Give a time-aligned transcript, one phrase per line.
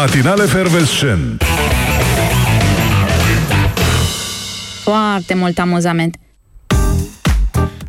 [0.00, 1.42] Matinale Fervescent
[4.82, 6.16] Foarte mult amuzament.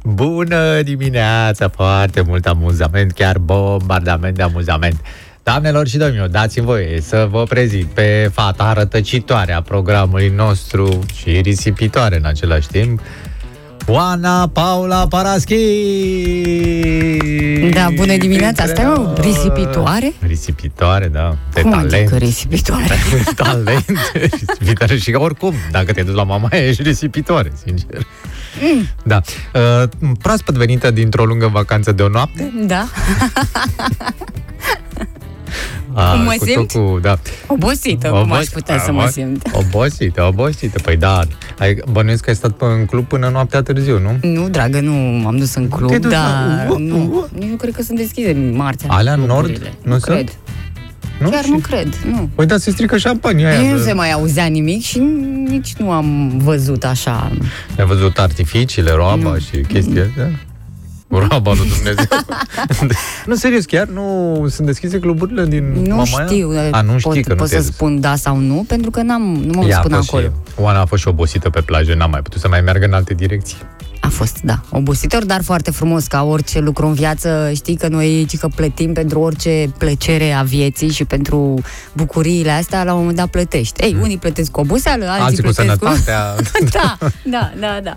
[0.04, 5.02] Bună dimineața, foarte mult amuzament, chiar bombardament de amuzament.
[5.44, 11.30] Doamnelor și domnilor, dați-mi voie să vă prezint pe fata rătăcitoare a programului nostru și
[11.42, 13.02] risipitoare în același timp,
[13.88, 15.56] Oana Paula Paraschi!
[17.74, 18.64] Da, bună dimineața!
[18.64, 20.14] Asta e o risipitoare?
[20.28, 21.38] Risipitoare, da.
[21.54, 21.94] De Cum talent.
[21.94, 22.96] adică risipitoare?
[23.36, 23.86] talent.
[24.14, 28.08] risipitoare și oricum, dacă te duci la mama aia, ești risipitoare, sincer.
[28.62, 28.88] Mm.
[29.04, 29.22] Da.
[29.54, 29.90] Uh,
[30.22, 32.52] proaspăt venită dintr-o lungă vacanță de o noapte.
[32.66, 32.88] Da.
[35.94, 36.68] A, Cum mă cu simt?
[36.72, 37.20] Tot cu, da.
[37.48, 39.48] Obosită, cum aș putea să mă simt.
[39.54, 40.80] Obosită, obosită.
[40.82, 41.22] Păi da,
[41.60, 44.30] ai, bănuiesc că ai stat pe, în club până noaptea târziu, nu?
[44.30, 46.22] Nu, dragă, nu m-am dus în club, Te-ai dus dar
[46.70, 48.90] la- nu, nici nu cred că sunt deschise marțea.
[48.92, 49.74] Alea în nord cluburile.
[49.84, 50.04] nu sunt?
[50.04, 50.32] cred.
[51.20, 51.30] Nu?
[51.30, 52.30] Chiar Și- nu cred, nu.
[52.36, 53.72] Păi da, se strică șampania aia.
[53.72, 55.00] Nu de- se mai auzea nimic și
[55.50, 57.32] nici nu am văzut așa.
[57.78, 59.38] Ai văzut artificiile, roaba Nu.
[59.38, 60.32] și chestia astea?
[61.12, 62.06] Roaba lui Dumnezeu.
[63.26, 66.26] nu, serios, chiar nu sunt deschise cluburile din Nu Mamaia?
[66.28, 67.76] știu, A, nu pot, știi că nu pot te-ai să dus.
[67.76, 70.24] spun da sau nu, pentru că n-am, nu m-am Ea dus a până fost acolo.
[70.26, 72.94] Și, Oana a fost și obosită pe plajă, n-a mai putut să mai meargă în
[72.94, 73.58] alte direcții.
[74.00, 77.52] A fost, da, obositor, dar foarte frumos ca orice lucru în viață.
[77.56, 81.62] Știi că noi ci că plătim pentru orice plăcere a vieții și pentru
[81.94, 83.82] bucuriile astea, la un moment dat plătești.
[83.84, 85.26] Ei, unii plătesc cu oboseală, alții, Mm.
[85.26, 86.36] Alții cu plătesc sănătatea.
[86.82, 87.96] da, da, da, da.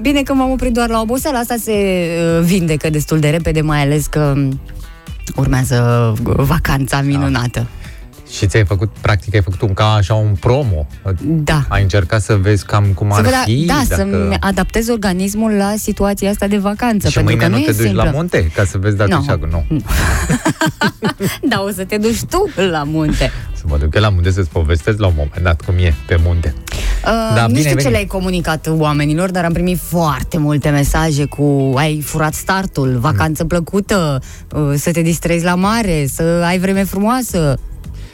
[0.00, 3.80] Bine că m-am oprit doar la oboseală, asta se uh, vindecă destul de repede, mai
[3.82, 4.60] ales că um,
[5.36, 7.66] urmează vacanța minunată.
[8.30, 10.86] Și ți-ai făcut, practic, ai făcut un ca așa un promo.
[11.22, 11.64] Da.
[11.68, 13.64] Ai încercat să vezi cam cum Să ar văd, fi.
[13.66, 14.00] da, dacă...
[14.02, 17.08] să-mi adaptez organismul la situația asta de vacanță.
[17.08, 18.02] Și pentru mâine că nu nu te e duci simplă.
[18.02, 19.16] la munte, ca să vezi dacă Nu.
[19.16, 19.64] așa, nu.
[21.48, 23.30] Da, o să te duci tu la munte.
[23.54, 26.18] Să mă duc eu la munte să-ți povestesc la un moment dat cum e pe
[26.24, 26.54] munte.
[27.04, 27.90] Uh, Da, nu bine știu ai ce venit.
[27.90, 34.20] le-ai comunicat oamenilor, dar am primit foarte multe mesaje cu ai furat startul, vacanță plăcută,
[34.54, 37.58] uh, să te distrezi la mare, să ai vreme frumoasă.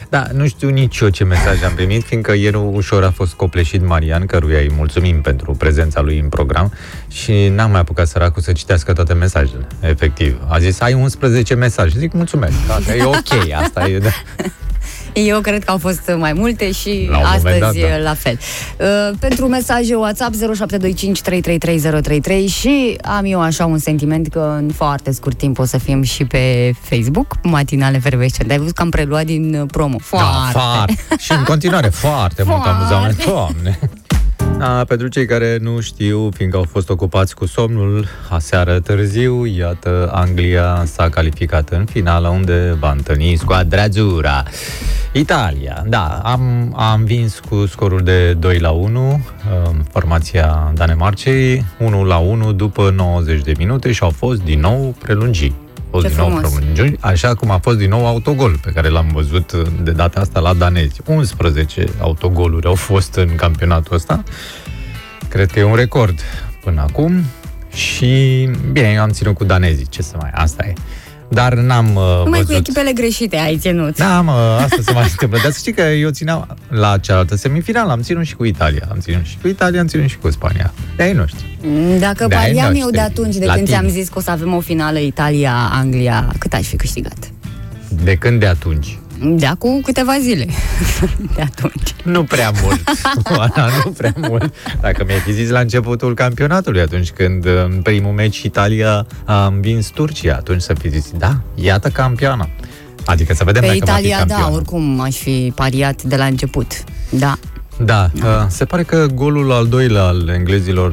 [0.09, 3.87] Da, nu știu nici eu ce mesaj am primit, fiindcă ieri ușor a fost copleșit
[3.87, 6.73] Marian, căruia îi mulțumim pentru prezența lui în program
[7.09, 10.37] și n-am mai apucat săracul să citească toate mesajele, efectiv.
[10.49, 11.99] A zis, ai 11 mesaje.
[11.99, 13.99] Zic, mulțumesc, asta e ok, asta e...
[13.99, 14.09] Da.
[15.15, 17.97] Eu cred că au fost mai multe și La un moment astăzi dat, da.
[18.03, 18.39] la fel.
[18.79, 20.39] Uh, pentru mesaje WhatsApp 0725333033
[22.49, 26.25] și am eu așa un sentiment că în foarte scurt timp o să fim și
[26.25, 28.53] pe Facebook, Matinale Fervescente.
[28.53, 29.99] Ai văzut că am preluat din uh, promo.
[29.99, 30.29] Foarte.
[30.53, 30.97] Da, foarte.
[31.25, 32.79] Și în continuare, foarte, mult Foarte.
[32.81, 33.25] amuzament.
[33.25, 33.79] Doamne!
[34.61, 40.11] A, pentru cei care nu știu, fiindcă au fost ocupați cu somnul, aseară târziu, iată,
[40.13, 44.43] Anglia s-a calificat în finală, unde va întâlni squadra Azzurra.
[45.13, 52.05] Italia, da, am, am vins cu scorul de 2 la 1, uh, formația Danemarcei, 1
[52.05, 55.64] la 1 după 90 de minute și au fost din nou prelungiri.
[55.95, 56.59] Au fost Ce din nou frumos.
[56.59, 60.21] prelungiri, așa cum a fost din nou autogol pe care l-am văzut uh, de data
[60.21, 61.01] asta la danezi.
[61.05, 64.23] 11 autogoluri au fost în campionatul ăsta.
[65.29, 66.21] Cred că e un record
[66.61, 67.25] până acum
[67.73, 70.73] și bine, eu am ținut cu danezii, ce să mai, asta e.
[71.35, 72.47] Dar n-am uh, Numai văzut...
[72.47, 73.97] cu echipele greșite ai ținut.
[73.97, 75.39] Da, mă, asta se mai întâmplă.
[75.43, 78.89] Dar să știi că eu țineam la cealaltă semifinală, am ținut și cu Italia.
[78.91, 80.73] Am ținut și cu Italia, am ținut și cu Spania.
[80.97, 81.59] De ai noștri.
[81.99, 83.67] Dacă De-ai pariam eu noștri, de atunci, de când latini.
[83.67, 87.17] ți-am zis că o să avem o finală Italia-Anglia, cât aș fi câștigat?
[88.05, 88.99] De când de atunci?
[89.27, 90.47] De acum câteva zile.
[91.37, 91.95] De atunci.
[92.05, 92.81] Nu prea mult.
[93.39, 94.55] Oana, nu prea mult.
[94.81, 99.89] Dacă mi-ai fi zis la începutul campionatului, atunci când în primul meci Italia a învins
[99.89, 102.49] Turcia, atunci să fi zis, da, iată campioana.
[103.05, 104.55] Adică să vedem Pe dacă va fi Italia, da, campioană.
[104.57, 106.73] oricum aș fi pariat de la început.
[107.11, 107.37] Da.
[107.85, 110.93] Da, uh, se pare că golul al doilea al englezilor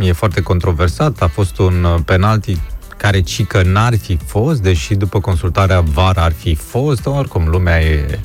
[0.00, 1.22] uh, e foarte controversat.
[1.22, 2.60] A fost un uh, penalti
[2.98, 7.06] care ci că n-ar fi fost, deși după consultarea VAR ar fi fost.
[7.06, 8.18] Oricum, lumea e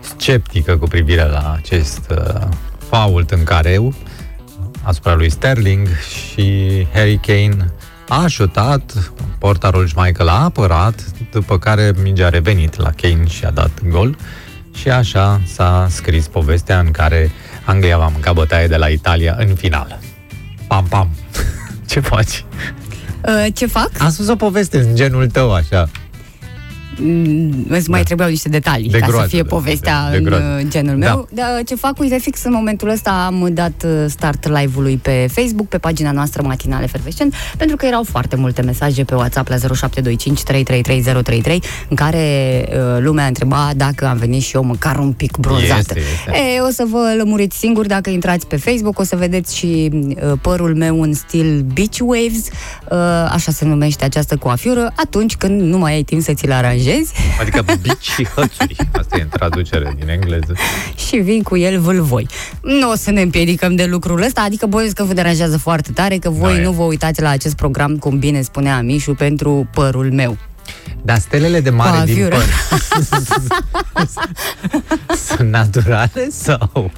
[0.00, 2.48] sceptică cu privire la acest uh,
[2.88, 3.80] fault în care
[4.82, 7.72] asupra lui Sterling și Harry Kane
[8.08, 13.50] a șutat, portarul Schmeichel a apărat, după care mingea a revenit la Kane și a
[13.50, 14.16] dat gol
[14.74, 17.30] și așa s-a scris povestea în care
[17.64, 20.00] Anglia va mânca bătaie de la Italia în finală.
[20.66, 21.10] Pam, pam.
[21.90, 22.44] Ce faci?
[23.28, 23.90] Uh, Ce fac?
[23.98, 25.88] Am spus o poveste în genul tău, așa.
[27.02, 28.04] Mm, îți mai Da.
[28.04, 30.58] trebuiau niște detalii De ca groază, să fie da, povestea de- de în groază.
[30.60, 31.06] uh, genul Da.
[31.06, 31.28] meu.
[31.32, 35.66] Dar ce fac, uite, fix în momentul ăsta am dat uh, start live-ului pe Facebook,
[35.68, 40.42] pe pagina noastră matinale efervescent, pentru că erau foarte multe mesaje pe WhatsApp la 0725
[40.42, 45.74] 333033 în care uh, lumea întreba dacă am venit și eu măcar un pic bronzată.
[45.78, 46.30] Este, este.
[46.56, 50.32] E, o să vă lămuriți singur dacă intrați pe Facebook, o să vedeți și uh,
[50.40, 52.48] părul meu în stil beach waves,
[52.90, 56.86] uh, așa se numește această coafiură, atunci când nu mai ai timp să ți-l aranjezi
[57.40, 58.76] Adică bici și hățuri.
[58.98, 60.52] Asta e în traducere din engleză.
[61.08, 62.28] și vin cu el vâlvoi.
[62.62, 66.16] Nu o să ne împiedicăm de lucrul ăsta, adică bănuiesc că vă deranjează foarte tare,
[66.16, 66.62] că voi Nu e.
[66.62, 70.36] nu vă uitați la acest program, cum bine spunea Mișu, pentru părul meu.
[71.02, 72.36] Dar stelele de mare din Coafiură.
[73.92, 74.06] păr
[75.36, 76.90] sunt naturale sau?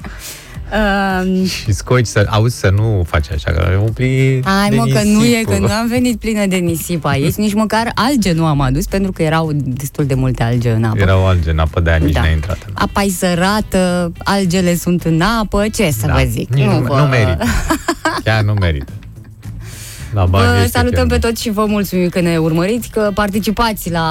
[0.71, 4.75] Uh, Și scoci să auzi să nu faci așa, că e un plin Hai de
[4.75, 5.45] mă, că nu e, nisip.
[5.49, 9.11] că nu am venit plină de nisip aici, nici măcar alge nu am adus, pentru
[9.11, 10.97] că erau destul de multe alge în apă.
[10.99, 12.21] Era o alge în apă, de-aia nici Da.
[12.21, 16.13] n-a intrat în Apa e sărată, algele sunt în apă, ce să Da.
[16.13, 16.53] vă zic?
[16.53, 17.43] Nici nu, vă- nu merită.
[18.23, 18.91] Chiar nu merită.
[20.13, 23.11] La bani Vă este salutăm chiar pe toți și vă mulțumim că ne urmăriți, că
[23.13, 24.09] participați la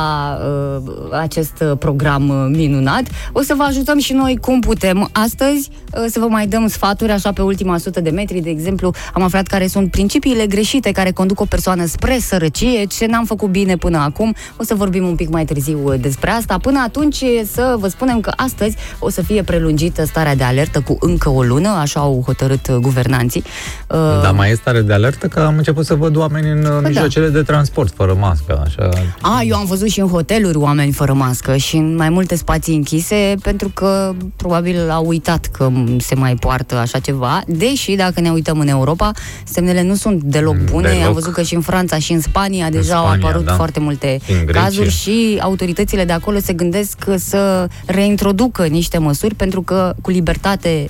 [0.76, 3.02] uh, acest uh, program uh, minunat.
[3.32, 5.08] O să vă ajutăm și noi cum putem.
[5.12, 8.92] Astăzi uh, să vă mai dăm sfaturi, așa pe ultima sută de metri, de exemplu,
[9.14, 13.48] am aflat care sunt principiile greșite care conduc o persoană spre sărăcie, ce n-am făcut
[13.48, 14.34] bine până acum.
[14.56, 16.58] O să vorbim un pic mai târziu uh, despre asta.
[16.58, 20.80] Până atunci e să vă spunem că astăzi o să fie prelungită starea de alertă
[20.80, 23.42] cu încă o lună, așa au hotărât uh, guvernanții.
[23.88, 26.88] Uh, Dar mai e stare de alertă că am început să văd oameni în da.
[26.88, 28.88] mijloacele de transport fără mască, așa.
[29.20, 32.74] A, eu am văzut și în hoteluri oameni fără mască și în mai multe spații
[32.74, 38.30] închise pentru că probabil au uitat că se mai poartă așa ceva, deși dacă ne
[38.30, 39.10] uităm în Europa,
[39.44, 40.88] semnele nu sunt deloc Mm, bune.
[40.88, 41.04] deloc.
[41.06, 43.52] Am văzut că și în Franța și în Spania deja au Spania, apărut da.
[43.54, 44.62] foarte multe Și în Grecia.
[44.62, 50.88] cazuri și autoritățile de acolo se gândesc să reintroducă niște măsuri pentru că cu libertate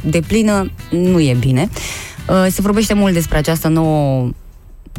[0.00, 1.68] de plină nu e bine.
[2.28, 4.30] Uh, Se vorbește mult despre această nouă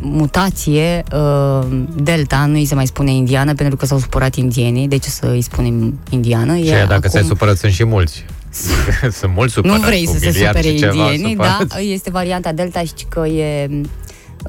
[0.02, 4.98] mutație uh, Delta, nu îi se mai spune indiană pentru că s-au supărat indienii, de
[4.98, 6.56] ce să îi spunem indiană?
[6.58, 8.26] Și E dacă se acum- supără, sunt și mulți.
[9.20, 9.82] sunt mulți nu supărați.
[9.86, 11.88] vrei cu să se miliard supere și ceva indienii, da, supărați.
[11.92, 13.70] este varianta Delta și că e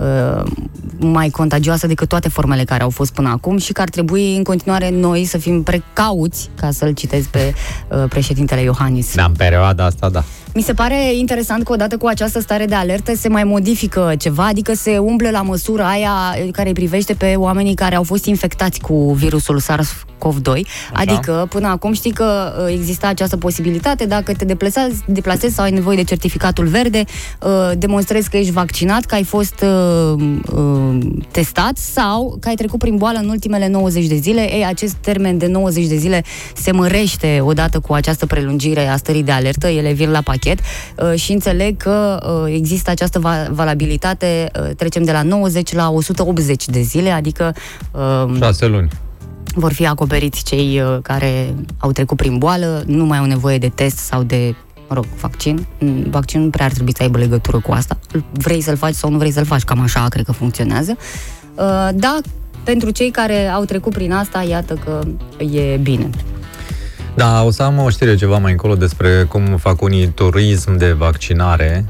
[0.01, 0.43] uh,
[0.99, 4.43] mai contagioasă decât toate formele care au fost până acum și că ar trebui în
[4.43, 7.55] continuare noi să fim precauți, ca să-l citez pe
[7.89, 9.15] uh, președintele Iohannis.
[9.15, 10.25] Da, în perioada asta, da.
[10.57, 14.47] Mi se pare interesant că odată cu această stare de alertă se mai modifică ceva,
[14.47, 16.13] adică se umblă la măsura aia
[16.53, 20.61] care îi privește pe oamenii care au fost infectați cu virusul SARS-CoV-2.
[20.93, 25.71] Adică până acum știi că uh, exista această posibilitate, dacă te deplasezi, deplasezi sau ai
[25.71, 27.05] nevoie de certificatul verde,
[27.43, 30.23] uh, demonstrezi că ești vaccinat, că ai fost uh,
[30.55, 30.99] uh,
[31.31, 34.55] testat sau că ai trecut prin boală în ultimele 90 de zile.
[34.55, 36.25] Ei, acest termen de 90 de zile
[36.55, 41.19] se mărește odată cu această prelungire a stării de alertă, ele vin la pachet uh,
[41.21, 46.67] și înțeleg că uh, există această va- valabilitate, uh, trecem de la 90 la 180
[46.69, 47.55] de zile, adică
[47.93, 48.89] uh, Șase luni.
[49.55, 53.69] vor fi acoperiți cei uh, care au trecut prin boală, nu mai au nevoie de
[53.69, 54.55] test sau de
[54.89, 55.67] mă rog, vaccin.
[55.79, 57.99] Mm, Vaccinul nu prea ar trebui să aibă legătură cu asta.
[58.33, 60.97] Vrei să-l faci sau nu vrei să-l faci, cam așa cred că funcționează.
[61.55, 62.19] Uh, Da,
[62.65, 65.01] pentru cei care au trecut prin asta, iată că
[65.45, 66.11] e bine.
[67.15, 70.93] Da, o să am o știre ceva mai încolo despre cum fac unii turism de
[70.93, 71.85] vaccinare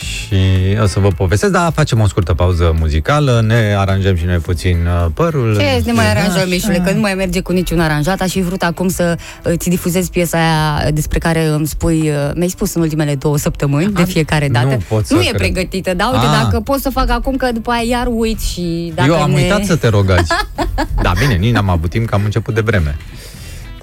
[0.00, 0.36] și
[0.82, 4.76] o să vă povestesc, dar facem o scurtă pauză muzicală, ne aranjăm și noi puțin
[4.86, 5.56] uh, părul.
[5.58, 6.44] Ce ne mai aranjăm, Așa.
[6.44, 8.20] Mișule, că nu mai merge cu niciun aranjat.
[8.20, 12.48] Aș fi vrut acum să îți difuzez piesa aia despre care îmi spui, uh, mi-ai
[12.48, 14.66] spus în ultimele două săptămâni, de fiecare dată.
[14.66, 15.36] nu pot să nu e cred.
[15.40, 16.42] pregătită, dar uite, Ah.
[16.42, 19.36] dacă pot să fac acum, că după aia iar uit și dacă Eu am ne...
[19.42, 20.32] uitat să te rog azi.
[21.02, 22.96] Da, bine, nici n-am avut timp, că am început de vreme.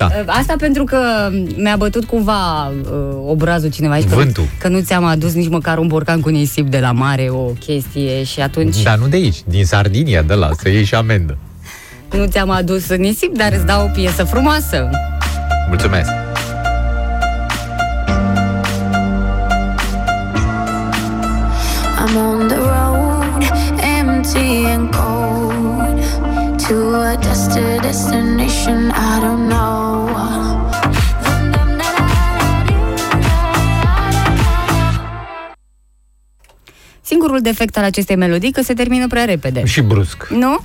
[0.07, 0.31] Da.
[0.33, 0.97] Asta pentru că
[1.57, 2.89] mi-a bătut cumva uh,
[3.27, 4.07] obrazul cineva aici.
[4.09, 4.43] că- Vântul.
[4.59, 8.23] Că nu ți-am adus nici măcar un borcan cu nisip de la mare, o chestie
[8.23, 11.37] și atunci Dar nu de aici, din Sardinia, de la, să iei și amendă.
[12.17, 14.89] nu ți-am adus nisip, dar îți dau o piesă frumoasă.
[15.67, 16.09] Mulțumesc!
[22.03, 23.43] I'm on the road,
[23.81, 25.97] empty and cold,
[26.65, 26.75] to
[27.09, 29.80] a destined destination I don't know.
[37.11, 39.65] Singurul defect al acestei melodii că se termină prea repede.
[39.65, 40.27] Și brusc.
[40.29, 40.59] Nu?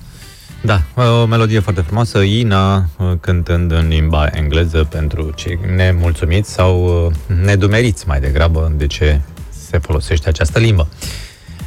[0.62, 0.82] Da,
[1.22, 7.36] o melodie foarte frumoasă, Ina uh, cântând în limba engleză pentru cei nemulțumiți sau uh,
[7.44, 9.20] nedumeriți mai degrabă de ce
[9.68, 10.88] se folosește această limbă.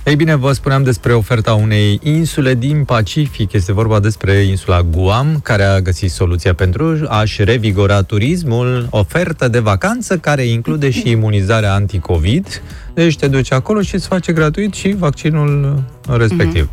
[0.04, 3.54] Ei bine, vă spuneam despre oferta unei insule din Pacific.
[3.54, 8.88] Este vorba despre insula Guam, care a găsit soluția pentru a-și revigora turismul.
[8.90, 12.62] Ofertă de vacanță care include și imunizarea anticovid.
[12.94, 16.70] Deci te duci acolo și îți face gratuit și vaccinul respectiv.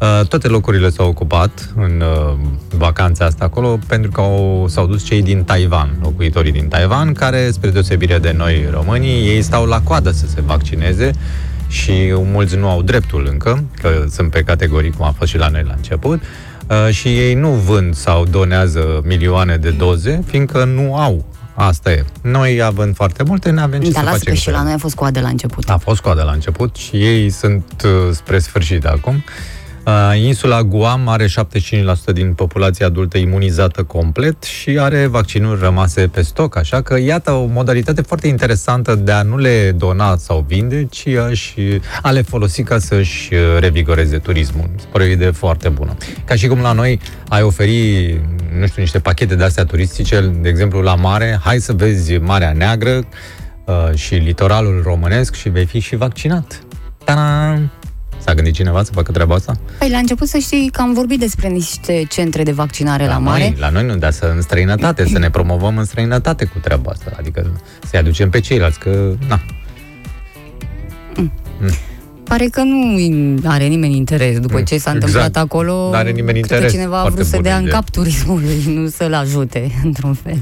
[0.00, 2.36] Uh, toate locurile s-au ocupat în uh,
[2.76, 7.50] vacanța asta acolo pentru că au, s-au dus cei din Taiwan, locuitorii din Taiwan, care,
[7.50, 11.10] spre deosebire de noi românii, ei stau la coadă să se vaccineze
[11.68, 15.48] și mulți nu au dreptul încă, că sunt pe categorii cum a fost și la
[15.48, 16.22] noi la început,
[16.68, 21.24] uh, și ei nu vând sau donează milioane de doze, fiindcă nu au.
[21.54, 22.04] Asta e.
[22.22, 24.32] Noi, având foarte multe, ne avem ce Dar să lasă facem.
[24.32, 24.64] că și cu la ele.
[24.66, 25.70] noi a fost coadă la început.
[25.70, 29.14] A fost coadă la început și ei sunt uh, spre sfârșit acum.
[29.14, 29.22] Uh,
[30.14, 31.28] insula Guam are 75%
[32.12, 37.44] din populația adultă imunizată complet și are vaccinuri rămase pe stoc, așa că iată o
[37.44, 42.62] modalitate foarte interesantă de a nu le dona sau vinde, ci a-și, a le folosi
[42.62, 44.68] ca să-și uh, revigoreze turismul.
[44.72, 45.96] Mi se pare o idee foarte bună.
[46.24, 48.20] Ca și cum la noi ai oferi,
[48.58, 52.52] nu știu, niște pachete de astea turistice, de exemplu la mare, hai să vezi Marea
[52.52, 53.00] Neagră,
[53.64, 56.62] uh, și litoralul românesc și vei fi și vaccinat.
[57.04, 57.58] Ta-da!
[58.22, 59.60] S-a gândit cineva să facă treaba asta?
[59.78, 63.40] Păi la început să știi că am vorbit despre niște centre de vaccinare la, mare.
[63.42, 66.90] Noi, la noi nu, dar să în străinătate, să ne promovăm în străinătate cu treaba
[66.90, 67.12] asta.
[67.18, 69.40] Adică să-i aducem pe ceilalți, că, na,
[72.24, 72.96] Pare că nu
[73.44, 74.94] are nimeni interes după Mm, ce s-a exact.
[74.96, 75.90] întâmplat acolo.
[75.90, 76.72] N-are nimeni cred că interes.
[76.72, 77.72] cineva a Foarte vrut să bună dea în idee.
[77.74, 80.38] cap turismului, nu să-l ajute, într-un fel.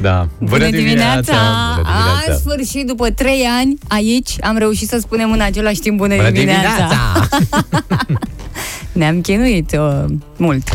[0.00, 0.28] Da.
[0.38, 1.32] Bună dimineața!
[1.32, 2.32] Bună A, dimineața!
[2.32, 6.30] în sfârșit, după trei ani, aici am reușit să spunem în același timp bună, Bună
[6.30, 6.68] dimineața.
[6.70, 8.06] dimineața!
[8.92, 10.04] Ne-am chinuit uh,
[10.36, 10.68] mult.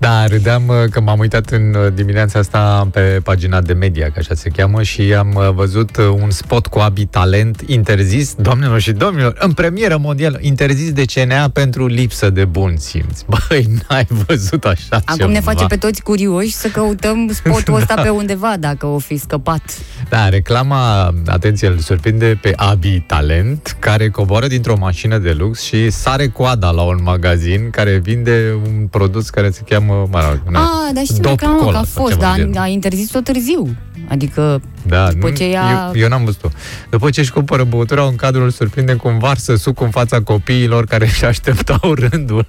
[0.00, 4.12] Da, râdeam uh, că m-am uitat în uh, dimineața asta pe pagina de media, că
[4.16, 8.80] așa se cheamă, și am uh, văzut uh, un spot cu Abi Talent interzis, doamnelor
[8.80, 13.20] și domnilor, în premieră mondială, interzis de CNA pentru lipsă de bun simț.
[13.48, 15.30] Băi, n-ai văzut așa Acum ceva.
[15.30, 19.62] ne face pe toți curioși să căutăm spotul ăsta pe undeva, dacă o fi scăpat.
[20.08, 25.90] Da, reclama, atenție, îl surprinde pe Abi Talent, care coboară dintr-o mașină de lux și
[25.90, 30.60] sare coada la un magazin care vinde un produs care se cheamă, mă rog, na,
[30.60, 32.58] Ah, dar știu Dop reclamă că Cola a sau fost, ceva dar de genul.
[32.58, 33.76] a interzis-o târziu.
[34.08, 36.48] Adică Da, După nu, ce ea- eu, eu n-am văzut-o.
[36.90, 40.20] După ce își cumpără băutura, un cadru îl surprinde cu un varsă suc în fața
[40.22, 42.46] copiilor care își așteptau rândul.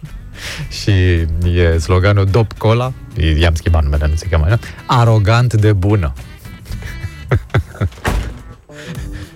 [0.81, 0.91] Și
[1.55, 2.93] e sloganul Dop Cola,
[3.39, 6.13] i-am schimbat numele, nu se cheamă așa, arogant de bună.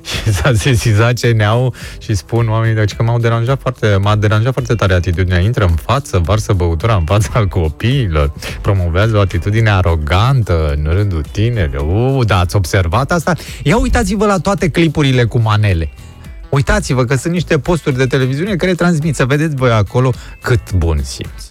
[0.05, 4.73] și s-a sesizat CNA-ul și spun oamenii, deci că m-au deranjat foarte, m-a deranjat foarte
[4.75, 10.91] tare atitudinea, intră în față, varsă băutura în fața copiilor, promovează o atitudine arogantă în
[10.91, 12.17] rândul tinerilor.
[12.17, 13.33] Uh, da, ați observat asta?
[13.63, 15.89] Ia uitați-vă la toate clipurile cu manele.
[16.49, 20.99] Uitați-vă că sunt niște posturi de televiziune care transmit, să vedeți voi acolo cât bun
[21.03, 21.43] simț.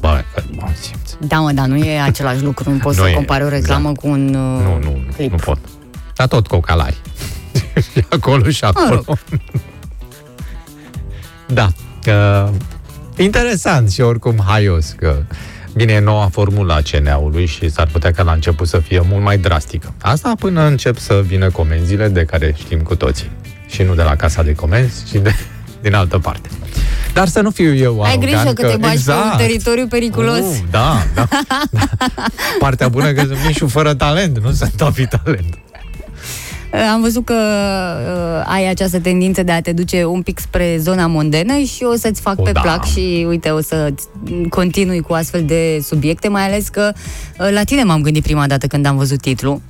[0.00, 1.10] Bă, cât bun simț.
[1.28, 2.70] Da, mă, dar nu e același lucru.
[2.70, 3.98] Nu poți Nu să e, compari o reclamă exact.
[4.00, 5.30] cu un uh, Nu, nu, nu, clip.
[5.30, 5.58] nu pot.
[6.14, 6.96] Dar tot cocalari.
[7.92, 9.02] Și acolo și acolo.
[9.06, 9.18] rog.
[11.58, 11.68] da.
[12.06, 12.50] Uh,
[13.16, 15.16] interesant și oricum haios că
[15.78, 19.22] Bine, e noua formula a CNA-ului și s-ar putea ca la început să fie mult
[19.22, 19.94] mai drastică.
[20.00, 23.30] Asta până încep să vină comenzile de care știm cu toții.
[23.68, 25.34] Și nu de la casa de comenzi, ci de,
[25.82, 26.48] din altă parte.
[27.12, 29.20] Dar să nu fiu eu Ai arogant, grijă că te bagi exact.
[29.20, 30.38] pe un teritoriu periculos.
[30.38, 31.28] Uh, da, da,
[31.70, 31.88] da.
[32.58, 35.58] Partea bună că sunt mișu fără talent, nu sunt topi talent.
[36.92, 41.06] Am văzut că uh, ai această tendință de a te duce un pic spre zona
[41.06, 42.60] mondenă și o să-ți fac O, pe da.
[42.60, 43.92] plac și uite, o să
[44.48, 46.92] continui cu astfel de subiecte, mai ales că
[47.38, 49.60] uh, la tine m-am gândit prima dată când am văzut titlul.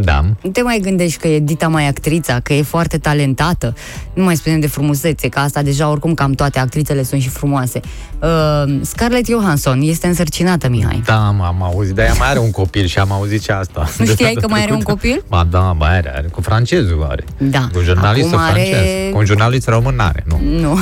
[0.00, 0.24] Da.
[0.42, 3.74] Nu te mai gândești că e Dita mai actrița, că e foarte talentată.
[4.14, 7.80] Nu mai spunem de frumusețe, că asta deja oricum cam toate actrițele sunt și frumoase.
[8.22, 11.02] Uh, Scarlett Johansson este însărcinată, Mihai.
[11.04, 13.88] Da, am, am auzit, dar ea mai are un copil și am auzit și asta.
[13.98, 15.06] Nu de știai data că mai are un trecută.
[15.06, 15.24] copil?
[15.28, 16.26] Ba da, mai are, are.
[16.26, 17.24] Cu francezul are.
[17.38, 17.68] Da.
[17.72, 19.12] Cu jurnalistul Acum are- francez.
[19.12, 20.40] Cu un jurnalist român n-are, nu.
[20.60, 20.70] Nu.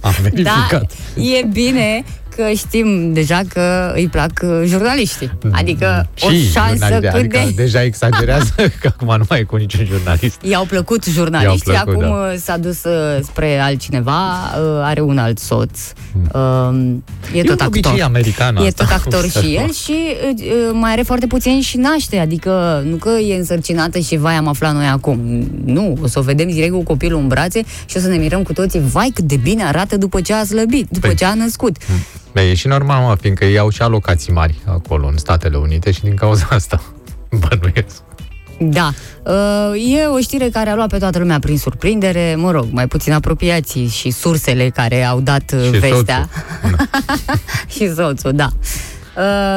[0.00, 0.92] Da, verificat.
[1.14, 2.04] e bine
[2.38, 5.30] că știm deja că îi plac uh, jurnaliștii.
[5.50, 7.62] Adică o Și șansă jurnaliștii, cât adică de...
[7.62, 10.40] deja exagerează că acum nu mai e cu niciun jurnalist.
[10.42, 12.30] I-au plăcut jurnaliștii, I-au plăcut, acum da.
[12.32, 15.78] uh, s-a dus uh, spre altcineva, uh, are un alt soț,
[16.32, 16.78] uh,
[17.32, 18.06] e tot un obicei actor.
[18.06, 18.84] american E asta.
[18.84, 19.96] tot actor și el și
[20.32, 24.34] uh, uh, mai are foarte puțin și naște, adică nu că e însărcinată și vai
[24.34, 25.18] am aflat noi acum.
[25.64, 28.42] Nu, o să o vedem direct cu copilul în brațe și o să ne mirăm
[28.42, 31.34] cu toții, vai cât de bine arată după ce a slăbit, după Păi- ce a
[31.34, 31.76] născut.
[32.32, 35.90] Bă, e și normal, mă, fiindcă ei au și alocații mari acolo, în Statele Unite
[35.90, 36.82] și din cauza asta
[37.30, 38.02] bănuiesc.
[38.60, 38.90] Da.
[39.24, 42.86] Uh, E o știre care a luat pe toată lumea prin surprindere, mă rog, mai
[42.86, 46.28] puțin apropiații și sursele care au dat uh, Și vestea.
[46.62, 46.88] soțul.
[47.74, 48.48] și soțul, da.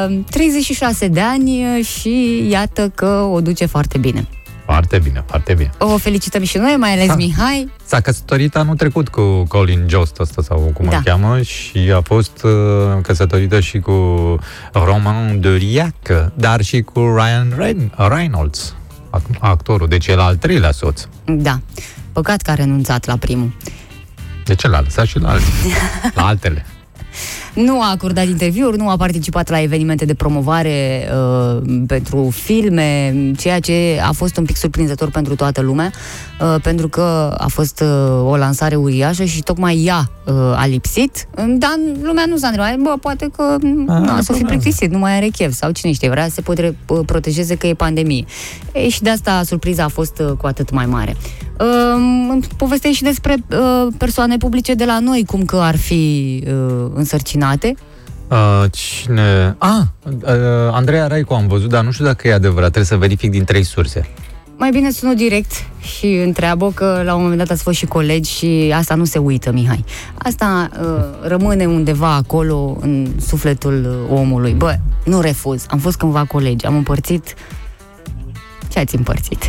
[0.08, 4.28] Uh, 36 de ani uh, și iată că o duce foarte bine.
[4.72, 5.70] Foarte bine, foarte bine.
[5.78, 7.14] O felicităm și noi, mai ales Ha.
[7.14, 7.72] Mihai.
[7.84, 10.96] S-a căsătorit anul trecut cu Colin Jost ăsta sau cum Da.
[10.96, 12.50] îl cheamă și a fost uh,
[13.02, 13.92] căsătorită și cu
[14.72, 15.94] Roman Duriac,
[16.34, 18.74] dar și cu Ryan Reyn- Reynolds,
[19.10, 21.02] ac- actorul, deci el al treilea soț.
[21.24, 21.60] Da.
[22.12, 23.52] Păcat că a renunțat la primul.
[24.44, 25.52] De ce l-a lăsat și la alții?
[26.14, 26.66] La altele.
[27.54, 31.08] Nu a acordat interviuri, nu a participat la evenimente de promovare
[31.56, 35.90] uh, pentru filme, ceea ce a fost un pic surprinzător pentru toată lumea,
[36.40, 41.26] uh, pentru că a fost uh, o lansare uriașă și tocmai ea uh, a lipsit,
[41.34, 43.42] dar lumea nu s-a întrebat, bă, poate că
[43.86, 44.46] A, nu, s-o fi probabil.
[44.46, 47.66] plictisit, nu mai are chef sau cine știe, vrea să se potre, uh, protejeze că
[47.66, 48.24] e pandemie.
[48.74, 51.16] Ei, și de asta surpriza a fost uh, cu atât mai mare.
[51.60, 56.90] Uh, povestește și despre uh, persoane publice de la noi, cum că ar fi uh,
[56.94, 57.40] însărcinate.
[58.28, 59.54] Uh, cine...
[59.58, 60.22] Ah, uh,
[60.72, 62.70] Andreea Raicu am văzut, dar nu știu dacă e adevărat.
[62.70, 64.08] Trebuie să verific din trei surse.
[64.56, 68.30] Mai bine sună direct și întreabă că la un moment dat ați fost și colegi
[68.30, 69.84] și asta nu se uită, Mihai.
[70.14, 74.52] Asta uh, rămâne undeva acolo în sufletul uh, omului.
[74.52, 75.66] Bă, nu refuz.
[75.68, 77.34] Am fost cândva colegi, am împărțit...
[78.68, 79.42] Ce ați împărțit?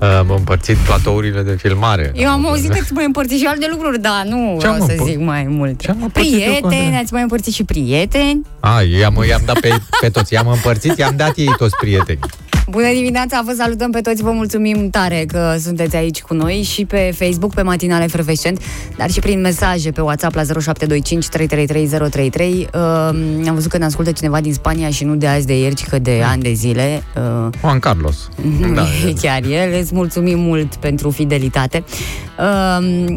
[0.00, 2.12] Uh, am împărțit platourile de filmare.
[2.14, 4.86] Eu am auzit că ați mai împărțit și alte lucruri, dar nu Ce am vreau
[4.86, 5.74] să împăr- zic mai multe.
[5.84, 7.00] Ce am împărțit eu cu Prieteni, Andreea?
[7.00, 8.42] ați mai împărțit și prieteni.
[8.60, 9.68] A, i-am, i-am dat pe,
[10.00, 12.18] pe toți, i-am împărțit, i-am dat ei toți prieteni.
[12.70, 16.84] Bună dimineața, vă salutăm pe toți, vă mulțumim tare că sunteți aici cu noi și
[16.84, 18.62] pe Facebook, pe Matinale Efervescent,
[18.96, 22.68] dar și prin mesaje pe WhatsApp la 0725 333 033.
[22.74, 22.80] Uh,
[23.48, 25.86] am văzut că ne ascultă cineva din Spania și nu de azi, de ieri, ci
[25.86, 27.02] că de ani de zile.
[27.16, 28.28] Uh, Juan Carlos.
[28.60, 29.80] da, Da, e chiar el.
[29.80, 31.84] Îți mulțumim mult pentru fidelitate.
[32.38, 33.16] Uh,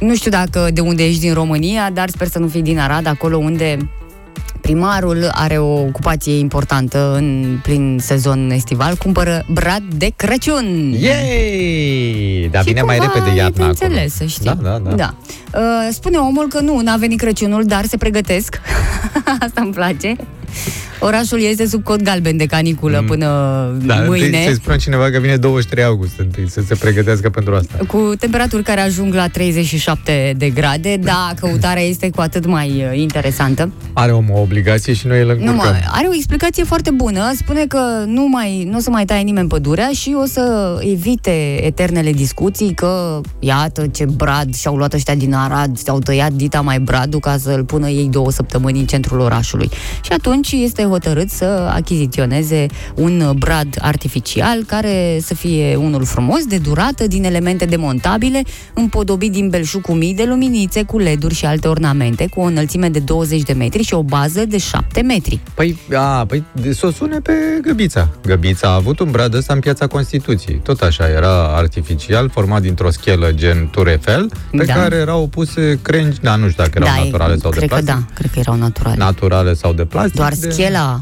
[0.00, 3.06] nu știu dacă de unde ești din România, dar sper să nu fii din Arad,
[3.06, 3.78] acolo unde
[4.68, 10.92] primarul are o ocupație importantă în plin sezon estival, cumpără brad de Crăciun.
[10.98, 12.48] Yay!
[12.50, 14.08] Dar Și vine mai cumva repede e iarna de înțeles, acolo.
[14.16, 14.44] să știi.
[14.44, 14.94] Da, da, da.
[14.94, 15.14] da.
[15.54, 18.60] Uh, spune omul că nu, n-a venit Crăciunul, dar se pregătesc.
[19.40, 20.16] Asta îmi place.
[21.00, 23.06] Orașul este sub cod galben de caniculă Mm.
[23.06, 23.26] până
[23.84, 24.24] Da, mâine.
[24.26, 27.78] întâi să-i spună cineva că vine 23 august întâi, să se pregătească pentru asta.
[27.86, 32.98] Cu temperaturi care ajung la 37 de grade, da, căutarea este cu atât mai uh,
[32.98, 33.70] interesantă.
[33.92, 35.56] Are omul o obligație și noi îl Nu, încurcăm.
[35.56, 37.32] mă, are o explicație foarte bună.
[37.36, 41.64] Spune că nu, mai, nu o să mai taie nimeni pădurea și o să evite
[41.64, 46.80] eternele discuții că, iată ce brad și-au luat ăștia din Arad, s-au tăiat dita mai
[46.80, 49.68] bradul ca să-l pună ei două săptămâni în centrul orașului.
[50.04, 56.56] Și atunci este hotărât să achiziționeze un brad artificial care să fie unul frumos, de
[56.58, 58.42] durată, din elemente demontabile,
[58.74, 62.88] împodobit din belșug cu mii de luminițe, cu leduri și alte ornamente, cu o înălțime
[62.88, 65.40] de 20 de metri și o bază de 7 metri.
[65.54, 68.08] Păi, a, păi de- să o sune pe Găbița.
[68.26, 70.56] Găbița a avut un brad ăsta în piața Constituției.
[70.62, 74.74] Tot așa, era artificial, format dintr-o schelă gen Tour Eiffel, pe Da.
[74.74, 77.74] care erau puse crengi, da, nu știu dacă erau e- naturale sau de cred că
[77.74, 77.94] plastic.
[78.06, 78.96] da, cred că erau naturale.
[78.96, 80.14] Naturale sau de plastic.
[80.14, 80.50] Doar de...
[80.50, 81.00] schela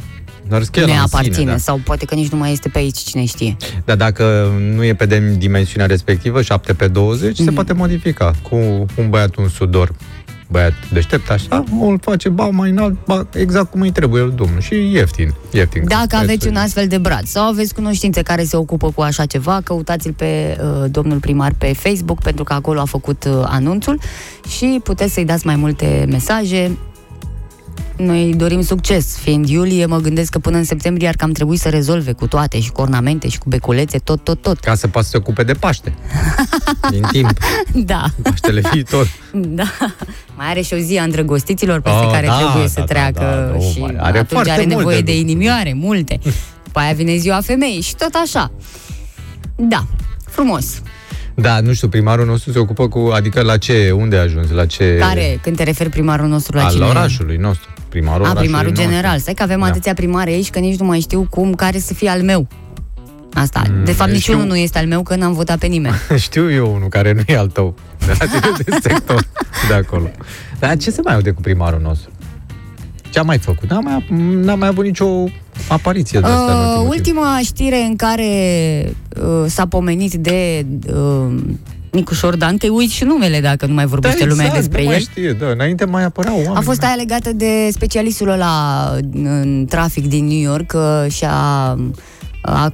[0.49, 1.57] Doar schela ne în aparține, sine, da.
[1.57, 3.57] sau poate că nici nu mai este pe aici, cine știe.
[3.85, 7.45] Dar dacă nu e pe dem- dimensiunea respectivă, 7 pe 20, Mm.
[7.45, 8.33] se poate modifica.
[8.51, 8.55] Cu
[8.97, 9.93] un băiat un sudor,
[10.53, 14.61] băiat deștept așa, îl face ba mai înalt, ba exact cum îi trebuie domnul.
[14.61, 15.35] Și ieftin.
[15.51, 18.91] ieftin Dacă Prețul aveți e- un astfel de brad sau aveți cunoștințe care se ocupă
[18.91, 23.25] cu așa ceva, căutați-l pe uh, domnul primar pe Facebook, pentru că acolo a făcut
[23.25, 23.99] uh, anunțul
[24.49, 26.71] și puteți să-i dați mai multe mesaje.
[28.07, 29.17] Noi dorim succes.
[29.19, 32.61] Fiind iulie, mă gândesc că până în septembrie ar cam trebui să rezolve cu toate
[32.61, 34.59] și cu ornamente și cu beculețe, tot, tot, tot.
[34.59, 35.95] Ca să poată să se ocupe de Paște.
[36.91, 37.33] Din timp.
[37.75, 39.09] Da, Paștele viitor.
[39.59, 39.65] da.
[40.37, 42.85] Mai are și o zi a îndrăgostiților peste Oh, care da, trebuie da, să da,
[42.85, 43.21] treacă
[43.53, 45.31] da, da, și mai are atunci foarte are nevoie multe de lucruri.
[45.31, 46.19] inimioare, multe.
[46.65, 48.53] După aia vine ziua femeii și tot așa.
[49.57, 49.87] Da,
[50.29, 50.81] frumos.
[51.35, 54.67] Da, nu știu, primarul nostru se ocupă cu, adică la ce, unde a ajuns, la
[54.67, 54.97] ce...
[55.01, 56.85] Care, când te referi primarul nostru la Al cine?
[56.85, 57.71] orașului nostru.
[57.93, 58.89] Primarul A, orașului primarul nostru.
[58.91, 59.19] general.
[59.19, 59.67] Stai că avem Da.
[59.67, 62.47] atâția primari aici că nici nu mai știu cum, care să fie al meu.
[63.35, 63.63] Asta.
[63.71, 64.53] Mm, de fapt, eu niciunul știu.
[64.53, 65.95] nu este al meu, că n-am votat pe nimeni.
[66.27, 67.75] Știu eu unul care nu e al tău.
[68.07, 69.27] De la tine de sector
[69.69, 70.11] de acolo.
[70.59, 72.11] Dar ce se mai aude cu primarul nostru?
[73.11, 73.71] Ce a mai făcut?
[73.71, 74.07] N-a mai,
[74.45, 75.07] n-a mai avut nicio
[75.69, 77.17] apariție de asta în Uh, ultimul timp.
[77.17, 78.29] ultima știre în care
[79.23, 81.33] uh, s-a pomenit de uh,
[81.93, 84.91] Nicu Șordan, că uiți și numele dacă nu mai vorbește da, lumea exact, despre nu
[84.91, 84.93] el.
[84.95, 86.57] Mai știe, da, înainte mai apăreau oameni.
[86.57, 91.77] A fost aia legată de specialistul ăla în trafic din New York că și-a
[92.45, 92.73] a,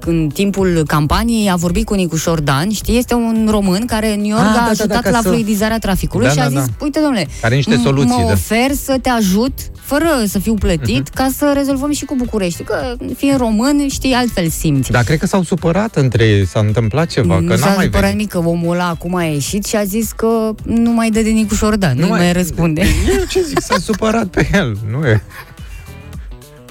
[0.00, 4.28] în timpul campaniei a vorbit cu Nicu Șordan, știi, este un român care în New
[4.30, 6.42] York Ah, a da, da, ajutat da, ca la să- fluidizarea traficului Da, și a
[6.42, 6.84] da, zis, da.
[6.84, 8.32] uite domnule, Are niște m- soluții, mă da.
[8.32, 11.14] ofer să te ajut fără să fiu plătit Mhm.
[11.14, 14.90] ca să rezolvăm și cu București, că fiind român, știi, altfel simți.
[14.90, 17.84] Dar cred că s-au supărat între ei, s-a întâmplat ceva, nu că n-a s-a mai
[17.84, 18.16] supărat venit.
[18.16, 21.30] nimic că omul ăla acum a ieșit și a zis că nu mai dă de
[21.30, 22.80] Nicu Șordan, nu, mai răspunde.
[23.18, 25.22] Eu ce zic, s-a supărat pe el, nu e?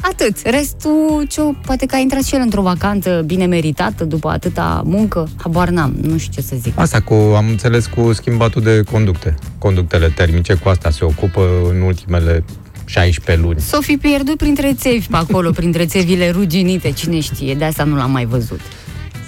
[0.02, 0.38] Atât.
[0.44, 5.30] Restul, ce poate că a intrat și el într-o vacanță bine meritată după atâta muncă.
[5.36, 6.80] Habar n-am, nu știu ce să zic.
[6.80, 9.36] Asta cu, am înțeles, cu schimbatul de conducte.
[9.58, 12.44] Conductele termice, cu asta se ocupă în ultimele
[12.86, 13.60] 16 luni.
[13.60, 17.96] S-o fi pierdut printre țevi pe acolo, printre țevile ruginite, cine știe, de asta nu
[17.96, 18.60] l-am mai văzut.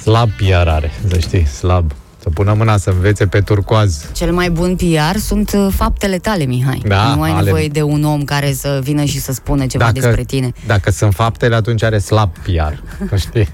[0.02, 1.92] Slab PR are, să știi, slab.
[2.24, 4.06] Să pună mâna să învețe pe turcoaz.
[4.12, 6.82] Cel mai bun PR sunt uh, faptele tale, Mihai.
[6.88, 9.92] Da, nu ai ale- nevoie de un om care să vină și să spună ceva
[9.92, 10.52] despre tine.
[10.68, 12.74] Dacă sunt faptele, atunci are slab PR,
[13.10, 13.48] că știi?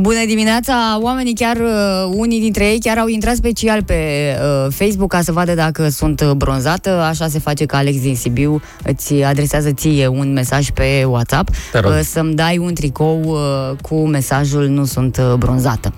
[0.00, 0.98] Bună dimineața!
[1.00, 5.32] Oamenii chiar, uh, unii dintre ei chiar au intrat special pe uh, Facebook ca să
[5.32, 6.90] vadă dacă sunt uh, bronzată.
[6.90, 11.78] Așa se face că Alex din Sibiu îți adresează ție un mesaj pe WhatsApp Te
[11.78, 11.90] rog.
[11.92, 15.92] uh, să-mi dai un tricou uh, cu mesajul nu sunt uh, bronzată.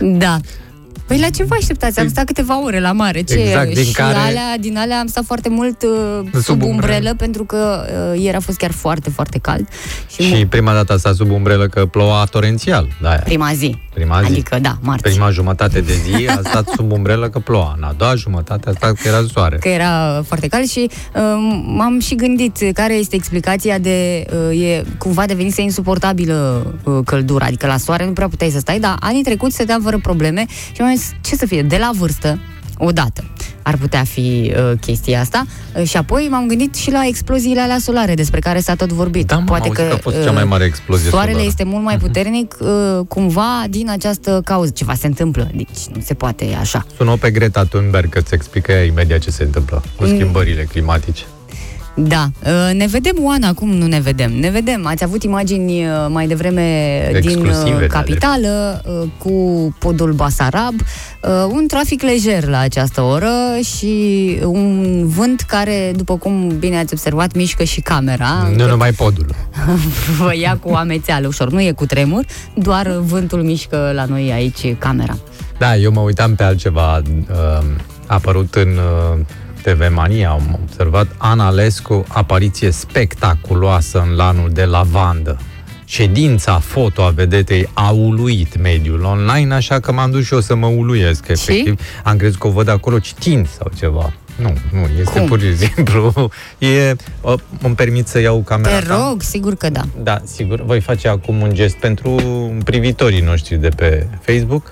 [0.22, 0.36] da.
[1.10, 1.98] Păi la ce vă așteptați?
[2.00, 3.22] Am stat câteva ore la mare.
[3.22, 3.34] Ce?
[3.34, 6.72] Exact, din și care- alea, din alea am stat foarte mult uh, sub, Sub umbrelă.
[6.72, 9.68] umbrelă pentru că uh, ieri a fost chiar foarte, foarte cald.
[10.14, 12.88] Și, Și prima dată a stat sub umbrelă că ploua torențial.
[13.02, 13.76] Da, Prima zi.
[13.94, 14.30] Prima zi.
[14.30, 15.02] Adică, da, marți.
[15.02, 17.74] Prima jumătate de zi a stat sub umbrelă că ploua.
[17.76, 19.56] În a doua jumătate a stat că era soare.
[19.56, 21.22] Că era foarte cald și uh,
[21.66, 27.66] m-am și gândit care este explicația de uh, e cumva devenise insuportabilă uh, căldura, adică
[27.66, 30.88] la soare nu prea puteai să stai, dar anii trecuți stăteam fără probleme și am
[31.00, 32.38] zis, ce să fie, de la vârstă,
[32.78, 33.24] odată
[33.62, 35.44] ar putea fi uh, chestia asta
[35.76, 39.26] uh, și apoi m-am gândit și la exploziile alea solare despre care s-a tot vorbit.
[39.26, 41.48] Da, mă, am auzit că a fost cea mai mare explozie Soarele solară.
[41.48, 42.68] este mult mai puternic uh,
[43.08, 44.70] cumva din această cauză.
[44.74, 46.86] Ceva se întâmplă, deci nu se poate așa.
[46.96, 50.14] Sună pe Greta Thunberg că îți explică ea imediat ce se întâmplă cu Mm.
[50.14, 51.22] schimbările climatice.
[51.94, 54.32] Da, uh, ne vedem, Oana, acum nu ne vedem.
[54.32, 59.30] Ne vedem, ați avut imagini uh, mai devreme din Exclusive uh, de capitală uh, cu
[59.78, 63.30] podul Basarab, uh, un trafic lejer la această oră
[63.76, 68.50] și un vânt care, după cum bine ați observat, mișcă și camera.
[68.56, 69.26] Nu numai podul.
[70.18, 72.24] Vă ia cu amețeală ușor, nu e cu tremur,
[72.54, 75.16] doar vântul mișcă la noi aici camera.
[75.58, 77.02] Da, eu mă uitam pe altceva.
[77.30, 77.36] Uh,
[78.06, 79.18] a apărut în uh,
[79.62, 85.38] TV Mania, am observat Ana Lescu, apariție spectaculoasă în lanul de lavandă.
[85.84, 90.54] Ședința foto a vedetei a uluit mediul online, așa că m-am dus și eu să
[90.54, 91.80] mă uluiesc, efectiv.
[92.04, 94.12] Am crezut că o văd acolo citind sau ceva.
[94.36, 95.28] Nu, nu, este Cum?
[95.28, 96.12] pur și simplu.
[96.58, 99.06] E, uh, îmi permit să iau camera Te ta?
[99.08, 99.82] rog, sigur că da.
[100.02, 100.64] Da, sigur.
[100.64, 102.10] Voi face acum un gest pentru
[102.64, 104.70] privitorii noștri de pe Facebook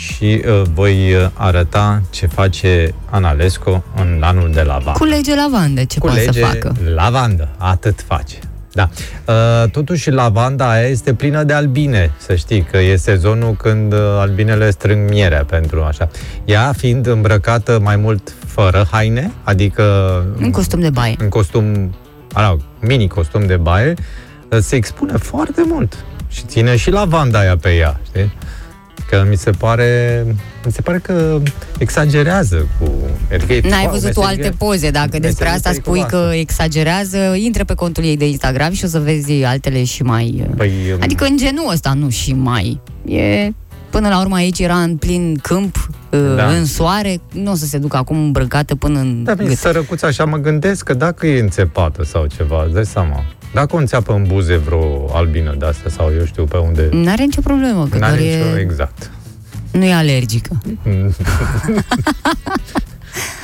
[0.00, 4.98] și uh, voi uh, arăta ce face Analescu în anul de lavandă.
[4.98, 6.74] Culege lavandă, ce poate să Culege facă.
[6.94, 8.38] lavandă, atât face.
[8.72, 8.88] Da.
[9.26, 13.98] Uh, totuși, lavanda aia este plină de albine, să știi, că e sezonul când uh,
[14.18, 16.08] albinele strâng mierea pentru așa.
[16.44, 19.84] Ea fiind îmbrăcată mai mult fără haine, adică
[20.36, 21.14] În costum de baie.
[21.18, 21.94] în costum,
[22.32, 23.94] ala, mini costum de baie,
[24.60, 28.32] se expune foarte mult și ține și lavanda aia pe ea, știi?
[29.10, 30.24] Că mi se pare,
[30.66, 31.38] mi se pare că
[31.78, 32.90] exagerează cu...
[33.32, 36.28] Adică e, N-ai wow, văzut tu meserie- alte poze, dacă despre meserie asta spui periculoasă.
[36.30, 40.44] că exagerează, intră pe contul ei de Instagram și o să vezi altele și mai...
[40.48, 40.70] uh, Păi,
[41.00, 42.80] Adică în genul ăsta, nu și mai.
[43.06, 43.50] E...
[43.90, 46.18] Până la urmă aici era în plin câmp, Da.
[46.18, 46.46] da.
[46.48, 49.56] în soare, nu o să se ducă acum îmbrăcată până în Da, bine, gât.
[49.58, 53.24] sărăcuța, așa mă gândesc că dacă e înțepată sau ceva, îți dai seama.
[53.52, 56.88] Dacă o înțeapă în buze vreo albină de asta sau eu știu pe unde...
[56.92, 59.10] N-are nicio problemă, că N-are doar nicio, e, exact.
[59.70, 60.60] nu e alergică.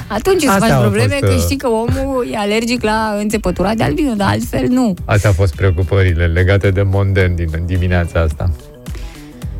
[0.08, 3.16] Atunci îți Astea faci au probleme fost, că uh, știi că omul e alergic la
[3.18, 4.94] înțepătura de albină, dar altfel nu.
[5.04, 8.50] Astea au fost preocupările legate de monden din dimineața asta.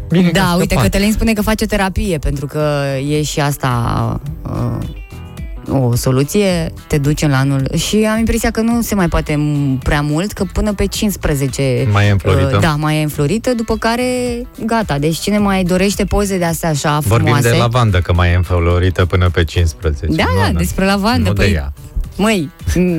[0.08, 0.82] Bine că Da, a uite, scăpat.
[0.82, 4.86] Cătălin spune că face terapie, pentru că e și asta uh,
[5.70, 9.82] o soluție, te duci în anul și am impresia că nu se mai poate m-
[9.82, 12.50] prea mult, că până pe 15 Mai e înflorită?
[12.54, 14.02] uh, da, mai e înflorită, după care
[14.66, 18.32] gata, deci cine mai dorește poze de astea așa Vorbim frumoase de lavandă, că mai
[18.32, 20.06] e înflorită până pe 15.
[20.06, 20.58] Da, nu, da, nu.
[20.58, 21.72] despre lavandă, Nu de păi- ea.
[22.16, 22.50] Măi,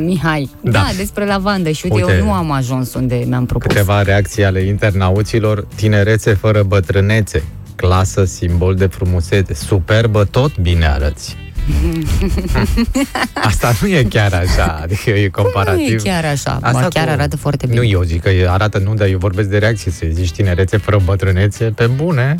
[0.05, 0.71] Mihai, da.
[0.71, 0.79] Da.
[0.79, 2.17] da, despre lavandă și uite, Uite.
[2.17, 3.67] eu nu am ajuns unde mi-am propus.
[3.67, 5.67] Câteva reacții ale internauților.
[5.75, 7.43] Tinerețe fără bătrânețe.
[7.75, 9.53] Clasă, simbol de frumusețe.
[9.53, 11.35] Superbă, tot bine arăți.
[13.49, 15.87] Asta nu e chiar așa, adică e comparativ.
[15.87, 17.79] Nu e chiar așa, Asta Asta chiar cu- arată foarte bine.
[17.79, 20.77] Nu, eu zic că e- arată, nu, dar eu vorbesc de reacții, să zici tinerețe
[20.77, 22.35] fără bătrânețe, pe bune.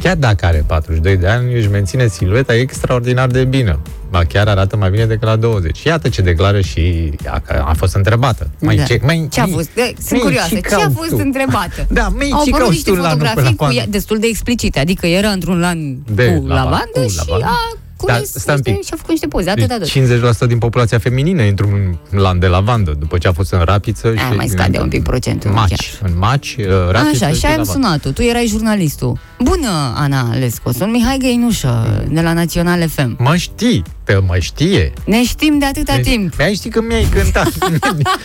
[0.00, 3.78] Chiar dacă are 42 de ani, își menține silueta extraordinar de bine.
[4.10, 5.82] Ba chiar arată mai bine decât la 20.
[5.82, 8.50] Iată ce declară și ea, că a fost întrebată.
[8.60, 8.82] Mai, Da.
[8.82, 9.68] ce, mai, Ce a mai- fost?
[9.74, 10.48] De, sunt mai, curioasă.
[10.54, 11.16] ce Ce a cauți fost tu?
[11.18, 11.86] întrebată?
[11.98, 13.76] Da, mai Au ce apărut cauți niște tu la nu fotografii până cu acum?
[13.76, 17.44] ea, destul de explicite, adică era într-un lan De cu lava- lavandă cu și lavandă.
[17.46, 18.86] a Dar cules stai un niște, pic.
[18.86, 19.92] și a făcut niște poze, atât, atât.
[19.92, 23.60] Deci 50% din populația feminină e într-un lan de lavandă, după ce a fost în
[23.64, 24.36] rapiță A, și...
[24.36, 26.10] mai scade un pic procentul, Maci, chiar.
[26.10, 27.70] în maci, uh, rapiță Așa, și ai lavandă.
[27.72, 28.10] sunat-o.
[28.10, 29.18] Tu erai jurnalistul.
[29.38, 30.72] Bună, Ana Lesco.
[30.72, 33.16] Sunt Mihai Găinușă, de la Național FM.
[33.18, 34.92] Mă știi, pe mă știe.
[35.04, 36.36] Ne știm de atâta Deci, timp.
[36.38, 37.52] Mi-ai ști că mi-ai cântat.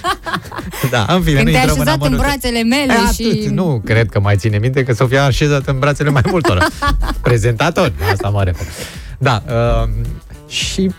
[0.91, 2.25] da, în fine, Când nu te-ai intrăm așezat în amănunte.
[2.25, 3.29] brațele mele E, și...
[3.39, 6.67] atât, nu cred că mai ține minte că Sofia a așezat în brațele mai multor.
[7.21, 8.67] Prezentator, asta mă refer.
[9.21, 9.89] Da, uh,
[10.47, 10.91] și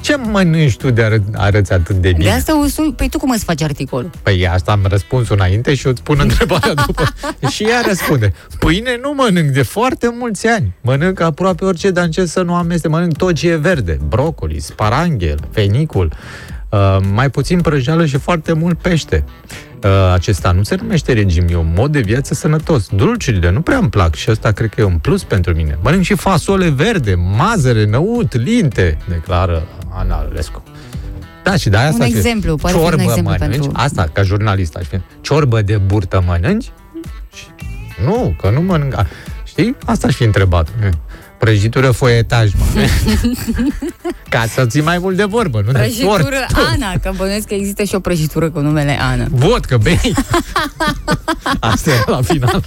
[0.00, 2.24] ce mănânci tu de ară- arăți atât de bine?
[2.24, 2.92] De asta o sun...
[2.92, 4.10] Păi tu cum îți faci articolul?
[4.22, 7.04] Păi asta am răspuns înainte și eu îți pun întrebarea după.
[7.50, 10.72] și ea răspunde, pâine nu mănânc de foarte mulți ani.
[10.80, 12.88] Mănânc aproape orice, dar încerc să nu ameste.
[12.88, 13.98] Mănânc tot ce e verde.
[14.08, 16.12] Brocoli, sparanghel, fenicul,
[16.68, 19.24] uh, mai puțin prăjeală și foarte mult pește.
[19.84, 22.88] Uh, acesta nu se numește regim, e un mod de viață sănătos.
[22.88, 25.78] Dulciurile nu prea îmi plac și asta cred că e un plus pentru mine.
[25.82, 30.62] Mănânc și fasole verde, mazăre, năut, linte, declară Ana Lescu.
[31.44, 34.10] Da, și de aia Un asta exemplu, poate fi un ciorbă exemplu mănânci, pentru- asta
[34.12, 34.96] ca jurnalist aș fi.
[35.20, 36.70] Ciorbă de burtă mănânci?
[37.34, 37.46] Și-
[38.04, 38.96] Nu, că nu mănânc.
[38.96, 39.06] A,
[39.44, 39.76] Știi?
[39.84, 40.68] Asta aș fi întrebat.
[41.42, 42.64] Prăjitură foietaj, mă.
[44.28, 46.68] Ca să ții mai mult de vorbă, nu de Prăjitură tort.
[46.72, 49.26] Ana, că bănuiesc că există și o prăjitură cu numele Ana.
[49.30, 50.14] Vodcă, bei!
[51.60, 52.64] Asta e la final.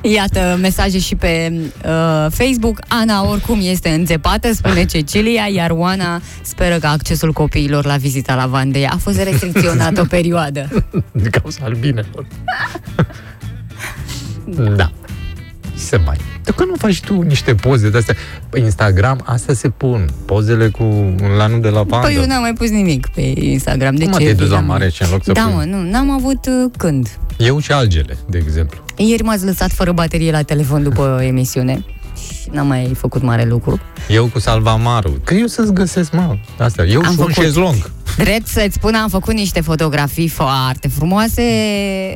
[0.00, 2.78] Iată mesaje și pe uh, Facebook.
[2.88, 8.46] Ana oricum este înțepată, spune Cecilia, iar Oana speră că accesul copiilor la vizita la
[8.46, 10.68] Vandei a fost restricționat o perioadă.
[11.12, 12.26] Din cauza albinelor.
[14.76, 14.90] da.
[15.74, 16.16] Ce să mai...
[16.44, 18.14] De că nu faci tu niște poze de astea?
[18.48, 20.08] Pe Instagram, asta se pun.
[20.24, 22.06] Pozele cu un lanul de lavandă.
[22.06, 23.94] Păi eu n-am mai pus nimic pe Instagram.
[23.94, 24.24] De Cum mă ce?
[24.24, 25.52] te-ai dus la Am- mare și în loc să Da, pui?
[25.54, 27.08] mă, nu, n-am avut uh, când.
[27.38, 28.80] Eu și algele, de exemplu.
[28.96, 31.84] Ieri m-ați lăsat fără baterie la telefon după emisiune și
[32.54, 33.80] n-am mai făcut mare lucru.
[34.08, 35.20] Eu cu salvamarul.
[35.24, 36.84] Că eu să-ți găsesc, mă, astea.
[36.84, 37.32] Eu Am și un făcut.
[37.44, 37.90] șezlong.
[38.16, 41.42] Drept să-ți spun, am făcut niște fotografii foarte frumoase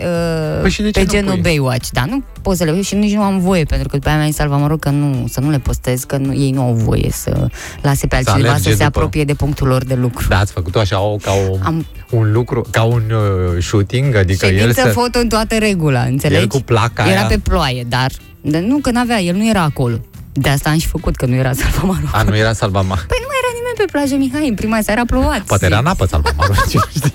[0.05, 1.41] uh, Păi și de ce pe nu genul pui?
[1.41, 1.89] Baywatch.
[1.93, 4.17] Dar nu pot să le pui și nici nu am voie, pentru că după aia
[4.19, 7.09] mi-a zis Salva că nu, să nu le postez, că nu, ei nu au voie
[7.13, 7.47] să
[7.83, 8.85] lase pe Să altcineva să, alerge se după.
[8.85, 10.27] apropie de punctul lor de lucru.
[10.29, 14.47] Da, ați făcut-o așa o, ca o, Am- un lucru, ca un uh, shooting, adică
[14.47, 14.89] el Ședință să...
[14.89, 16.41] foto în toată regula, înțelegi?
[16.41, 17.27] El cu placa Era aia.
[17.27, 20.01] pe ploaie, dar, dar nu, că n-avea, el nu era acolo.
[20.41, 22.09] De asta am și făcut, că nu era Salvamaru.
[22.13, 23.05] A, nu era salvamar.
[23.09, 25.41] Păi nu mai era nimeni pe plajă, Mihai, în prima seară a plouat.
[25.41, 26.55] Poate era în apă salvamarul.
[26.71, 27.13] cine știe.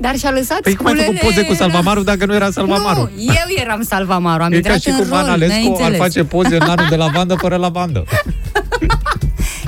[0.00, 3.10] Dar și-a lăsat Păi cum ai făcut sculele- poze cu salvamarul dacă nu era salvamarul?
[3.16, 5.64] Nu, eu eram Salvamaru, am E ca intrat și în cum rol, Ana n-ai Lescu
[5.64, 5.98] ar înțeles.
[5.98, 8.04] face poze în anul de lavandă fără lavandă.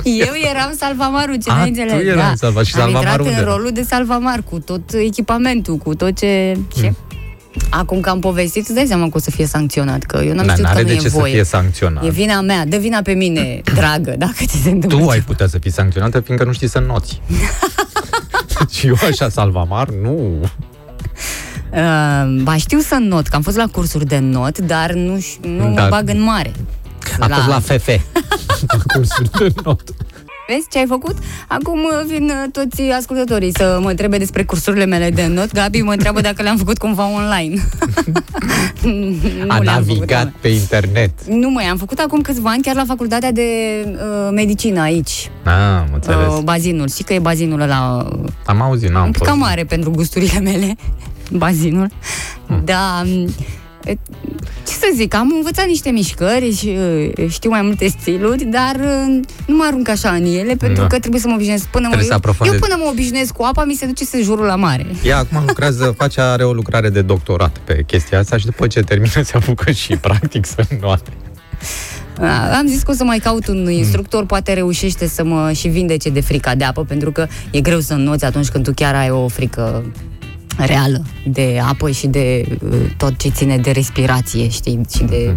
[0.03, 2.05] Eu eram Salvamaru, ce A, n-ai tu înțeles?
[2.07, 3.51] erai Salva- și Am Salvamaru intrat unde în era?
[3.51, 6.57] rolul de Salvamar, cu tot echipamentul, cu tot ce...
[6.79, 6.93] ce?
[7.69, 10.45] Acum că am povestit, îți dai seama că o să fie sancționat, că eu n-am
[10.45, 11.33] Da, știut că n-are nu de e ce să voie.
[11.33, 12.03] fie sancționat.
[12.05, 14.99] E vina mea, dă vina pe mine, dragă, dacă ți se întâmplă.
[14.99, 15.25] Tu ai ceva.
[15.27, 17.21] putea să fii sancționată fiindcă nu știi să noți.
[18.75, 20.39] și eu așa, salvamar, nu.
[21.73, 25.39] Uh, ba știu să not, că am fost la cursuri de not, dar nu, ș-
[25.57, 25.81] nu Da.
[25.81, 26.51] mă bag în mare.
[27.19, 27.87] A fost la FF.
[28.67, 29.81] la cursuri de not.
[30.47, 31.15] Vezi ce ai făcut?
[31.47, 35.51] Acum uh, vin uh, toți ascultătorii să mă întrebe despre cursurile mele de not.
[35.51, 37.61] Gabi mă întreabă dacă le-am făcut cumva online.
[38.83, 40.33] nu A le-am făcut navigat online.
[40.41, 41.11] pe internet.
[41.27, 43.47] Nu mai am făcut acum câțiva ani chiar la facultatea de
[43.91, 46.27] uh, medicină aici, Ah, am înțeles.
[46.27, 46.87] uh, bazinul.
[46.89, 49.29] Știi că e bazinul ăla uh, Am auzit, n-am un pic fost.
[49.29, 50.75] cam mare pentru gusturile mele,
[51.43, 51.89] bazinul.
[52.47, 52.61] Hmm.
[52.65, 53.25] Da, e,
[54.67, 56.77] ce să zic, am învățat niște mișcări și
[57.17, 60.87] uh, știu mai multe stiluri, dar uh, nu mă arunc așa în ele, pentru Da.
[60.87, 61.65] că trebuie să mă obișnuiesc.
[61.67, 62.61] Până mă, Trebuie să eu, aprofundezi.
[62.63, 64.85] eu până mă obișnuiesc cu apa, mi se duce sejurul la mare.
[65.03, 68.79] Ea acum lucrează, face, are o lucrare de doctorat pe chestia asta și după ce
[68.81, 71.11] termină se apucă și practic să noate.
[72.19, 75.67] A, Am zis că o să mai caut un instructor, poate reușește să mă și
[75.67, 78.95] vindece de frica de apă, pentru că e greu să înnoți atunci când tu chiar
[78.95, 79.83] ai o frică
[80.57, 85.35] reală de apă și de uh, tot ce ține de respirație, știi, și de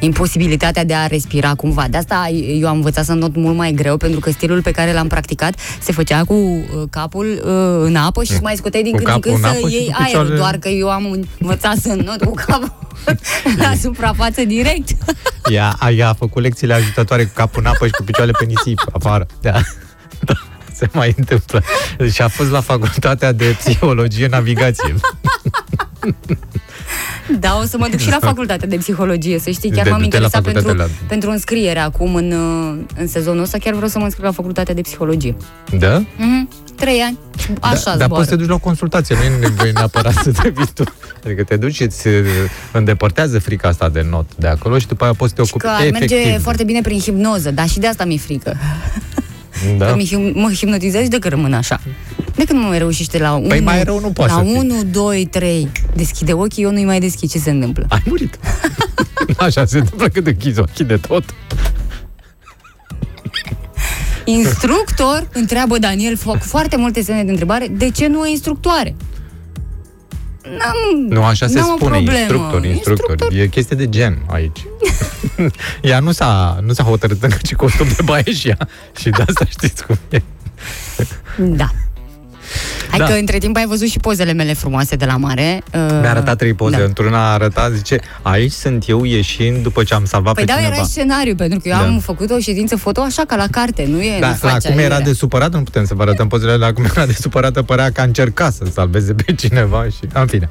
[0.00, 1.86] imposibilitatea de a respira cumva.
[1.90, 2.28] De asta
[2.60, 5.54] eu am învățat să not mult mai greu, pentru că stilul pe care l-am practicat
[5.80, 9.20] se făcea cu uh, capul uh, în apă și mai scoteai din Cu când în
[9.20, 11.76] capul când în să apă și iei cu aerul, picioarele- doar că eu am învățat
[11.76, 12.72] să not cu capul
[13.62, 14.88] la suprafață direct.
[15.50, 18.44] Ea, a, ea a făcut lecțiile ajutătoare cu capul în apă și cu picioarele pe
[18.44, 19.26] nisip afară.
[19.40, 19.52] Da.
[20.24, 20.32] da.
[20.78, 21.62] Se mai întâmplă.
[22.12, 24.94] Și a fost la facultatea de psihologie navigație.
[27.38, 30.00] Da, o să mă duc și la facultatea de psihologie, să știi, chiar De- m-am
[30.02, 33.72] du-te la interesat pentru, facultatea la- pentru înscriere acum în, uh, în sezonul ăsta, chiar
[33.74, 35.36] vreau să mă înscriu la facultatea de psihologie.
[35.78, 36.02] Da?
[36.16, 36.48] Mhm.
[36.76, 37.18] Trei ani,
[37.60, 38.06] așa da, dar zboară.
[38.14, 40.82] poți să te duci la o consultație, nu e nevoie neapărat să te vii tu.
[41.24, 42.14] Adică te duci și îți uh,
[42.72, 45.64] îndepărtează frica asta de not de acolo și după aia poți să te Și ocupi
[45.64, 46.42] că ar merge efectiv.
[46.42, 48.56] foarte bine prin hipnoză, dar și de asta mi-e frică.
[49.78, 49.86] Da.
[49.86, 51.80] Că mi him- mă hipnotizez și de că rămân așa.
[52.34, 54.58] De când nu mai reușește la 1, Păi mai rău nu poate la să fie.
[54.58, 57.30] 1, 2, 3, deschide ochii, eu nu-i mai deschid.
[57.30, 57.86] Ce se întâmplă?
[57.88, 58.38] Ai murit.
[59.38, 61.24] Așa se întâmplă când închizi ochii de tot.
[64.24, 68.94] Instructor, întreabă Daniel, fac foarte multe semne de întrebare, de ce nu e instructoare?
[70.58, 72.18] N-am, Nu, așa se n-am o spune, problemă.
[72.18, 73.16] instructor, instructor.
[73.32, 74.58] E chestie de gen aici.
[75.82, 78.68] ea nu s-a, nu s-a hotărât încă ce costum de baie și ea.
[78.98, 80.22] Și de asta știți cum e.
[81.36, 81.68] Da.
[82.90, 83.04] Hai Da.
[83.04, 85.62] că între timp ai văzut și pozele mele frumoase de la mare.
[85.74, 86.76] Uh, Mi-a arătat trei poze.
[86.76, 86.82] Da.
[86.84, 90.56] Într-una a arătat, zice, aici sunt eu ieșind după ce am salvat Păi pe da,
[90.58, 90.74] cineva.
[90.76, 91.82] era scenariu, pentru că eu Da.
[91.86, 94.16] am făcut o ședință foto așa ca la carte, nu e?
[94.20, 95.00] Da, nu la faci cum era aiurea.
[95.00, 98.00] de supărat, nu putem să vă arătăm pozele, la cum era de supărată, părea că
[98.00, 100.48] a încercat să salveze pe cineva și, în fine.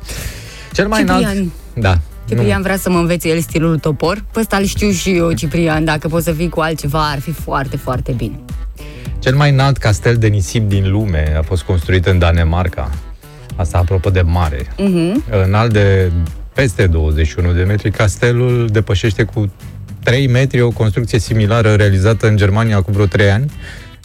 [0.73, 1.19] Cel mai Ciprian.
[1.21, 1.47] înalt...
[1.73, 1.97] Da.
[2.29, 4.23] Ciprian vrea să mă învețe el stilul topor.
[4.31, 5.85] Pe ăsta îl știu și eu, Ciprian.
[5.85, 8.39] Dacă poți să fii cu altceva, ar fi foarte, foarte bine.
[9.19, 12.89] Cel mai înalt castel de nisip din lume a fost construit în Danemarca.
[13.55, 14.61] Asta apropo de mare.
[14.61, 15.43] Uh-huh.
[15.45, 16.11] Înalt de
[16.53, 19.51] peste 21 de metri, castelul depășește cu
[20.03, 23.51] 3 metri o construcție similară realizată în Germania acum vreo 3 ani.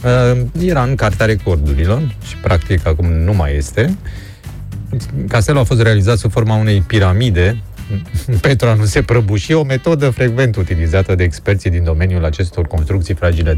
[0.04, 3.96] Uh, Era în cartea recordurilor și practic acum nu mai este.
[5.28, 7.62] Castelul a fost realizat sub forma unei piramide
[8.40, 13.14] pentru a nu se prăbuși, o metodă frecvent utilizată de experții din domeniul acestor construcții
[13.14, 13.54] fragile.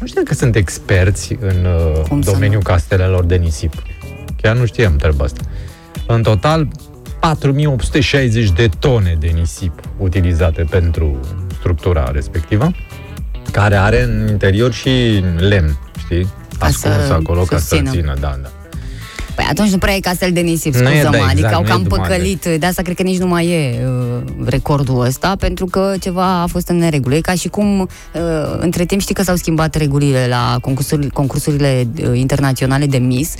[0.00, 3.72] Nu știu că sunt experți în uh, Cum să domeniul castelelor de nisip.
[4.42, 5.40] Chiar nu știam treaba asta.
[6.06, 6.68] În total,
[7.20, 11.20] 4860 de tone de nisip utilizate pentru
[11.58, 12.70] structura respectivă,
[13.52, 16.26] care are în interior și lemn, știi?
[16.58, 17.90] Ca să Ascuns acolo ca să susțină.
[17.90, 18.48] țină, da, da.
[19.38, 21.60] Păi atunci nu prea e castel de nisip, Nu e, scuză-mă, da, exact, adică au
[21.62, 22.02] nu e cam mare.
[22.08, 22.44] păcălit.
[22.60, 26.46] De asta cred că nici nu mai e uh, recordul ăsta, pentru că ceva a
[26.46, 27.14] fost în neregulă.
[27.14, 27.88] E ca și cum, uh,
[28.58, 33.34] între timp știi că s-au schimbat regulile la concursurile, concursurile uh, internaționale de Miss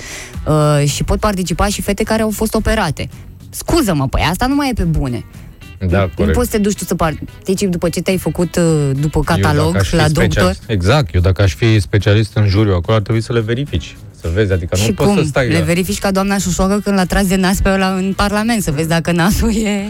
[0.47, 3.09] uh, și pot participa și fete care au fost operate.
[3.49, 5.25] Scuză-mă, păi asta nu mai e pe bune.
[5.89, 6.35] Da, Nu corect.
[6.35, 9.65] poți să te duci tu să participi după ce te-ai făcut uh, după Eu catalog
[9.65, 10.55] dacă aș fi la specialist- doctor.
[10.67, 13.95] Exact, eu dacă aș fi specialist în juriu acolo, ar trebui să le verifici.
[14.21, 15.05] Să vezi, adică și nu cum?
[15.05, 15.47] poți să stai...
[15.47, 18.63] Le la- verifici ca doamna Șușoagă când l-a tras de nas pe ăla în Parlament,
[18.63, 19.85] să vezi dacă nasul e...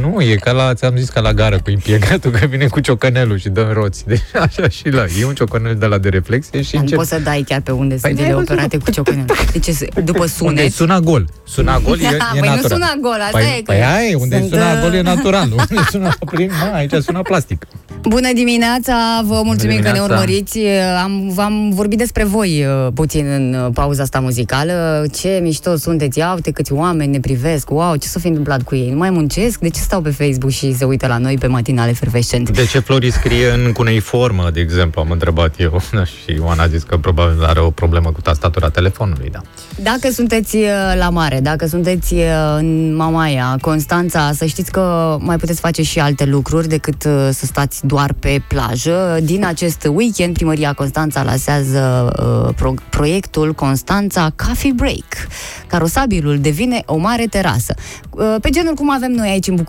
[0.00, 3.38] Nu, e ca la, ți-am zis, ca la gară cu impiegatul, că vine cu ciocănelul
[3.38, 4.06] și dă în roți.
[4.06, 6.96] Deci așa și la, e un ciocanel de la de reflexie și Nu încep...
[6.96, 9.24] poți să dai chiar pe unde Păi sunt n-ai ele văzut, operate cu ciocănel.
[9.52, 10.72] Deci se- după Unde sunet...
[10.72, 11.26] suna gol.
[11.46, 12.70] Suna gol e, e Păi nu natural.
[12.70, 15.00] suna gol, asta păi, e că Păi aia e, unde sunt, suna uh, gol e
[15.00, 15.48] natural.
[15.58, 17.66] Unde suna prin, mă, aici suna plastic.
[18.02, 20.12] Bună dimineața, vă mulțumim că ne dimineața.
[20.12, 20.58] urmăriți.
[21.02, 25.06] Am, v-am vorbit despre voi uh, puțin în uh, pauza asta muzicală.
[25.14, 28.74] Ce mișto sunteți, ia uite câți oameni ne privesc, wow, ce s-a fi întâmplat cu
[28.74, 28.90] ei?
[28.90, 29.58] Nu mai muncesc?
[29.60, 32.50] De ce stau pe Facebook și se uită la noi pe matinale fervescent?
[32.50, 35.80] De ce Flori scrie în cuneiformă, de exemplu, am întrebat eu.
[36.24, 39.40] Și Ioana a zis că probabil are o problemă cu tastatura telefonului, da.
[39.82, 42.20] Dacă sunteți uh, la mare, dacă sunteți uh,
[42.56, 47.46] în Mamaia, Constanța, să știți că mai puteți face și alte lucruri decât uh, să
[47.46, 49.18] stați doar pe plajă.
[49.22, 52.12] Din acest weekend, Primăria Constanța lasează
[52.46, 55.28] uh, pro- proiectul Constanța Coffee Break.
[55.66, 57.74] Carosabilul devine o mare terasă.
[58.10, 59.67] Uh, pe genul cum avem noi aici în București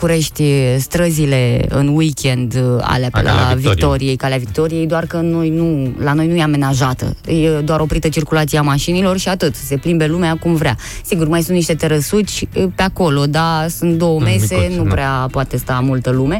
[0.79, 3.73] străzile în weekend uh, alea pe Alea la la Victoriei.
[3.73, 7.15] Victoriei, Calea Victoriei, doar că noi nu, la noi nu e amenajată.
[7.25, 9.55] E doar oprită circulația mașinilor și atât.
[9.55, 10.77] Se plimbe lumea cum vrea.
[11.05, 14.83] Sigur, mai sunt niște terăsuci e, pe acolo, dar sunt două Mm, mese, micuțe, nu
[14.83, 14.89] da.
[14.89, 16.39] prea poate sta multă lume.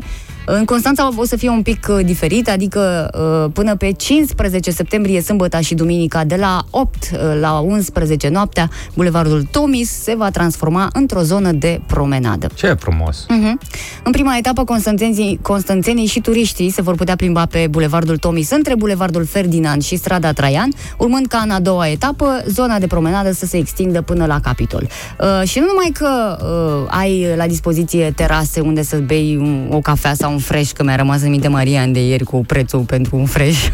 [0.51, 5.21] În Constanța o să fie un pic uh, diferit, adică uh, până pe 15 septembrie,
[5.21, 10.89] sâmbătă și duminica, de la 8 uh, la 11 noaptea, Bulevardul Tomis se va transforma
[10.93, 12.49] într-o zonă de promenadă.
[12.55, 13.25] Ce frumos.
[13.27, 13.59] Mhm.
[14.03, 18.75] În prima etapă, constanțenții, constanțenii și turiștii se vor putea plimba pe Bulevardul Tomis între
[18.75, 23.45] Bulevardul Ferdinand și strada Traian, urmând ca în a doua etapă zona de promenadă să
[23.45, 24.87] se extindă până la Capitol.
[25.19, 29.79] Uh, și nu numai că uh, ai la dispoziție terase unde să bei un, o
[29.79, 33.15] cafea sau un fresh, că mi-a rămas în minte Marian de ieri cu prețul pentru
[33.15, 33.67] un fresh.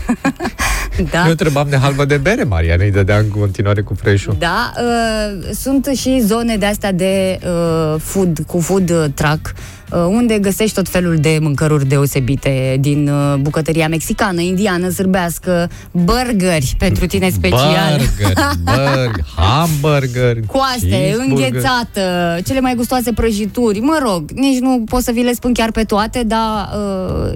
[1.11, 1.24] da?
[1.24, 5.49] Eu întrebam de halbă de bere, Maria, ne dădea în continuare cu fresh Da, uh,
[5.53, 10.76] sunt și zone de astea de uh, food, cu food uh, truck, uh, unde găsești
[10.76, 17.98] tot felul de mâncăruri deosebite din uh, bucătăria mexicană, indiană, sârbească, burgeri pentru tine special.
[17.98, 18.34] Burger,
[18.66, 21.46] burger, hamburger, Coaste, cheeseburger.
[21.46, 25.72] înghețată, cele mai gustoase prăjituri, mă rog, nici nu pot să vi le spun chiar
[25.72, 26.70] pe toate, dar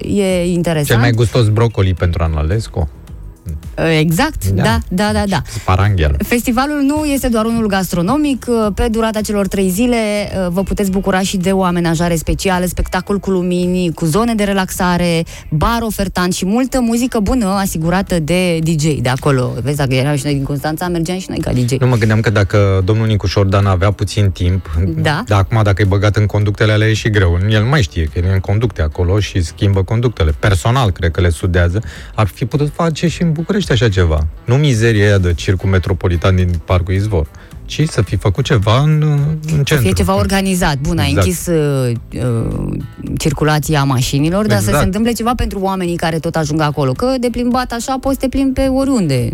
[0.00, 0.86] uh, e interesant.
[0.86, 2.88] Cel mai gustos brocoli pentru Analescu.
[3.84, 4.62] Uh, Exact, Da.
[4.62, 5.42] da, da, da, da.
[5.46, 6.16] Sparanghel.
[6.26, 8.46] Festivalul nu este doar unul gastronomic.
[8.74, 13.18] Pe durata celor trei zile uh, vă puteți bucura și de o amenajare specială, spectacol
[13.18, 18.84] cu lumini, cu zone de relaxare, bar ofertant și multă muzică bună asigurată de DJ
[19.00, 19.52] de acolo.
[19.62, 21.72] Vezi, dacă eram și noi din Constanța, mergeam și noi ca DJ.
[21.78, 25.22] Nu mă gândeam că dacă domnul Nicuș Șordan avea puțin timp, Da.
[25.26, 27.38] dar acum dacă e băgat în conductele alea e și greu.
[27.50, 30.34] El nu mai știe că e în conducte acolo și schimbă conductele.
[30.38, 31.82] Personal, cred că le sudează.
[32.14, 34.26] Ar fi putut face și în București așa ceva.
[34.44, 37.26] Nu mizeria aia de circul metropolitan din Parcul Izvor,
[37.64, 39.74] ci să fi făcut ceva în, în centru.
[39.74, 40.78] Să fie ceva organizat.
[40.78, 41.26] Bun, ai Exact.
[41.26, 41.92] închis uh,
[42.24, 42.76] uh,
[43.18, 44.78] circulația mașinilor, dar să Exact.
[44.78, 46.92] se întâmple ceva pentru oamenii care tot ajung acolo.
[46.92, 49.30] Că de plimbat așa poți să te plimbi pe oriunde.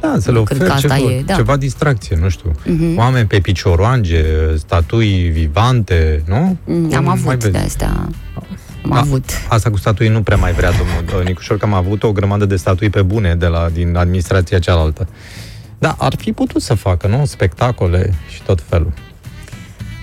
[0.00, 1.34] Da, să le Cred că oferi asta ceva, e, da.
[1.34, 2.50] ceva distracție, nu știu.
[2.64, 2.98] Mhm.
[2.98, 4.24] Oameni pe picioroange,
[4.56, 6.56] statui vivante, nu?
[6.64, 7.52] Mm, Cum Am mai avut vezi?
[7.52, 8.08] de astea.
[8.90, 9.00] Am Da.
[9.00, 9.30] avut.
[9.48, 12.44] Asta cu statui nu prea mai vrea domnul uh, Nicușor, că am avut o grămadă
[12.46, 15.08] de statui pe bune de la, din administrația cealaltă.
[15.78, 17.24] Da, ar fi putut să facă, nu?
[17.24, 18.92] Spectacole și tot felul.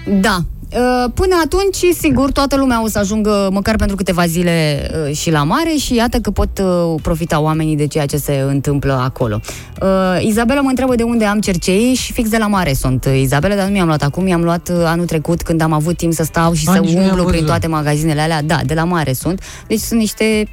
[0.07, 0.37] Da.
[0.75, 5.31] Uh, Până atunci, sigur, toată lumea o să ajungă măcar pentru câteva zile uh, și
[5.31, 9.39] la mare și iată că pot uh, profita oamenii de ceea ce se întâmplă acolo.
[9.81, 9.87] Uh,
[10.25, 13.05] Izabela mă întreabă de unde am cercei și fix de la mare sunt.
[13.05, 15.97] uh, Izabela, dar nu mi-am luat acum, mi-am luat uh, anul trecut când am avut
[15.97, 17.47] timp să stau și A, să nici nu i-am umblu prin văzut.
[17.47, 18.41] toate magazinele alea.
[18.41, 19.41] Da, de la mare sunt.
[19.67, 20.47] Deci sunt niște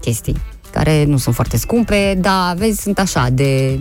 [0.00, 0.36] chestii
[0.72, 3.80] care nu sunt foarte scumpe, dar vezi, sunt așa, de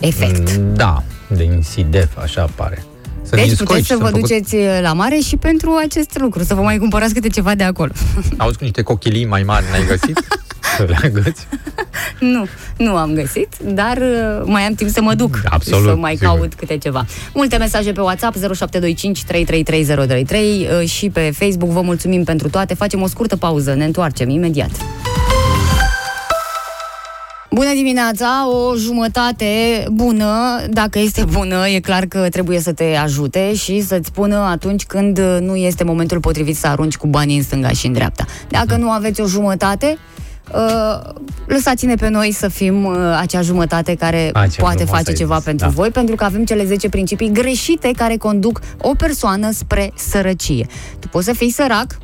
[0.00, 0.56] efect.
[0.58, 2.84] Mm, Da, de insidef, așa pare.
[3.22, 5.78] Să Deci din puteți scoici, să vă sunt făcut- duceți uh, la mare și pentru
[5.84, 7.92] acest lucru, să vă mai cumpărați câte ceva de acolo.
[8.36, 10.20] Auzi cu niște cochilii mai mari, n-ai găsit?
[10.76, 11.46] Să le agăți?
[12.20, 12.46] nu,
[12.76, 16.26] nu am găsit, dar uh, mai am timp să mă duc Absolut, să mai sigur.
[16.36, 17.06] caut câte ceva.
[17.34, 21.70] Multe mesaje pe WhatsApp 0725 333033 uh, și pe Facebook.
[21.70, 22.74] Vă mulțumim pentru toate.
[22.74, 24.70] Facem o scurtă pauză, ne întoarcem imediat.
[27.54, 29.46] Bună dimineața, o jumătate
[29.90, 30.26] bună,
[30.70, 35.20] dacă este bună, e clar că trebuie să te ajute și să-ți spună atunci când
[35.40, 38.24] nu este momentul potrivit să arunci cu banii în stânga și în dreapta.
[38.48, 39.98] Dacă nu aveți o jumătate,
[40.54, 41.12] uh,
[41.46, 45.16] lăsați-ne pe noi să fim uh, acea jumătate care A, ce poate frumos face ai
[45.16, 45.72] ceva zis, pentru da.
[45.72, 50.66] voi, pentru că avem cele 10 principii greșite care conduc o persoană spre sărăcie.
[50.98, 51.98] Tu poți să fii sărac,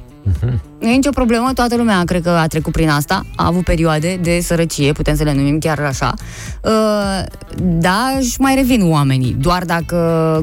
[0.81, 4.19] nu e nicio problemă, toată lumea cred că a trecut prin asta, a avut perioade
[4.23, 6.15] de sărăcie, putem să le numim chiar așa.
[6.63, 7.25] Uh,
[7.57, 9.97] Da, își mai revin oamenii, doar dacă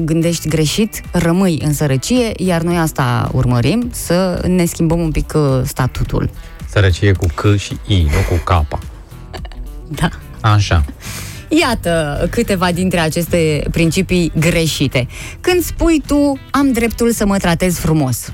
[0.04, 5.60] gândești greșit, rămâi în sărăcie, iar noi asta urmărim, să ne schimbăm un pic uh,
[5.64, 6.30] statutul.
[6.70, 8.66] Sărăcie cu C și I, nu cu K.
[10.00, 10.08] Da.
[10.40, 10.84] Așa.
[11.48, 15.06] Iată câteva dintre aceste principii greșite.
[15.40, 18.32] Când spui tu, am dreptul să mă tratez frumos.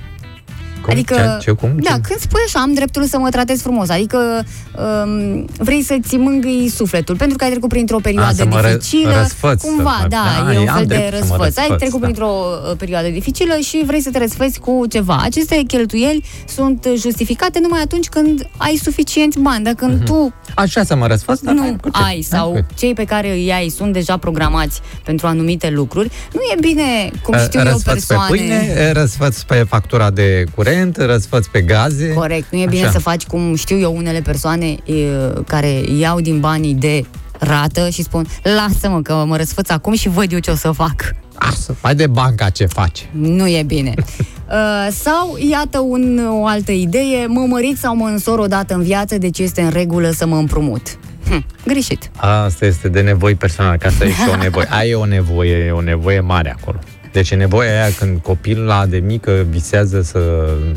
[0.82, 0.92] Cum?
[0.92, 1.70] Adică, Ce, ce, cum?
[1.80, 2.00] da, Ce?
[2.00, 4.44] când spui așa, am dreptul să mă tratez frumos, adică
[5.04, 9.14] um, vrei să-ți mângâi sufletul, pentru că ai trecut printr-o perioadă să mă ră- dificilă,
[9.20, 11.56] răsfăț, cumva, să- da, da, e un am fel de dreptul să mă răsfăț.
[11.56, 12.06] Ai răsfăț, trecut da.
[12.06, 12.30] printr-o
[12.70, 15.20] uh, perioadă dificilă și vrei să te răsfăți cu ceva.
[15.22, 20.96] Aceste cheltuieli sunt justificate numai atunci când ai suficienți bani, dar când tu Așa să
[20.96, 21.40] mă răsfăț?
[21.40, 22.02] dar nu cu ce?
[22.04, 26.40] ai sau Hai, cei pe care îi ai sunt deja programați pentru anumite lucruri, nu
[26.52, 28.26] e bine, cum știu eu, răsfăț persoane...
[28.30, 32.12] pe pâine, răsfăț pe factura de curent, răsfăț pe gaze.
[32.12, 32.90] Corect, nu e bine Așa.
[32.90, 34.76] să faci cum știu eu unele persoane e,
[35.46, 37.04] care iau din banii de
[37.38, 41.14] rată și spun lasă-mă că mă răsfăț acum și văd eu ce o să fac.
[41.34, 43.02] Asta, mai de banca ce face.
[43.10, 43.94] Nu e bine.
[44.52, 48.82] Uh, sau, iată un, o altă idee, mă mărit sau mă însor o dată în
[48.82, 50.98] viață, deci este în regulă să mă împrumut.
[51.28, 52.10] Hm, greșit.
[52.16, 54.66] Asta este de nevoi personale, ca asta e și o nevoie.
[54.70, 56.78] Aia e o nevoie, e o nevoie mare acolo.
[57.12, 60.20] Deci e nevoia aia când copilul la de mică visează să,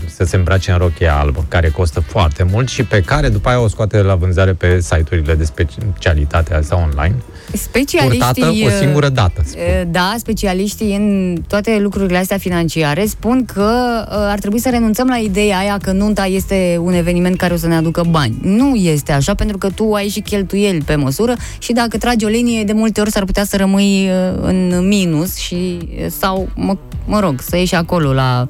[0.05, 3.59] să se îmbrace în rochia albă, care costă foarte mult și pe care după aia
[3.59, 7.15] o scoate la vânzare pe site-urile de specialitate sau online,
[7.53, 8.19] Specialiștii...
[8.19, 9.41] purtată o uh, singură dată.
[9.45, 9.61] spun.
[9.61, 13.71] E, Da, specialiștii în toate lucrurile astea financiare spun că
[14.07, 17.57] uh, ar trebui să renunțăm la ideea aia că nunta este un eveniment care o
[17.57, 18.37] să ne aducă bani.
[18.41, 22.27] Nu este așa, pentru că tu ai și cheltuieli pe măsură și dacă tragi o
[22.27, 25.77] linie, de multe ori s-ar putea să rămâi uh, în minus și
[26.25, 28.47] sau, mă, mă rog, să ieși acolo la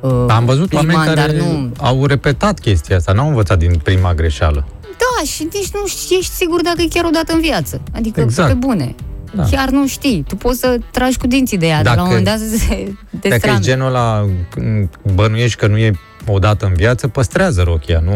[0.00, 1.72] uh, Am văzut oameni liman, care dar nu...
[1.78, 4.66] au repetat chestia asta, n-au învățat din prima greșeală.
[4.82, 5.80] Da, și nici nu
[6.18, 7.80] ești sigur dacă e chiar o dată în viață.
[7.94, 8.48] Adică, Exact.
[8.48, 8.94] pe bune.
[9.34, 9.42] Da.
[9.50, 10.24] Chiar nu știi.
[10.28, 12.56] Tu poți să tragi cu dinții de ea, dar la un Dacă- moment dat să
[12.66, 12.74] se
[13.10, 13.58] Dacă e destrame.
[13.60, 15.92] genul ăla, când bănuiești că nu e
[16.26, 18.12] o dată în viață, păstrează rochia, nu,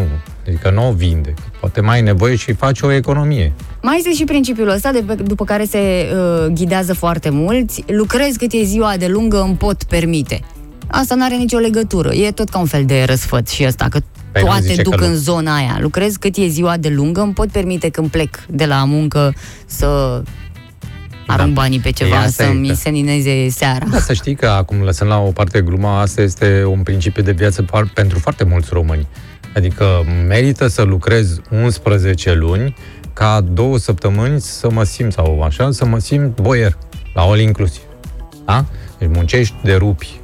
[0.46, 1.34] adică nu o vinde.
[1.60, 3.52] Poate mai ai nevoie și faci o economie.
[3.82, 7.84] Mai este și principiul ăsta, de pe, după care se uh, ghidează foarte mulți.
[7.86, 10.40] Lucrez cât e ziua de lungă, îmi pot permite.
[10.86, 12.14] Asta nu are nicio legătură.
[12.14, 13.98] E tot ca un fel de răsfăț și ăsta, că
[14.32, 15.16] Păi nu toate zice duc că în nu.
[15.16, 15.78] zona aia.
[15.80, 19.34] Lucrez cât e ziua de lungă, îmi pot permite când plec de la muncă
[19.66, 20.22] să
[21.26, 21.60] arunc Da.
[21.60, 22.74] banii pe ceva, Ei, asta să e, mi da.
[22.74, 23.86] se nineze seara.
[23.90, 27.32] Da, să știi că acum, lăsând la o parte gluma, asta este un principiu de
[27.32, 29.06] viață par- pentru foarte mulți români.
[29.56, 29.84] Adică
[30.26, 32.76] merită să lucrez 11 luni
[33.12, 36.76] ca două săptămâni să mă simt, sau așa, să mă simt boier,
[37.14, 37.82] la all inclusiv.
[38.44, 38.64] Da?
[38.98, 40.20] Deci muncești de rupi.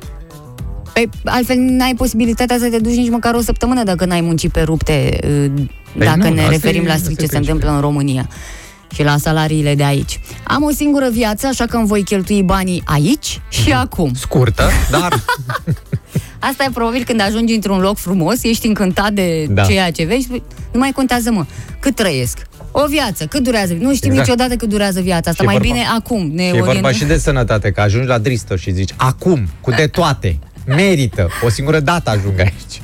[0.93, 4.61] Păi, altfel n-ai posibilitatea să te duci nici măcar o săptămână dacă n-ai muncit pe
[4.61, 5.63] rupte, uh,
[5.99, 7.39] dacă nu, ne asta referim e- la asta strict e ce se principiul.
[7.57, 8.29] întâmplă în România
[8.95, 10.21] și la salariile de aici.
[10.45, 14.13] Am o singură viață, așa că îmi voi cheltui banii aici și acum.
[14.15, 15.09] Scurtă, dar
[16.39, 19.63] Asta e probabil când ajungi într-un loc frumos, ești încântat de Da.
[19.65, 21.45] ceea ce vezi, spui, nu mai contează, mă,
[21.81, 22.39] cât trăiesc.
[22.73, 23.73] O viață, cât durează?
[23.73, 24.29] Nu știm Exact.
[24.29, 26.31] niciodată cât durează viața asta, Și e mai vorba- bine acum.
[26.35, 26.93] Ne e vorba orientăm.
[26.93, 31.49] și de sănătate, că ajungi la dristă și zici, acum, cu de toate, merită, o
[31.49, 32.81] singură dată ajung aici.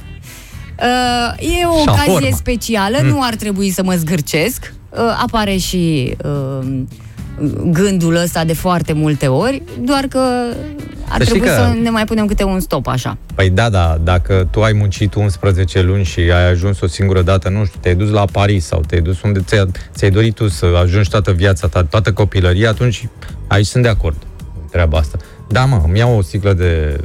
[0.80, 2.04] Uh, e o Shawarma.
[2.12, 4.72] ocazie specială, nu ar trebui să mă zgârcesc.
[4.90, 6.66] Uh, apare și uh,
[7.70, 10.18] gândul ăsta de foarte multe ori, doar că
[11.08, 13.16] ar Să știi trebui că- să ne mai punem câte un stop așa.
[13.34, 17.48] Păi da, da, dacă tu ai muncit 11 luni și ai ajuns o singură dată,
[17.48, 20.66] nu știu, te-ai dus la Paris sau te-ai dus unde ți-ai, ți-ai dorit tu să
[20.82, 23.08] ajungi toată viața ta, toată copilăria, atunci
[23.46, 24.16] aici sunt de acord
[24.54, 25.18] cu treaba asta.
[25.48, 27.00] Da, mă, îmi iau o sticlă de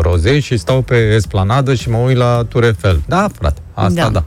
[0.00, 3.02] roze și stau pe esplanadă și mă uit la Tour Eiffel.
[3.06, 4.02] Da, frate, asta Da.
[4.02, 4.08] da.
[4.10, 4.24] da.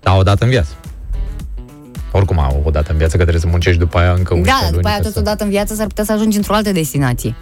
[0.00, 0.70] Da, o dată în viață.
[2.12, 4.58] Oricum, au o dată în viață că trebuie să muncești după aia încă 11 Da,
[4.62, 4.72] luni.
[4.76, 7.34] după aia ca să- totodată în viață s-ar putea să ajungi într-o altă destinație.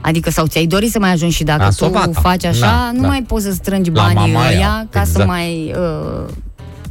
[0.00, 2.20] Adică sau ți-ai dori să mai ajungi și dacă La tu Sovata.
[2.20, 3.06] faci așa, Da, nu da.
[3.06, 5.28] mai poți să strângi La banii Mamaia, ăia ca să exact.
[5.28, 6.24] mai uh,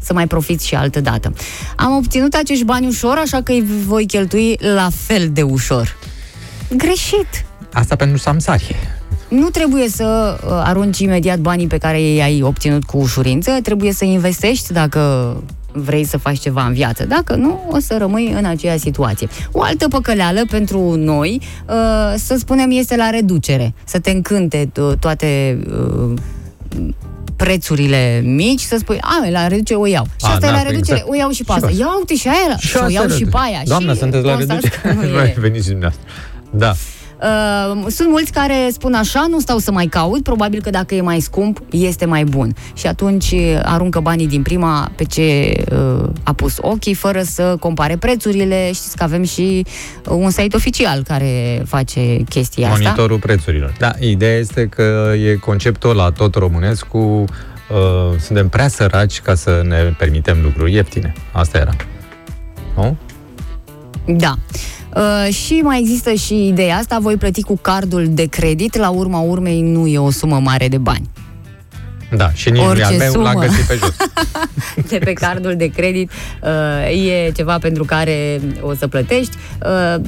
[0.01, 1.33] să mai profiți și altă dată.
[1.75, 5.95] Am obținut acești bani ușor, așa că îi voi cheltui la fel de ușor.
[6.77, 7.45] Greșit!
[7.77, 8.75] Asta pentru samsari.
[9.29, 14.05] Nu trebuie să uh, arunci imediat banii pe care i-ai obținut cu ușurință, trebuie să
[14.05, 15.33] investești dacă
[15.71, 17.05] vrei să faci ceva în viață.
[17.05, 19.27] Dacă nu, o să rămâi în aceeași situație.
[19.51, 21.75] O altă păcăleală pentru noi, uh,
[22.15, 23.73] să spunem, este la reducere.
[23.83, 26.13] Să te încânte to- toate uh,
[27.35, 30.03] prețurile mici, să spui, a, la reducere o iau.
[30.03, 31.11] Și A, asta e da, la reducere, exact.
[31.11, 31.67] o iau și pe Și asta.
[31.67, 31.79] asta.
[31.79, 33.25] Ia uite și aia, și o asta iau și reduce.
[33.29, 33.61] pe aia.
[33.65, 34.93] Doamna, și sunteți la constați reducere?
[34.95, 35.35] că nu Nu e.
[35.39, 36.09] veniți și dumneavoastră.
[36.49, 36.73] Da.
[37.21, 41.01] Uh, sunt mulți care spun așa, nu stau să mai caut, probabil că dacă e
[41.01, 42.55] mai scump, este mai bun.
[42.73, 47.55] Și atunci uh, aruncă banii din prima pe ce uh, a pus ochii, fără să
[47.59, 48.71] compare prețurile.
[48.73, 52.81] Știți că avem și uh, un site oficial care face chestia asta.
[52.81, 53.73] Monitorul prețurilor.
[53.79, 57.25] Da, ideea este că e conceptul la tot românesc cu uh,
[58.19, 61.13] suntem prea săraci ca să ne permitem lucruri ieftine.
[61.31, 61.75] Asta era.
[62.75, 62.97] Nu?
[64.05, 64.35] Da.
[64.95, 69.19] Uh, și mai există și ideea asta, voi plăti cu cardul de credit, la urma
[69.19, 71.09] urmei nu e o sumă mare de bani.
[72.15, 73.23] Da, și nici Orice al meu sumă.
[73.23, 73.95] l-am găsit pe jos.
[74.89, 76.11] de pe cardul de credit
[76.43, 80.01] uh, e ceva pentru care o să plătești uh,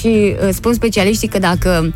[0.00, 1.92] și uh, spun specialiștii că dacă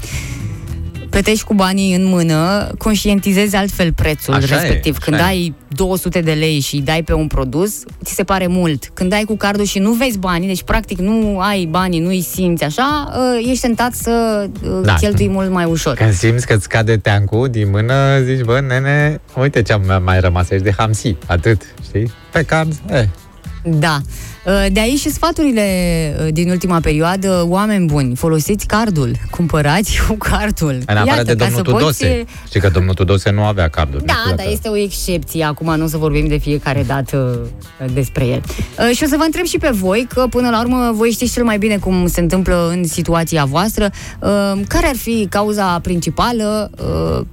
[1.10, 4.96] plătești cu banii în mână, conștientizezi altfel prețul Așa e, respectiv.
[4.96, 5.22] așa Când e.
[5.22, 8.90] ai 200 de lei și îi dai pe un produs, ți se pare mult.
[8.94, 12.22] Când dai cu cardul și nu vezi banii, deci practic nu ai banii, nu îi
[12.22, 14.94] simți așa, uh, ești tentat să uh, Da.
[14.94, 15.94] cheltui mult mai ușor.
[15.94, 20.20] Când simți că îți scade teancul din mână, zici, bă, nene, uite ce am mai
[20.20, 22.12] rămas aici de hamsi, atât, știi?
[22.32, 23.04] Pe card, eh,
[23.64, 24.00] Da.
[24.46, 25.62] Uh, De aici și sfaturile
[26.20, 30.78] uh, din ultima perioadă, oameni buni, folosiți cardul, cumpărați cu cardul.
[30.86, 32.24] în afară de ca domnul să poți- Tudose.
[32.46, 34.00] Știi că domnul Tudose nu avea carduri.
[34.02, 35.44] nu Da, știu dar dacă- este o excepție.
[35.44, 37.40] Acum nu o să vorbim de fiecare dată
[37.84, 38.42] uh, despre el.
[38.78, 41.32] Uh, Și o să vă întreb și pe voi, că până la urmă voi știți
[41.32, 43.90] cel mai bine cum se întâmplă în situația voastră.
[44.20, 44.28] Uh,
[44.68, 46.70] Care ar fi cauza principală
[47.18, 47.26] uh,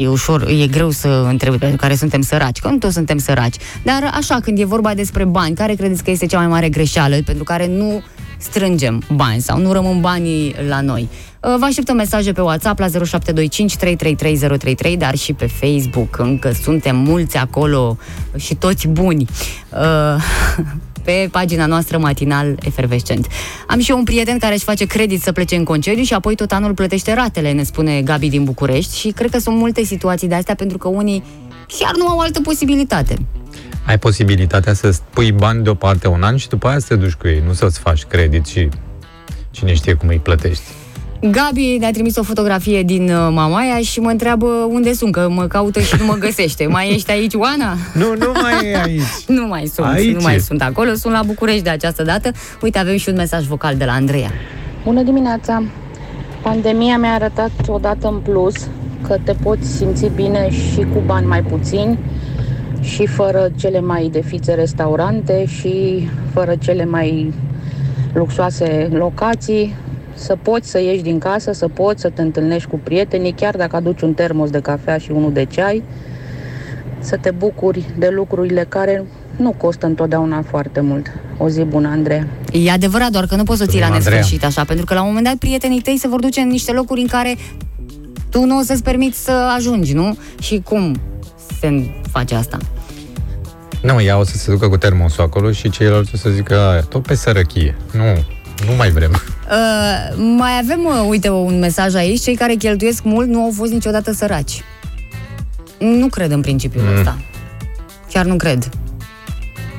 [0.00, 3.56] E ușor, e greu să întreb pentru care suntem săraci, că nu toți suntem săraci.
[3.82, 7.16] Dar așa, când e vorba despre bani, care credeți că este cea mai mare greșeală
[7.24, 8.02] pentru care nu
[8.38, 11.08] strângem bani sau nu rămân banii la noi?
[11.40, 16.18] Uh, Vă așteptăm mesaje pe WhatsApp la 0725 333033, dar și pe Facebook.
[16.18, 17.96] Încă suntem mulți acolo
[18.36, 19.26] și toți buni.
[19.72, 20.22] Uh,
[21.04, 23.26] pe pagina noastră matinal efervescent.
[23.66, 26.34] Am și eu un prieten care își face credit să plece în concediu și apoi
[26.34, 30.28] tot anul plătește ratele, ne spune Gabi din București și cred că sunt multe situații
[30.28, 31.22] de astea pentru că unii
[31.78, 33.14] chiar nu au altă posibilitate.
[33.86, 37.28] Ai posibilitatea să pui bani deoparte un an și după aia să te duci cu
[37.28, 38.68] ei, nu să-ți faci credit și
[39.50, 40.62] cine știe cum îi plătești.
[41.22, 45.46] Gabi ne-a trimis o fotografie din uh, Mamaia și mă întreabă unde sunt, că mă
[45.46, 46.66] caută și nu mă găsește.
[46.66, 47.74] Mai ești aici, Oana?
[47.94, 49.02] Nu, nu mai e aici.
[49.38, 50.38] Nu mai sunt, Aici nu mai e.
[50.38, 52.30] sunt acolo, sunt la București de această dată.
[52.62, 54.30] Uite, avem și un mesaj vocal de la Andreea.
[54.84, 55.62] Bună dimineața!
[56.42, 58.54] Pandemia mi-a arătat odată în plus
[59.06, 61.98] că te poți simți bine și cu bani mai puțini
[62.80, 67.32] și fără cele mai defițe restaurante și fără cele mai
[68.12, 69.74] luxoase locații,
[70.20, 73.76] să poți să ieși din casă, să poți să te întâlnești cu prietenii, chiar dacă
[73.76, 75.82] aduci un termos de cafea și unul de ceai,
[76.98, 79.04] să te bucuri de lucrurile care
[79.36, 81.06] nu costă întotdeauna foarte mult.
[81.38, 82.26] O zi bună, Andreea!
[82.52, 84.20] E adevărat, doar că nu poți să ții la Mulțumim, Andreea.
[84.20, 86.72] nesfârșit așa, pentru că la un moment dat prietenii tăi se vor duce în niște
[86.72, 87.36] locuri în care
[88.30, 90.16] tu nu o să-ți permiți să ajungi, nu?
[90.40, 91.00] Și cum
[91.60, 92.58] se face asta?
[93.82, 96.80] Nu, ea o să se ducă cu termosul acolo și ceilalți o să zică, "Aia,
[96.80, 97.76] tot pe sărăchie.
[97.92, 98.04] Nu,
[98.66, 99.10] nu mai vrem.
[99.50, 102.22] Uh, mai avem, uh, uite, un mesaj aici.
[102.22, 104.62] Cei care cheltuiesc mult nu au fost niciodată săraci.
[105.78, 106.96] Nu cred în principiul Mm.
[106.98, 107.18] ăsta.
[108.12, 108.68] Chiar nu cred.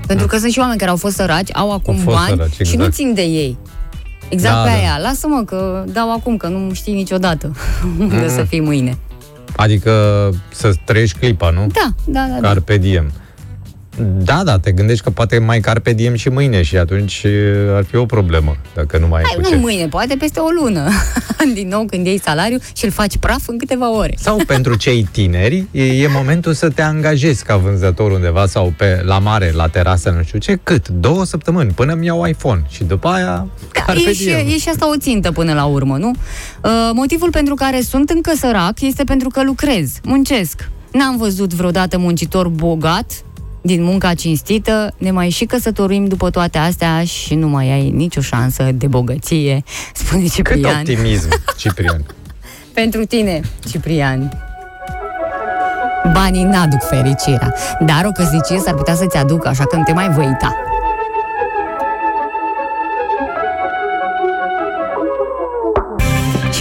[0.08, 2.54] Pentru că sunt și oameni care au fost săraci, au acum Au fost bani săraci,
[2.54, 2.94] și nu exact.
[2.94, 3.58] țin de ei.
[4.30, 4.74] Exact Da, pe da.
[4.76, 4.98] aia.
[5.02, 7.56] Lasă-mă că dau acum, că nu știi niciodată
[8.00, 8.98] unde să fii mâine.
[9.56, 9.92] Adică
[10.54, 11.68] să trăiești clipa, nu?
[11.74, 12.40] Da, da, da.
[12.40, 12.48] da.
[12.48, 13.12] Carpe diem.
[13.14, 13.20] Da,
[14.44, 17.96] da, te gândești că poate mai carpe diem și mâine și atunci e, ar fi
[17.96, 19.56] o problemă dacă nu mai ai Hai, cu nu ce.
[19.56, 20.90] mâine, poate peste o lună.
[21.54, 24.14] Din nou când iei salariu și îl faci praf în câteva ore.
[24.18, 29.02] Sau pentru cei tineri, e, e momentul să te angajezi ca vânzător undeva sau pe
[29.06, 30.88] la mare, la terasă, nu știu ce, cât?
[30.88, 32.64] Două săptămâni, până îmi iau iPhone.
[32.70, 34.48] Și după aia, Da, carpe e, și, diem.
[34.48, 36.10] e și asta o țintă până la urmă, nu?
[36.64, 40.70] Uh, motivul pentru care sunt încă sărac este pentru că lucrez, muncesc.
[40.92, 43.12] N-am văzut vreodată muncitor bogat
[43.62, 48.22] din munca cinstită, ne mai și căsătorim după toate astea și nu mai ai nicio
[48.22, 50.76] șansă de bogăție, spune Cât Ciprian.
[50.78, 52.06] optimism, Ciprian.
[52.74, 54.32] Pentru tine, Ciprian.
[56.14, 57.54] Banii n-aduc fericirea,
[57.86, 60.26] dar o căsnicie s-ar putea să-ți aducă, așa că nu te mai voi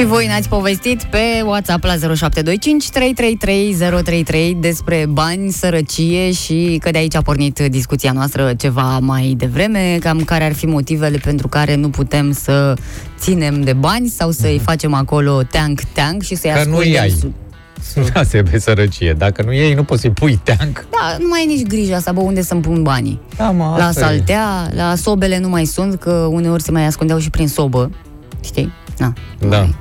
[0.00, 6.90] Și voi ne-ați povestit pe WhatsApp la 0725 333 033 despre bani, sărăcie și că
[6.90, 11.48] de aici a pornit discuția noastră ceva mai devreme, cam care ar fi motivele pentru
[11.48, 12.74] care nu putem să
[13.18, 16.58] ținem de bani sau să-i facem acolo tank-tank și să-i Mhm.
[16.62, 17.10] Că nu ascundem i-ai.
[17.10, 19.12] sub- Asta e pe sărăcie.
[19.18, 20.86] Dacă nu iei, nu poți să-i pui teanc.
[20.90, 23.20] Da, nu mai e nici grija asta, bă, unde să-mi pun banii.
[23.36, 24.02] Da, mă, La asta e.
[24.02, 27.90] saltea, la sobele nu mai sunt, că uneori se mai ascundeau și prin sobă.
[28.44, 28.72] Știi?
[28.98, 29.12] Na.
[29.38, 29.58] nu Da.
[29.58, 29.74] mai.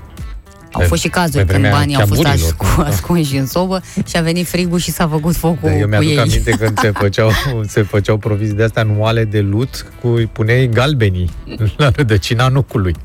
[0.71, 2.87] Au Pe- fost și pe cazuri când vremea banii au fost cheaburilor, ascu- da.
[2.87, 6.09] ascunși în sobă și a venit frigul și s-a făcut focul Da, eu cu mi-aduc
[6.09, 6.17] ei.
[6.19, 7.31] aminte când se făceau,
[7.67, 11.29] se făceau provizii de astea anuale de lut cu puneai galbenii
[11.77, 12.95] la rădăcina nucului.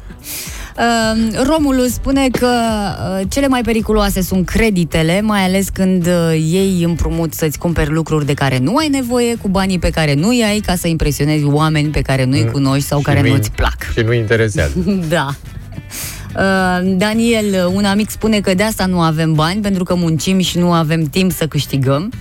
[0.78, 6.82] Uh, Romulus spune că uh, cele mai periculoase sunt creditele, mai ales când uh, ei
[6.84, 10.42] împrumut să-ți cumperi lucruri de care nu ai nevoie, cu banii pe care nu i
[10.48, 13.76] ai, ca să impresionezi oameni pe care nu-i cunoști sau Și care nu-i- nu-ți plac.
[13.92, 14.72] Și nu interesează.
[15.08, 15.34] Da.
[16.36, 20.58] Uh, Daniel, un amic spune că de asta nu avem bani, pentru că muncim și
[20.58, 22.12] nu avem timp să câștigăm.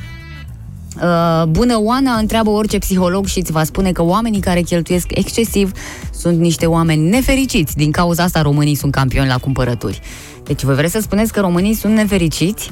[0.96, 5.72] Uh, bună Oana întreabă orice psiholog și îți va spune că oamenii care cheltuiesc excesiv
[6.12, 7.76] sunt niște oameni nefericiți.
[7.76, 10.02] Din cauza asta românii sunt campioni la cumpărături.
[10.44, 12.72] Deci voi vreți să spuneți că românii sunt nefericiți?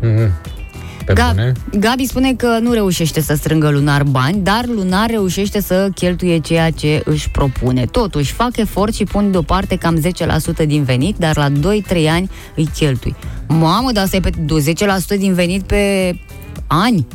[0.00, 0.30] Mhm.
[1.08, 1.52] Pe Gab- bune?
[1.78, 6.70] Gabi spune că nu reușește să strângă lunar bani, dar lunar reușește să cheltuie ceea
[6.70, 7.84] ce își propune.
[7.84, 10.00] Totuși, fac efort și pun deoparte cam
[10.62, 13.14] 10% din venit, dar la 2-3 ani îi cheltui.
[13.46, 14.30] Mamă, dar asta e pe
[15.14, 16.14] 10% din venit pe
[16.66, 17.06] ani.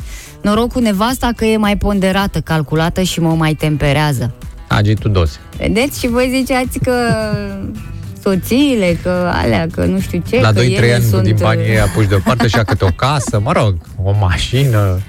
[0.42, 4.34] Noroc cu nevasta că e mai ponderată, calculată și mă mai temperează.
[4.68, 5.38] Agitul dos.
[5.56, 5.98] Vedeți?
[5.98, 6.92] Și voi ziceați că
[8.24, 11.22] soțiile, că alea, că nu știu ce, La că 2-3 ele ani sunt...
[11.22, 15.00] din banii ei apuci deoparte și ia câte o casă, mă rog, o mașină.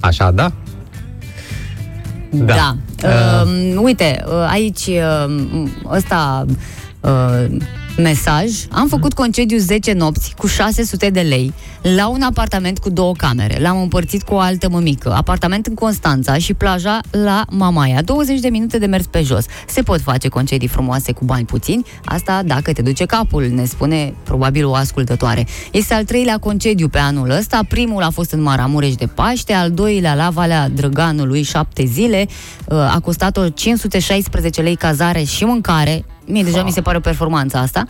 [0.00, 0.52] Așa, da?
[2.30, 2.44] Da.
[2.44, 2.76] Da.
[2.96, 3.42] da.
[3.46, 6.44] Uh, uite, uh, aici uh, ăsta
[7.00, 7.56] uh,
[7.98, 13.12] Mesaj, am făcut concediu 10 nopți cu 600 de lei la un apartament cu două
[13.12, 13.60] camere.
[13.60, 15.12] L-am împărțit cu o altă mămică.
[15.12, 18.02] Apartament în Constanța și plaja la Mamaia.
[18.02, 19.44] 20 de minute de mers pe jos.
[19.66, 24.14] Se pot face concedii frumoase cu bani puțini, asta dacă te duce capul, ne spune
[24.22, 25.46] probabil o ascultătoare.
[25.72, 27.60] Este al treilea concediu pe anul ăsta.
[27.68, 32.26] Primul a fost în Maramureș de Paște, al doilea la Valea Drăganului, șapte zile.
[32.64, 36.04] Uh, A costat-o 516 lei cazare și mâncare.
[36.28, 37.84] Mie deja mi se pare o performanță asta.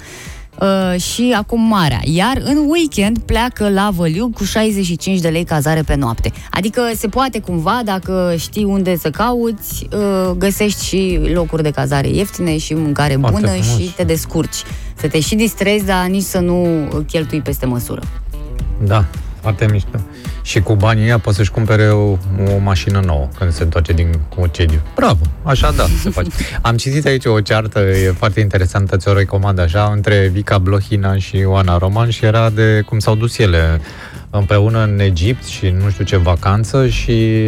[0.61, 2.01] Uh, și acum marea.
[2.05, 6.33] Iar în weekend pleacă la Văliu cu 65 de lei cazare pe noapte.
[6.51, 12.09] Adică se poate cumva, dacă știi unde să cauți, uh, găsești și locuri de cazare
[12.09, 13.81] ieftine și mâncare Foarte bună frumos.
[13.81, 14.63] și te descurci.
[14.95, 18.03] Să te și distrezi, dar nici să nu cheltui peste măsură.
[18.87, 19.05] Da,
[19.49, 19.99] foarte mișto.
[20.43, 22.11] Și cu banii ăia poți să-și cumpere o,
[22.55, 24.81] o mașină nouă când se întoarce din concediu.
[24.95, 26.31] Bravo, așa da, se face.
[26.63, 31.45] Am citit aici o ceartă, e foarte interesantă, ți-o recomand așa, între Vica Blohina și
[31.47, 33.81] Oana Roman și era de cum s-au dus ele
[34.31, 37.45] împreună în Egipt și nu știu ce vacanță și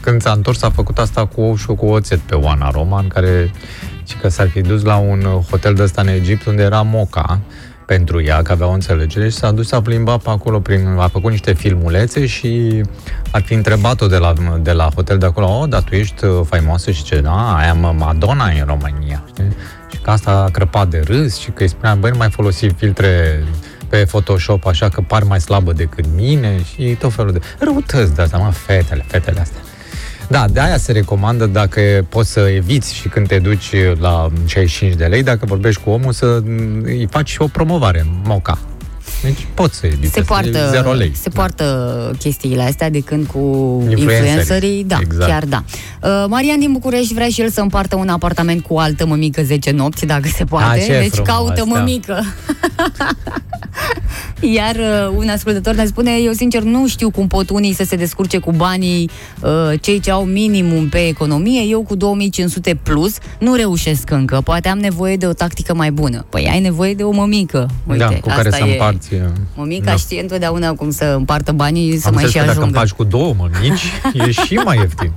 [0.00, 3.50] când s-a întors a făcut asta cu ou și cu oțet pe Oana Roman, care
[4.08, 5.20] și că s-ar fi dus la un
[5.50, 7.40] hotel de ăsta în Egipt unde era moca
[7.88, 11.08] pentru ea, că avea o înțelegere și s-a dus, a plimbat pe acolo, prin, a
[11.08, 12.82] făcut niște filmulețe și
[13.30, 16.40] ar fi întrebat-o de la, de la hotel de acolo, oh, dar tu ești uh,
[16.44, 19.56] faimoasă și ce, da, aia mă Madonna în România, știi?
[19.92, 22.66] Și că asta a crăpat de râs și că îi spunea, băi, nu mai folosi
[22.66, 23.42] filtre
[23.88, 28.22] pe Photoshop așa că par mai slabă decât mine și tot felul de răutăți de
[28.22, 29.60] asta, mă, fetele, fetele astea.
[30.28, 34.94] Da, de aia se recomandă dacă poți să eviți și când te duci la 65
[34.94, 36.42] de lei, dacă vorbești cu omul, să
[36.82, 38.58] îi faci o promovare, moca.
[39.22, 40.12] Deci poți să eviți.
[40.12, 41.12] Se asta, e poartă, Zero lei.
[41.14, 43.38] se poartă chestiile astea de când cu
[43.88, 44.28] Influencerii.
[44.28, 45.30] influencerii, da, Exact.
[45.30, 45.64] chiar da.
[46.02, 49.42] Uh, Marian din București vrea și el să împartă un apartament cu o altă mămică
[49.42, 50.78] 10 nopți, dacă se poate.
[50.78, 51.74] Ah, ce deci frumos, caută da.
[51.78, 52.24] mămică.
[54.40, 57.96] Iar uh, un ascultător ne spune, eu sincer nu știu cum pot unii să se
[57.96, 59.10] descurce cu banii
[59.40, 64.68] uh, cei ce au minimum pe economie, eu cu 2500 plus nu reușesc încă, poate
[64.68, 66.24] am nevoie de o tactică mai bună.
[66.28, 67.68] Păi ai nevoie de o mămică.
[67.86, 68.70] Uite, da, cu care asta să e.
[68.70, 69.07] împarți.
[69.54, 69.96] Mămica da.
[69.96, 72.78] știe întotdeauna cum să împartă banii, să Am mai înțeles și că dacă ajungă.
[72.78, 73.92] împaci cu două mămici,
[74.26, 75.12] e și mai ieftin.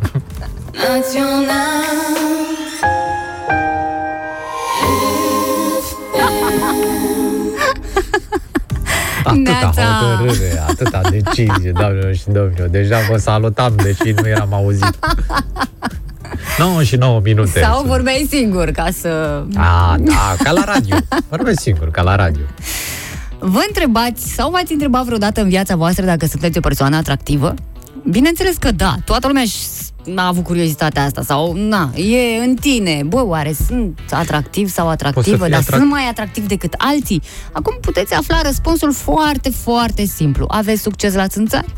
[9.23, 9.81] Atâta Neața.
[9.81, 12.67] hotărâre, atâta decizie, doamnelor și domnilor.
[12.67, 14.99] Deja vă salutam, deși nu eram auzit.
[16.57, 17.59] 9 și 9 minute.
[17.61, 17.87] Sau Sunt.
[17.87, 19.43] vorbeai singur ca să...
[19.55, 20.95] A, da, ca la radio.
[21.29, 22.41] Vorbesc singur, ca la radio.
[23.43, 27.53] Vă întrebați sau v-ați întrebat vreodată în viața voastră dacă sunteți o persoană atractivă?
[28.09, 29.57] Bineînțeles că da, toată lumea și-
[30.05, 33.01] n-a avut curiozitatea asta sau na, e în tine.
[33.05, 37.21] Bă, oare sunt atractiv sau atractivă, fii dar atrac- sunt mai atractiv decât alții?
[37.51, 40.45] Acum puteți afla răspunsul foarte, foarte simplu.
[40.47, 41.73] Aveți succes la țânțari?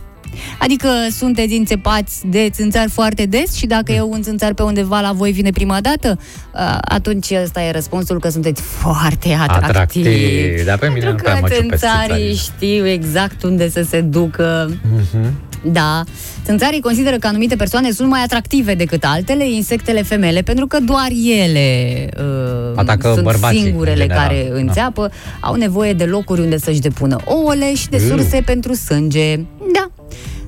[0.60, 5.12] Adică sunteți înțepați de țânțari foarte des și dacă e un țânțar pe undeva la
[5.12, 6.20] voi vine prima dată,
[6.52, 10.08] a, atunci ăsta e răspunsul că sunteți foarte atractivi.
[10.08, 10.66] Atractiv.
[10.66, 12.36] Dar pe mine Pentru nu prea că mă ciupesc țânțarii țânțarii.
[12.36, 14.78] știu exact unde să se ducă.
[14.92, 15.34] Mhm.
[15.72, 16.03] Da,
[16.45, 21.07] țânțarii consideră că anumite persoane sunt mai atractive decât altele, insectele femele, pentru că doar
[21.41, 24.28] ele uh, Atacă sunt bărbații, singurele în general.
[24.28, 24.55] care Da.
[24.59, 28.07] înțeapă, au nevoie de locuri unde să-și depună ouăle și de Mm.
[28.07, 29.36] surse pentru sânge.
[29.74, 29.89] Da.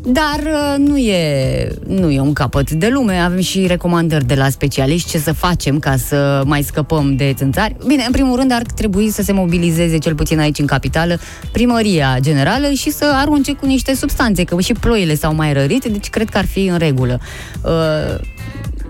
[0.07, 4.49] Dar uh, nu e, nu e un capăt de lume, avem și recomandări de la
[4.49, 7.75] specialiști ce să facem ca să mai scăpăm de țânțari.
[7.87, 11.17] Bine, în primul rând ar trebui să se mobilizeze, cel puțin aici în capitală,
[11.51, 16.09] primăria generală și să arunce cu niște substanțe, că și ploile s-au mai rărit, deci
[16.09, 17.19] cred că ar fi în regulă.
[17.61, 17.71] Uh,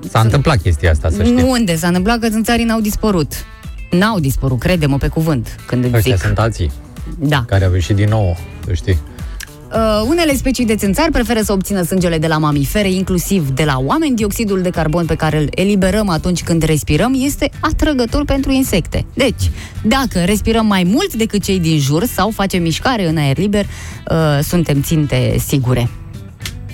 [0.09, 1.43] S-a întâmplat chestia asta, să știți.
[1.43, 3.33] unde s-a întâmplat că țânțarii n-au dispărut?
[3.91, 6.25] N-au dispărut, crede-mă pe cuvânt, când îți Ăștia zic.
[6.25, 6.71] sunt alții
[7.19, 7.43] Da.
[7.47, 8.97] care au ieșit din nou, să știi.
[9.75, 13.77] Uh, unele specii de țânțari preferă să obțină sângele de la mamifere, inclusiv de la
[13.79, 14.15] oameni.
[14.15, 19.05] Dioxidul de carbon pe care îl eliberăm atunci când respirăm este atrăgător pentru insecte.
[19.13, 19.51] Deci,
[19.83, 24.39] dacă respirăm mai mult decât cei din jur sau facem mișcare în aer liber, uh,
[24.43, 25.89] suntem ținte sigure.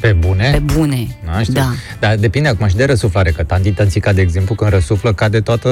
[0.01, 0.49] Pe bune.
[0.51, 1.07] Pe bune.
[1.35, 1.53] Nu știu.
[1.53, 1.67] Da.
[1.99, 5.69] Dar depinde acum și de răsuflare, că tantitanțica, de exemplu, când răsuflă, cade toată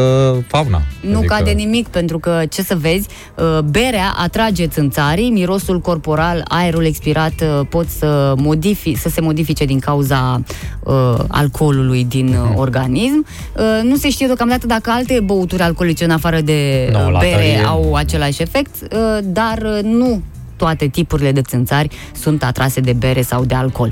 [0.47, 0.81] fauna.
[1.01, 6.43] Nu Adică- cade nimic, pentru că, ce să vezi, uh, berea atrage țânțarii, mirosul corporal,
[6.47, 10.41] aerul expirat uh, pot să, modifi, să se modifice din cauza
[10.83, 12.49] uh, alcoolului din Mhm.
[12.51, 13.25] uh, organism.
[13.57, 17.19] Uh, nu se știe deocamdată dacă alte băuturi alcoolice în afară de Nu, uh, la
[17.19, 17.63] bere tărie.
[17.65, 20.21] au același efect, uh, dar uh, nu
[20.59, 23.91] toate tipurile de țânțari sunt atrase de bere sau de alcool.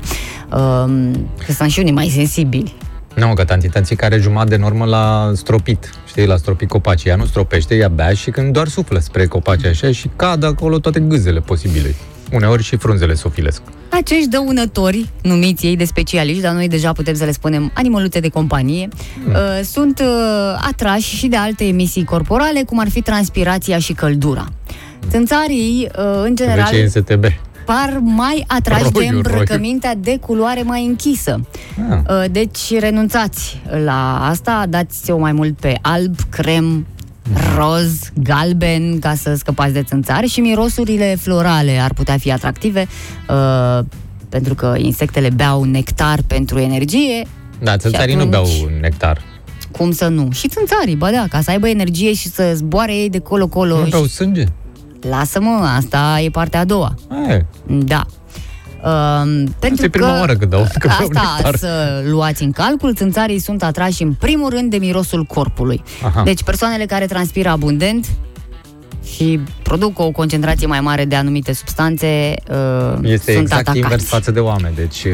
[0.52, 1.12] Um,
[1.46, 2.74] că sunt și unii mai sensibili.
[3.14, 7.10] Nu, că tanti, tanti care jumătate de normă la stropit, știi, la stropit copacii.
[7.10, 10.78] Ea nu stropește, ea bea și când doar suflă spre copaci așa și cad acolo
[10.78, 11.94] toate gâzele posibile.
[12.32, 13.62] Uneori și frunzele sofilesc.
[13.90, 18.28] Acești dăunători, numiți ei de specialiști, dar noi deja putem să le spunem animăluțe de
[18.28, 18.88] companie,
[19.26, 19.32] Mm.
[19.32, 20.06] uh, sunt uh,
[20.68, 24.48] atrași și de alte emisii corporale, cum ar fi transpirația și căldura.
[25.10, 27.24] Țânțarii, uh, în Vezi general, ce e în STB.
[27.64, 29.16] par mai atrași de Roiu, roiu.
[29.16, 31.40] îmbrăcămintea de culoare mai închisă.
[31.90, 31.98] Ah.
[32.08, 36.86] Uh, Deci renunțați la asta, dați-o mai mult pe alb, crem,
[37.56, 42.86] roz, galben, ca să scăpați de țânțari și mirosurile florale ar putea fi atractive,
[43.30, 43.84] uh,
[44.28, 47.26] pentru că insectele beau nectar pentru energie,
[47.62, 48.30] Da, țânțarii nu atunci-
[48.60, 49.20] beau nectar.
[49.70, 50.28] cum să nu?
[50.32, 53.76] Și țânțarii, ba da, ca să aibă energie și să zboare ei de colo-colo.
[53.78, 54.44] Nu și- beau sânge.
[55.00, 56.94] Lasă-mă, asta e partea a doua.
[57.28, 58.06] E, Da.
[58.84, 61.56] Um, pentru e prima că oară când aud că beau asta nectar.
[61.56, 65.82] să luați în calcul, țânțarii sunt atrași în primul rând de mirosul corpului.
[66.04, 66.22] Aha.
[66.22, 68.06] Deci persoanele care transpiră abundent
[69.14, 73.78] și produc o concentrație mai mare de anumite substanțe uh, Este sunt exact atacați.
[73.78, 74.74] invers față de oameni.
[74.74, 75.12] Deci uh,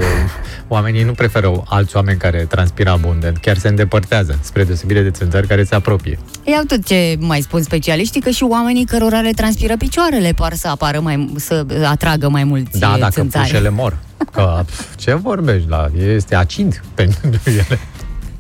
[0.69, 5.47] oamenii nu preferă alți oameni care transpiră abundent, chiar se îndepărtează, spre deosebire de țânțari
[5.47, 6.19] care se apropie.
[6.45, 10.69] Iau tot ce mai spun specialiștii, că și oamenii cărora le transpiră picioarele par să
[10.69, 13.49] apară mai, să atragă mai mulți Da, eh, dacă țânțari.
[13.49, 13.97] pușele mor.
[14.33, 15.69] Că, pf, ce vorbești?
[15.69, 17.79] La, este acid pentru ele.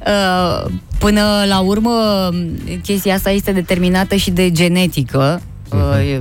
[0.06, 1.90] Uh, Până la urmă,
[2.82, 5.40] chestia asta este determinată și de genetică.
[5.72, 6.18] Uh,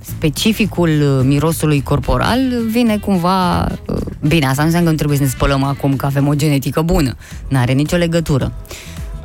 [0.00, 2.38] Specificul uh, mirosului corporal
[2.70, 3.60] vine cumva...
[3.86, 3.96] uh,
[4.28, 6.80] Bine, asta nu înseamnă că nu trebuie să ne spălăm acum că avem o genetică
[6.82, 7.16] bună.
[7.48, 8.52] N-are nicio legătură.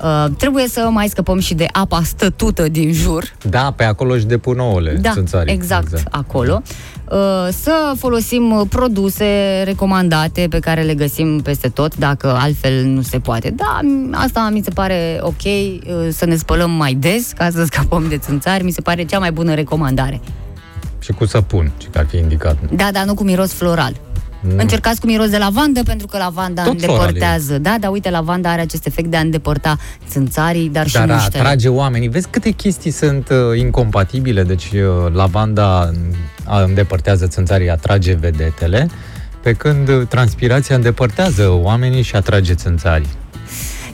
[0.04, 4.26] Uh, trebuie să mai scăpăm și de apa stătută din jur, Da, pe acolo își
[4.26, 5.54] depun ouăle da, țânțarii.
[5.54, 6.62] exact, exact, acolo.
[7.12, 13.02] Uh, Să folosim uh, produse recomandate pe care le găsim peste tot, dacă altfel nu
[13.02, 13.50] se poate.
[13.50, 17.64] Da, m- asta mi se pare ok, uh, să ne spălăm mai des ca să
[17.66, 20.22] scăpăm de țânțari, mi se pare cea mai bună recomandare.
[21.00, 22.58] Și cu săpun, ce ar fi indicat.
[22.76, 23.94] Da, dar nu cu miros floral.
[24.46, 24.58] Mm.
[24.58, 27.58] Încercați cu miros de lavandă, pentru că lavanda Tot floral îndepărtează.
[27.58, 29.78] Da, dar uite, lavanda are acest efect de a îndepărta
[30.10, 31.40] țânțarii, dar și Dar muștele.
[31.40, 32.08] atrage oamenii.
[32.08, 34.44] Vezi câte chestii sunt uh, incompatibile?
[34.44, 35.92] Deci uh, lavanda
[36.48, 38.90] uh, îndepărtează țânțarii, atrage vedetele,
[39.42, 43.10] pe când uh, transpirația îndepărtează oamenii și atrage țânțarii.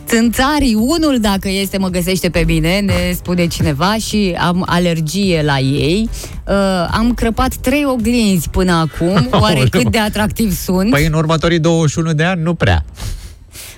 [0.10, 5.58] Țânțarii, unul dacă este mă găsește pe mine, ne spune cineva și am alergie la
[5.60, 6.10] ei.
[6.48, 6.54] Uh,
[6.92, 9.66] am crăpat trei oglinzi până acum, oare Aoleu.
[9.70, 10.90] cât de atractiv sunt?
[10.90, 12.86] Păi în următorii 21 de ani nu prea.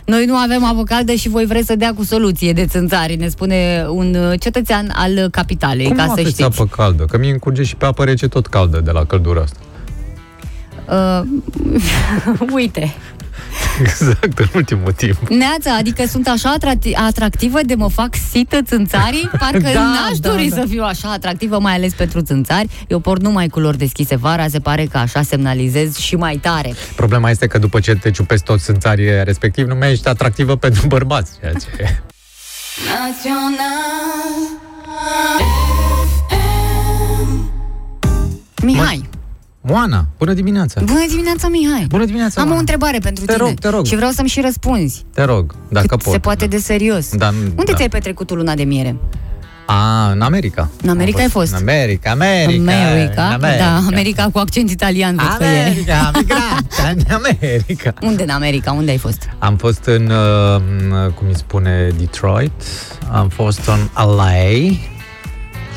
[0.05, 3.85] Noi nu avem avocadă și voi vreți să dea cu soluție de țânțari, ne spune
[3.89, 6.49] un uh, cetățean al capitalei, Cum ca nu să aveți știți.
[6.49, 7.05] țapă caldă?
[7.05, 9.57] Că mie încurge și pe apă rece tot caldă de la căldura asta.
[10.89, 11.21] Uh,
[12.55, 12.93] uite,
[13.81, 15.27] Exact, în ultimul timp.
[15.29, 19.29] Neața, adică sunt așa atracti- atractivă de mă fac sită țânțarii?
[19.39, 20.55] Parcă Da, n-aș da, dori da.
[20.55, 22.69] să fiu așa atractivă, mai ales pentru țânțari.
[22.87, 26.73] Eu port numai culori deschise vara, se pare că așa semnalizez și mai tare.
[26.95, 30.87] Problema este că după ce te ciupesc toți țânțarii respectiv, nu mai ești atractivă pentru
[30.87, 31.31] bărbați.
[31.39, 32.01] Ceea ce...
[38.63, 39.09] Mihai,
[39.61, 40.81] Moana, bună dimineața!
[40.81, 41.85] bună dimineața, Mihai!
[41.89, 42.59] Bună dimineața, Am o Moana.
[42.59, 43.85] întrebare pentru Te tine rog, te rog.
[43.85, 45.05] și vreau să-mi și răspunzi.
[45.13, 46.13] Te rog, dacă cât pot.
[46.13, 47.15] se poate de serios.
[47.15, 47.73] Da, Unde da.
[47.73, 48.95] ți-ai petrecut tu luna de miere?
[49.65, 50.69] A, în America.
[50.83, 51.51] În America Am ai fost?
[51.51, 52.71] În America, America.
[52.73, 53.63] America, în America.
[53.63, 55.61] da, America cu accent italian, văd că e.
[55.61, 57.93] America, migrant, în America.
[58.01, 58.71] Unde în America?
[58.71, 59.29] Unde ai fost?
[59.39, 62.51] Am fost în, uh, m, cum îi spune, Detroit,
[63.11, 64.41] am fost în LA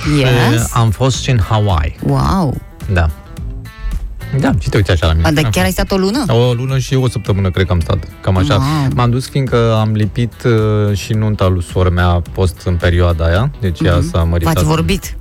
[0.03, 0.70] și Yes.
[0.72, 1.97] am fost și în Hawaii.
[2.07, 2.55] Wow!
[2.93, 3.11] Da.
[4.41, 5.26] Da, și te uiți așa la mine.
[5.26, 5.87] A, dar Am chiar ai fost.
[5.87, 6.24] stat o lună?
[6.28, 8.09] O lună și o săptămână cred că am stat.
[8.20, 8.55] Cam așa.
[8.55, 8.89] Wow.
[8.95, 13.24] M-am dus fiindcă am lipit uh, și nunta lui sora mea a fost în perioada
[13.24, 13.51] aia.
[13.61, 14.55] Deci ea s-a măritat.
[14.55, 15.16] V-ați vorbit?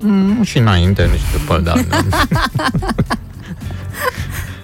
[0.00, 1.74] Mm, și înainte, nu știu după, da.
[1.88, 2.00] da.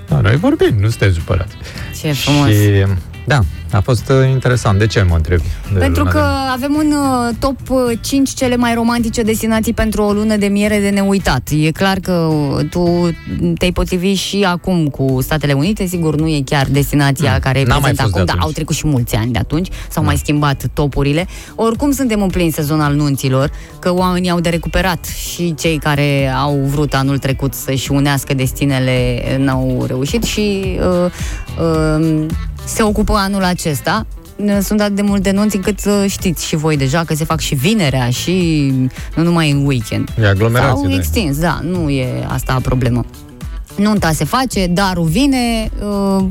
[0.08, 1.56] da, noi vorbim, nu sunteți supărați.
[2.00, 2.48] Ce frumos!
[2.48, 2.84] Și,
[3.26, 3.40] da,
[3.72, 4.78] a fost uh, interesant.
[4.78, 5.42] De ce mă întrebi?
[5.72, 9.72] de Pentru luna că de- avem un uh, top uh, 5 cele mai romantice destinații
[9.72, 11.48] pentru o lună de miere de neuitat.
[11.60, 13.10] E clar că uh, tu
[13.58, 17.38] te-ai potrivit și acum cu Statele Unite, sigur nu e chiar destinația Mm.
[17.38, 18.44] care e N-am mai prezentă fost de acum, dar atunci.
[18.46, 21.26] au trecut și mulți ani de atunci, s-au mai schimbat topurile.
[21.54, 26.32] Oricum suntem în plin sezon al nunților, că oamenii au de recuperat și cei care
[26.36, 31.10] au vrut anul trecut să-și unească destinele n-au reușit și uh,
[31.98, 32.26] uh,
[32.64, 34.06] se ocupă anul acesta.
[34.62, 37.54] Sunt atât de multe nunți încât uh, știți și voi deja că se fac și
[37.54, 38.72] vinerea și
[39.16, 40.08] nu numai în weekend.
[40.20, 40.94] E aglomerație, Sau da.
[40.94, 43.04] extins, da, nu e asta problemă.
[43.76, 45.70] nunta se face, darul vine,
[46.16, 46.24] uh,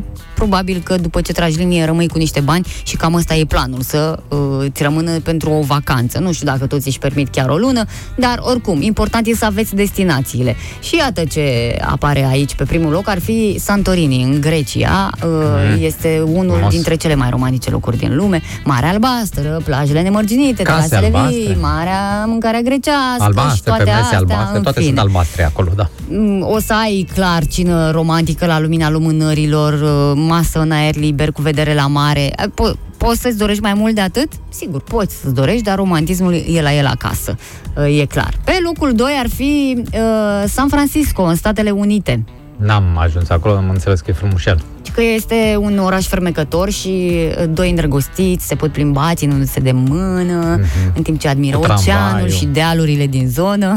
[0.47, 3.81] probabil că după ce tragi linie rămâi cu niște bani și cam ăsta e planul,
[3.81, 4.37] să uh,
[4.71, 6.19] ți rămână pentru o vacanță.
[6.19, 7.85] Nu știu dacă toți își permit chiar o lună,
[8.15, 10.55] dar oricum, important e să aveți destinațiile.
[10.81, 15.09] Și iată ce apare aici pe primul loc, ar fi Santorini, în Grecia.
[15.23, 15.29] Uh,
[15.73, 15.83] Mhm.
[15.83, 16.73] Este unul Frumos.
[16.73, 18.41] dintre cele mai romantice locuri din lume.
[18.63, 21.37] Marea Albastră, plajele nemărginite, Case terasele albastre.
[21.37, 24.91] vii, marea mâncarea grecească și Albastre, toate pe mese astea, albastre, în toate fine.
[24.95, 25.89] sunt albastre acolo, da.
[26.09, 31.31] Mm, O să ai clar cină romantică la lumina lumânărilor, uh, masă în aer liber
[31.31, 32.31] cu vedere la mare.
[32.47, 34.31] Po- poți să-ți dorești mai mult de atât?
[34.49, 37.35] Sigur, poți să-ți dorești, dar romantismul e la el acasă,
[37.77, 38.33] uh, e clar.
[38.43, 42.23] Pe locul 2 ar fi uh, San Francisco, în Statele Unite.
[42.57, 44.63] N-am ajuns acolo, am înțeles că e frumușel.
[44.93, 49.71] Și că este un oraș fermecător și uh, doi îndrăgostiți se pot plimba ținându-se de
[49.71, 50.59] mână,
[50.95, 51.65] în timp ce admiră Mhm.
[51.67, 52.29] Cu oceanul tramvaiul.
[52.29, 53.67] și dealurile din zonă.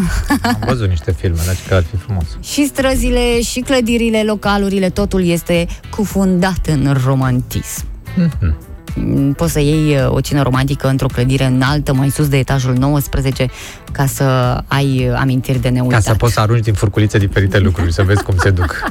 [0.42, 2.24] Am văzut niște filme, deci că ar fi frumos.
[2.52, 7.84] Și străzile, și clădirile, localurile, totul este cufundat în romantism.
[8.16, 8.56] Mhm.
[8.98, 12.74] Mm, Poți să iei uh, o cină romantică într-o clădire înaltă, mai sus de etajul
[12.78, 13.46] 19,
[13.92, 14.24] ca să
[14.66, 16.02] ai uh, amintiri de Ca neuitat.
[16.02, 18.74] să poți să arunci din furculițe diferite lucruri, să vezi cum se duc.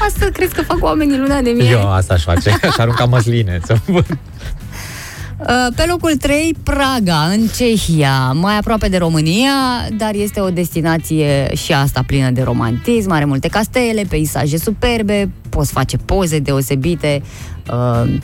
[0.00, 1.70] Asta crezi că fac oamenii luna de miere?
[1.70, 3.60] Eu asta aș face, aș arunca măsline.
[5.46, 5.68] Să văd.
[5.68, 9.50] Uh, Pe locul 3, Praga, în Cehia, mai aproape de România,
[9.96, 15.72] dar este o destinație și asta plină de romantism, are multe castele, peisaje superbe, poți
[15.72, 17.22] face poze deosebite,
[17.72, 18.14] uh,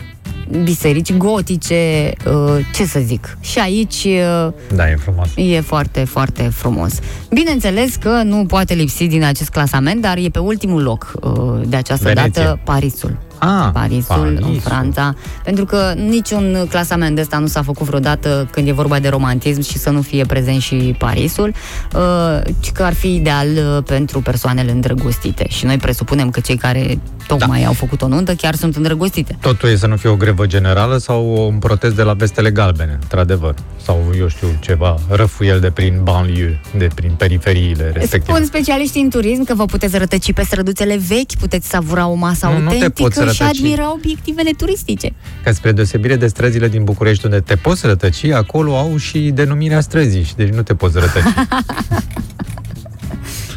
[0.62, 3.38] biserici gotice, uh, ce să zic.
[3.40, 5.28] Și aici uh, Da, e frumos.
[5.36, 6.92] e foarte, foarte frumos.
[7.30, 11.32] Bineînțeles că nu poate lipsi din acest clasament, dar e pe ultimul loc uh,
[11.66, 12.42] de această Veneția.
[12.44, 13.18] dată Parisul.
[13.38, 14.60] Ah, Parisul, în Parisul.
[14.60, 15.14] Franța,
[15.44, 19.60] pentru că niciun clasament de ăsta nu s-a făcut vreodată când e vorba de romantism
[19.62, 21.52] și să nu fie prezent și Parisul,
[21.94, 25.46] uh, ci că ar fi ideal uh, pentru persoanele îndrăgostite.
[25.48, 27.66] Și noi presupunem că cei care tocmai Da.
[27.66, 29.36] au făcut o nuntă chiar sunt îndrăgostite.
[29.40, 32.98] Totul e să nu fie o grevă generală sau un protest de la vestele galbene,
[33.02, 33.54] într-adevăr.
[33.84, 38.32] Sau, eu știu, ceva răfuiel de prin banlieue, de prin periferiile respective.
[38.32, 42.46] Spun specialiștii în turism că vă puteți rătăci pe străduțele vechi, puteți savura o masă
[42.46, 43.56] Nu, nu te autentică poți și rătăci.
[43.56, 45.12] admira obiectivele turistice.
[45.42, 49.80] Că spre deosebire de străzile din București unde te poți rătăci, acolo au și denumirea
[49.80, 51.22] străzii și deci nu te poți rătăci.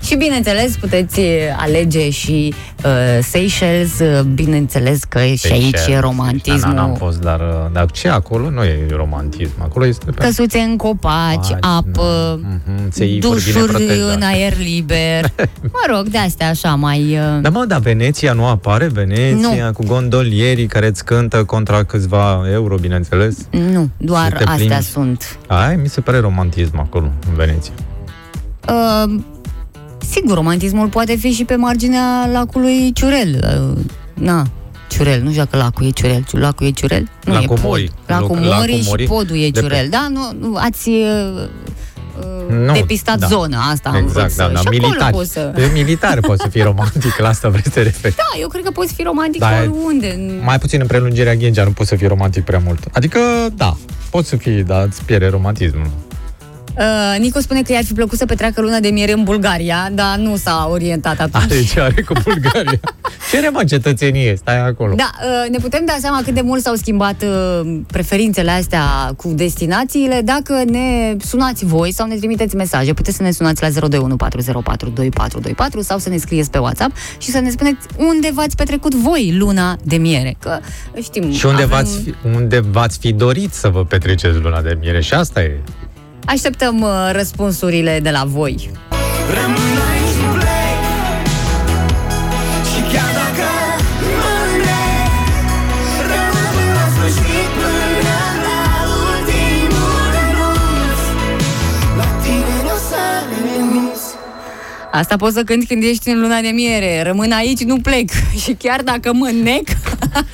[0.05, 1.25] Și bineînțeles puteți uh,
[1.57, 2.53] alege și
[2.85, 2.91] uh,
[3.23, 5.99] Seychelles, uh, bineînțeles că și aici e Seychelles.
[6.01, 6.59] romantismul.
[6.59, 7.39] Da, n-am fost, dar,
[7.73, 9.51] dar ce acolo nu e romantism.
[9.61, 14.13] Acolo este pe Căsuțe în copaci, Paci, apă, mhm, țeifuri bine dușuri protejate.
[14.15, 15.31] în aer liber.
[15.71, 16.99] Mă rog, de astea așa mai...
[17.01, 18.87] uh, Da, mă, dar Veneția nu apare?
[18.87, 19.71] Veneția Nu.
[19.71, 23.37] cu gondolierii care îți cântă contra câțiva euro, bineînțeles?
[23.51, 24.83] Nu, doar te astea plimbi.
[24.83, 25.37] sunt.
[25.47, 27.73] Ai, mi se pare romantism acolo, în Veneția.
[28.69, 29.15] Uh,
[30.09, 33.61] sigur, romantismul poate fi și pe marginea lacului Ciurel.
[33.73, 33.77] Uh,
[34.13, 34.45] na,
[34.89, 36.23] Ciurel, nu știu dacă lacul e Ciurel.
[36.31, 37.07] Lacul e Ciurel?
[37.25, 37.69] Nu, Lacul e pod.
[37.69, 37.91] Mori.
[38.07, 39.03] Lacul Loc- lacul Mori și Mori.
[39.05, 39.87] podul e De pe- Ciurel.
[39.89, 40.89] Da, nu, nu ați
[42.23, 43.27] uh, uh, Nu, depistat da.
[43.27, 43.89] zona asta.
[43.89, 44.37] am vrut Exact, să...
[44.37, 45.13] da, da, și acolo militari.
[45.13, 45.51] poți să...
[45.55, 48.15] De militar poți să fii romantic, la asta vrei să te referi.
[48.15, 50.39] Da, eu cred că poți fi romantic Da, e- oriunde.
[50.43, 52.79] Mai puțin în prelungirea Ghencea, nu poți să fii romantic prea mult.
[52.91, 53.19] Adică,
[53.55, 53.77] da,
[54.09, 55.87] poți să fii, dar îți pierde romantismul.
[56.77, 60.17] Uh, Nico spune că i-ar fi plăcut să petreacă luna de miere în Bulgaria, dar
[60.17, 61.51] nu s-a orientat atunci.
[61.51, 62.79] Are ce are cu Bulgaria.
[63.31, 64.95] Cere mă cetățenie, stai acolo.
[64.95, 65.09] Da,
[65.43, 68.83] uh, ne putem da seama cât de mult s-au schimbat uh, preferințele astea
[69.17, 72.93] cu destinațiile dacă ne sunați voi sau ne trimiteți mesaje.
[72.93, 73.71] Puteți să ne sunați la 02140422424
[75.79, 79.77] sau să ne scrieți pe WhatsApp și să ne spuneți unde v-ați petrecut voi luna
[79.83, 80.35] de miere.
[80.39, 80.59] Că
[81.01, 84.77] știm, Și unde, avem- v-ați fi, unde v-ați fi dorit să vă petreceți luna de
[84.79, 85.01] miere?
[85.01, 85.59] Și asta e.
[86.25, 88.71] Așteptăm uh, răspunsurile de la voi.
[89.33, 89.70] Rămân
[104.91, 107.01] Asta poți să cânti când ești în luna de miere.
[107.03, 108.09] Rămân aici, nu plec.
[108.43, 109.67] Și chiar dacă mă nec,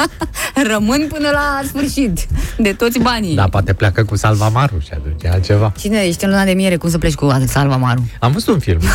[0.72, 2.28] rămân până la sfârșit.
[2.58, 3.36] De toți banii.
[3.36, 5.74] Da, poate pleacă cu salvamaru și atunci e altceva.
[5.80, 6.76] Cine ești în luna de miere?
[6.76, 8.10] Cum să pleci cu Salva Maru?
[8.20, 8.80] Am văzut un film.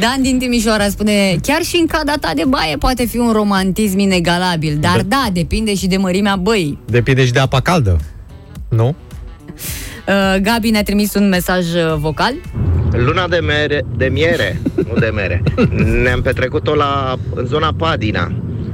[0.00, 3.98] Dan din Timișoara spune Chiar și în cada ta de baie poate fi un romantism
[3.98, 8.00] inegalabil Dar da, depinde și de mărimea băii Depinde și de apa caldă.
[8.68, 8.94] Nu?
[10.08, 12.34] uh, Gabi ne-a trimis un mesaj uh, vocal
[12.92, 15.42] Luna de, mere, de miere, nu de mere,
[16.02, 18.32] ne-am petrecut-o la, în zona Padina.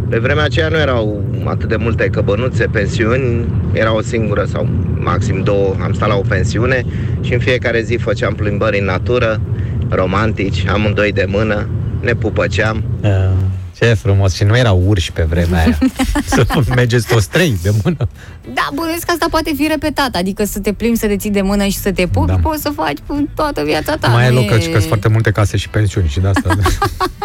[0.09, 5.43] Pe vremea aceea nu erau atât de multe căbănuțe, pensiuni, era o singură sau maxim
[5.43, 6.85] două, am stat la o pensiune
[7.21, 9.41] și în fiecare zi făceam plimbări în natură
[9.89, 11.69] romantici, amândoi de mână,
[12.01, 12.85] ne pupăceam.
[13.01, 13.33] Da.
[13.79, 14.35] Ce frumos.
[14.35, 15.79] Și nu erau urși pe vremea aia.
[16.27, 18.09] să mergeți toți trei de mână.
[18.55, 21.43] Da, bănuiesc că asta poate fi repetat, adică să te plimbi, să te ții de
[21.43, 22.35] mână și să te pupi, Da.
[22.37, 24.09] poți să faci cu toată viața ta.
[24.09, 26.57] mai e nu loc, că sunt foarte multe case și pensiuni și de asta.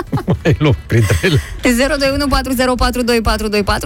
[0.26, 1.39] mai e loc printre ele.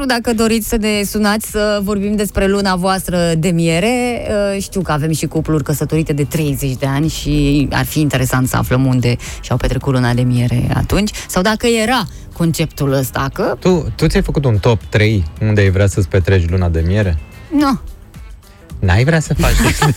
[0.04, 4.22] 02140422424 dacă doriți să ne sunați să vorbim despre luna voastră de miere.
[4.56, 8.48] Uh, Știu că avem și cupluri căsătorite de 30 de ani și ar fi interesant
[8.48, 13.56] să aflăm unde și-au petrecut luna de miere atunci sau dacă era conceptul ăsta, că
[13.60, 17.18] Tu, tu ți-ai făcut un top 3 unde ai vrea să-ți petreci luna de miere?
[17.58, 17.80] nu.
[18.80, 19.54] N-ai vrea să faci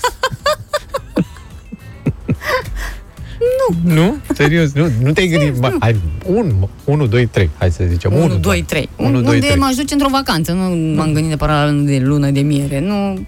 [3.84, 3.94] Nu.
[3.94, 4.16] Nu?
[4.34, 8.12] Serios, nu, nu te-ai gândit, bă, ai un, 1, 2, 3, hai să zicem.
[8.12, 8.88] 1, 1, 2, 3.
[8.96, 9.58] 1, 2, Unde 3.
[9.58, 10.60] m-aș duce într-o vacanță, nu
[10.94, 12.80] m-am gândit neapărat la de lună de miere.
[12.80, 13.26] Nu,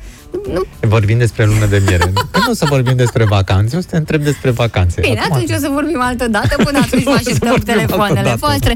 [0.52, 0.62] nu.
[0.80, 2.04] Vorbim despre lună de miere.
[2.30, 5.00] Când o să vorbim despre vacanțe, o să te întreb despre vacanțe.
[5.00, 6.62] Bine, Acum- atunci o să vorbim altă dată.
[6.62, 8.38] Până atunci vă O să așteptăm vorbim telefoanele altă dată.
[8.40, 8.74] voastre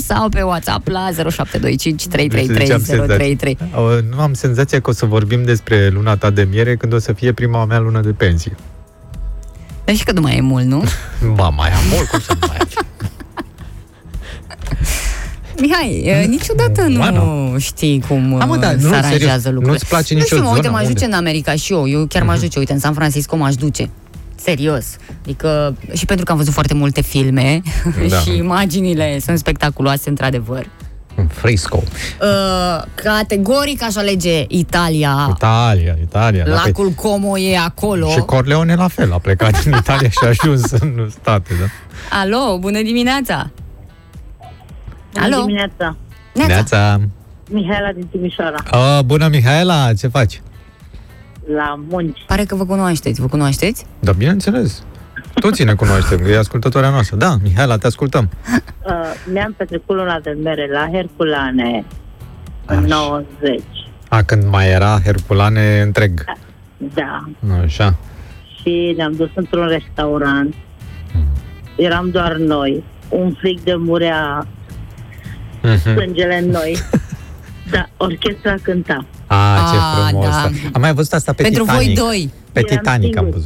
[0.00, 3.14] 02140422424 sau pe WhatsApp la 0725 333 Ziceam senzație.
[3.16, 3.58] 033.
[3.74, 6.98] Au, Nu am senzația că o să vorbim despre luna ta de miere când o
[6.98, 8.56] să fie prima mea lună de pensie.
[9.84, 10.82] Dar și că nu mai e mult, nu?
[11.34, 12.68] Ba, mai am mult, cum să nu mai am.
[15.62, 19.44] Mihai, e, niciodată Ba, nu știi cum Da, mă, da, uh, nu, se aranjează serios,
[19.44, 19.70] lucrurile.
[19.70, 20.72] nu-ți place nu nicio știu, mă, uite, zonă?
[20.76, 20.92] m-aș Unde?
[20.92, 21.88] duce în America și eu.
[21.88, 23.90] Eu chiar m-aș duce, uite, în San Francisco m-aș duce.
[24.34, 24.84] Serios.
[25.22, 27.62] Adică, și pentru că am văzut foarte multe filme
[28.08, 28.16] Da.
[28.22, 30.66] și imaginile sunt spectaculoase, într-adevăr.
[31.14, 31.82] În Frisco.
[32.22, 35.28] Uh, categoric aș alege Italia.
[35.34, 36.44] Italia, Italia.
[36.44, 38.08] da, Lacul Como e acolo.
[38.08, 41.66] Și Corleone la fel, a plecat din Italia și a ajuns în state, da?
[42.20, 43.50] Alo, bună dimineața!
[45.20, 45.36] Alo?
[45.40, 45.96] dimineața.
[46.34, 46.52] Neața.
[46.54, 47.00] Neața.
[47.50, 50.42] Mihaela din Timișoara, Uh, bună, Mihaela, ce faci?
[51.56, 52.18] la munci.
[52.26, 53.20] Pare că vă cunoașteți.
[53.20, 53.86] Vă cunoașteți?
[54.00, 54.82] Da, bineînțeles.
[55.34, 57.16] Toți ne cunoaștem, că e ascultătoarea noastră.
[57.16, 58.28] Da, Mihaela, te ascultăm.
[58.86, 58.92] Uh,
[59.32, 61.84] mi-am petrecut luna de mere la Herculane
[62.66, 62.86] în Așa.
[63.40, 63.60] 90.
[64.08, 66.24] A, când mai era Herculane întreg.
[66.94, 67.28] Da.
[67.64, 67.94] Așa.
[68.60, 70.54] Și ne-am dus într-un restaurant.
[71.76, 72.84] Eram doar noi.
[73.08, 74.46] Un fric de murea
[75.62, 75.76] Mhm.
[75.98, 76.76] sângele în noi.
[77.70, 79.04] Da, orchestra cânta.
[79.26, 79.36] A,
[79.72, 80.26] ce A, frumos.
[80.26, 80.42] da.
[80.72, 81.84] Am mai văzut asta pe Pentru Titanic.
[81.84, 82.30] voi doi.
[82.52, 83.44] Pe Eram Titanic am singuri.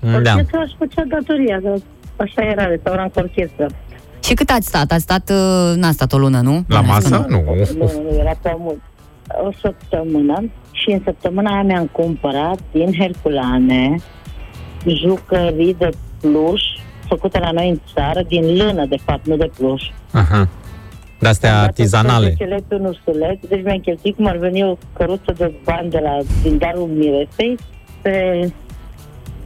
[0.00, 0.22] văzut.
[0.24, 0.30] Da.
[0.32, 1.74] Orchestra își făcea datoria, că
[2.16, 3.66] așa era restaurant cu orchestră.
[4.24, 4.90] Și cât ați stat?
[4.92, 6.64] Ați stat, uh, n-a stat o lună, nu?
[6.68, 7.26] La Bănuiesc că masă?
[7.28, 7.40] Nu.
[7.78, 8.80] Nu, nu, era prea mult.
[9.46, 13.94] O săptămână și în săptămâna aia mi-am cumpărat din Herculane
[15.02, 15.88] jucării de
[16.20, 16.62] pluș
[17.08, 19.82] făcute la noi în țară, din lână, de fapt, nu de pluș.
[20.12, 20.48] Aha.
[21.20, 22.28] De-astea Am dat artizanale.
[22.28, 25.90] 10 lei pe un ursuleț, deci mi-am cheltuit cum ar veni o căruță de bani
[25.90, 27.56] de la, din darul miresei
[28.02, 28.12] pe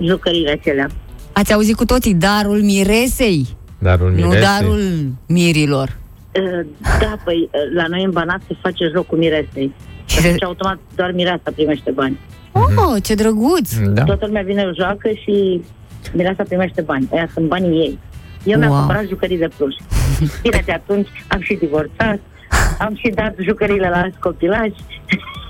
[0.00, 0.88] jucăriile acelea.
[1.32, 3.46] Ați auzit cu toții darul miresei,
[3.78, 4.40] Darul nu miresei.
[4.40, 4.80] darul
[5.28, 5.96] mirilor.
[6.40, 6.66] Uh,
[7.00, 9.72] Da, păi, uh, la noi în Banat se face jocul miresei.
[10.04, 12.18] Și Și se- atunci automat doar mireasa primește bani.
[12.52, 13.74] Oh, ce drăguț!
[13.78, 14.02] Da.
[14.04, 15.62] Toată lumea vine, joacă și
[16.12, 17.08] mireasa primește bani.
[17.12, 17.98] Aia sunt banii ei.
[18.44, 18.78] Eu mi-am Wow.
[18.78, 19.74] cumpărat jucării de pluș.
[20.42, 22.18] Bine, de atunci am și divorțat,
[22.78, 24.74] am și dat jucăriile la alți copilași,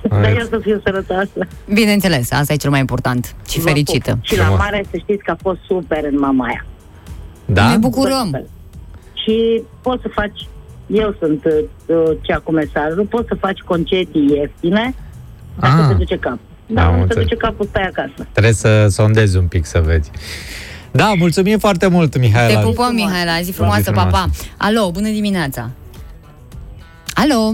[0.08, 1.46] dar eu să fiu sănătoasă.
[1.72, 3.34] Bineînțeles, asta e cel mai important.
[3.48, 4.10] Și Vă fericită.
[4.10, 4.24] pup.
[4.24, 4.60] Și la Frumos.
[4.60, 6.66] mare să știți că a fost super în mama aia.
[7.44, 7.70] Da?
[7.70, 8.44] Ne bucurăm.
[9.24, 10.48] Și poți să faci,
[10.86, 14.94] eu sunt uh, cea cu mesajul, poți să faci concedii ieftine,
[15.60, 15.88] dacă Ah.
[15.88, 16.38] te duce capul.
[16.68, 17.22] Am Dar nu te înțeles.
[17.22, 18.26] duce capul, stai acasă.
[18.32, 20.10] Trebuie să sondezi un pic să vezi.
[20.96, 22.60] Da, mulțumim foarte mult, Mihaela.
[22.60, 24.08] Te pupăm, Mihaela, zi frumoasă, Zi pa, pa.
[24.08, 24.30] frumoasă.
[24.56, 25.70] Alo, bună dimineața!
[27.14, 27.52] Alo,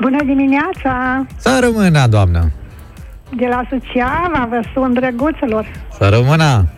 [0.00, 1.26] Bună dimineața!
[1.36, 2.50] Să rămână, doamnă.
[3.36, 5.66] De la Suceava vă sun drăguțelor.
[5.98, 6.68] Să rămână.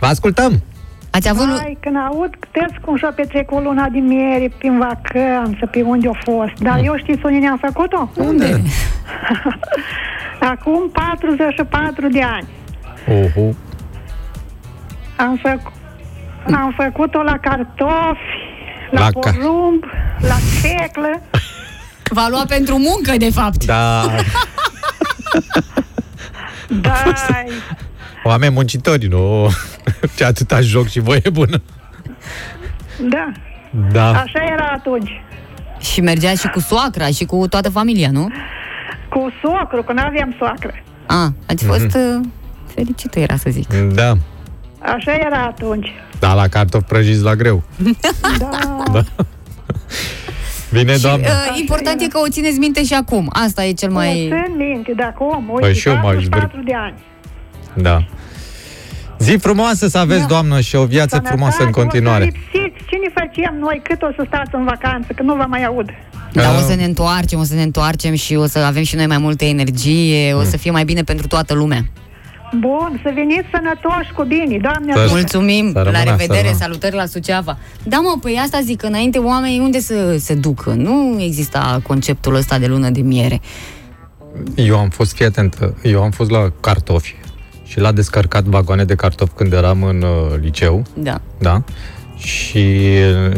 [0.00, 0.62] Vă ascultăm.
[1.10, 1.48] ați avut...
[1.60, 6.18] Ai, când aud câteți cum și-o petrecut luna din miere prin vacanță, pe unde a
[6.30, 6.52] fost.
[6.58, 8.10] Dar eu știți unde ne-am făcut-o?
[8.16, 8.62] Unde?
[10.52, 12.48] Acum 44 de ani.
[13.36, 13.56] Uhu.
[15.18, 15.72] Am, făc,
[16.54, 18.36] am făcut-o la cartofi,
[18.90, 19.84] la, La la ca- porumb,
[20.20, 21.22] la ceclă.
[22.10, 23.64] V-a luat pentru muncă, de fapt.
[23.64, 24.02] Da,
[26.80, 27.02] Da,
[28.24, 29.48] oameni muncitori, nu?
[30.16, 31.60] Ce atâta joc și voie bună.
[33.08, 33.32] da,
[33.92, 34.08] Da.
[34.10, 35.10] așa era atunci.
[35.80, 38.28] Și mergea și cu soacra și cu toată familia, nu?
[39.08, 40.74] Cu socru, că nu aveam soacră.
[41.06, 41.72] A, ați Mhm.
[41.72, 42.20] fost uh,
[42.74, 43.68] fericită, era să zic.
[43.94, 44.12] Da.
[44.78, 45.88] Așa era atunci.
[46.18, 47.62] Da, la cartofi prăjiți la greu.
[48.38, 48.82] Da.
[48.92, 49.02] Da.
[50.72, 51.26] Bine, Și, doamnă.
[51.26, 53.30] uh, important e că o țineți minte și acum.
[53.32, 54.06] Asta e cel Mai...
[54.30, 54.42] mai...
[54.44, 56.94] Țin minte de acum, uite, Păi și eu m-aș 44 de ani.
[57.74, 57.98] Da.
[59.18, 62.24] Zi frumoasă să aveți, doamnă, și o viață frumoasă în continuare.
[62.24, 62.84] O să lipsiți.
[62.90, 63.80] Ce ne facem noi?
[63.84, 65.12] Cât o să stați în vacanță?
[65.16, 65.88] Că nu vă mai aud.
[66.32, 68.96] Da, o Uh, să ne întoarcem, o să ne întoarcem și o să avem și
[68.96, 70.40] noi mai multă energie, Mm.
[70.40, 71.80] o să fie mai bine pentru toată lumea.
[72.58, 75.14] Bun, să veniți sănătoși cu bine, Doamne Să- ajută.
[75.14, 76.56] Mulțumim, Să rămână, la să revedere, rămână.
[76.58, 77.58] salutări la Suceava.
[77.82, 80.70] Da, mă, păi asta zic, că înainte oamenii unde să se ducă?
[80.70, 83.40] Nu exista conceptul ăsta de lună de miere.
[84.54, 87.14] Eu am fost, fii atent, eu am fost la cartofi
[87.64, 91.20] și la descărcat vagoane de cartofi când eram în uh, liceu, Da.
[91.38, 91.62] da?
[92.16, 92.78] Și,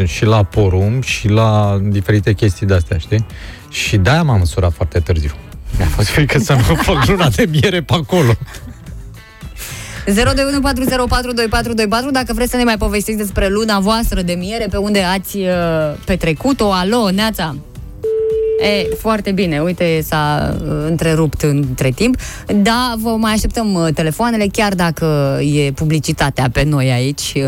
[0.05, 3.27] și la porum și la diferite chestii de-astea, știi?
[3.71, 5.31] Și de-aia m-am măsurat foarte târziu.
[5.79, 8.33] Mi-a fost frică să nu fac luna de miere pe acolo.
[10.11, 10.15] 02140422424
[12.13, 15.47] dacă vreți să ne mai povestiți despre luna voastră de miere, pe unde ați uh,
[16.05, 16.73] petrecut-o.
[16.73, 17.57] Alo, Neața!
[18.61, 22.17] E, foarte bine, uite, s-a uh, întrerupt între timp.
[22.47, 27.43] Da, vă mai așteptăm uh, telefoanele, chiar dacă e publicitatea pe noi aici uh,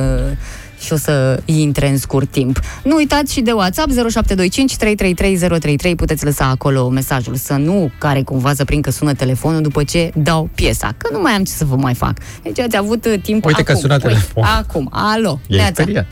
[0.82, 2.60] și o să intre în scurt timp.
[2.84, 8.52] Nu uitați și de WhatsApp 0725 333033, puteți lăsa acolo mesajul să nu care cumva
[8.54, 11.64] să prind că sună telefonul după ce dau piesa, că nu mai am ce să
[11.64, 12.12] vă mai fac.
[12.42, 13.74] Deci ați avut uh, timp Uite acum.
[13.74, 14.44] că sună Uite, telefon.
[14.58, 15.82] Acum, alo, E Neața.
[15.82, 16.06] speriat.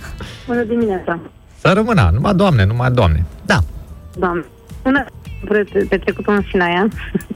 [0.47, 1.19] Bună dimineața,
[1.61, 3.25] Să rămână, numai doamne, numai doamne.
[3.47, 3.59] Da.
[4.19, 4.45] doamne.
[4.83, 5.05] Bună,
[5.45, 6.89] pre- petrecut în Sinaia,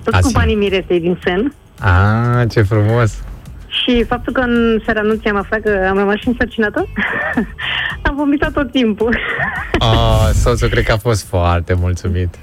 [0.04, 1.54] tot A, cu Sina- banii miresei din sen.
[1.80, 3.12] A, ce frumos.
[3.84, 6.86] Și faptul că în seara anunții am aflat că am rămas și însărcinată,
[8.08, 9.18] am vomitat tot timpul.
[9.78, 12.34] A, soțul cred că a fost foarte mulțumit.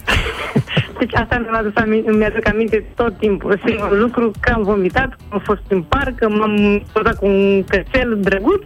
[0.99, 3.61] Deci asta mi-a adus aminte, mi-aduc aminte tot timpul.
[3.65, 7.63] Singurul lucru că am vomitat, că am fost în parc, că m-am pozat cu un
[7.63, 8.65] cățel drăguț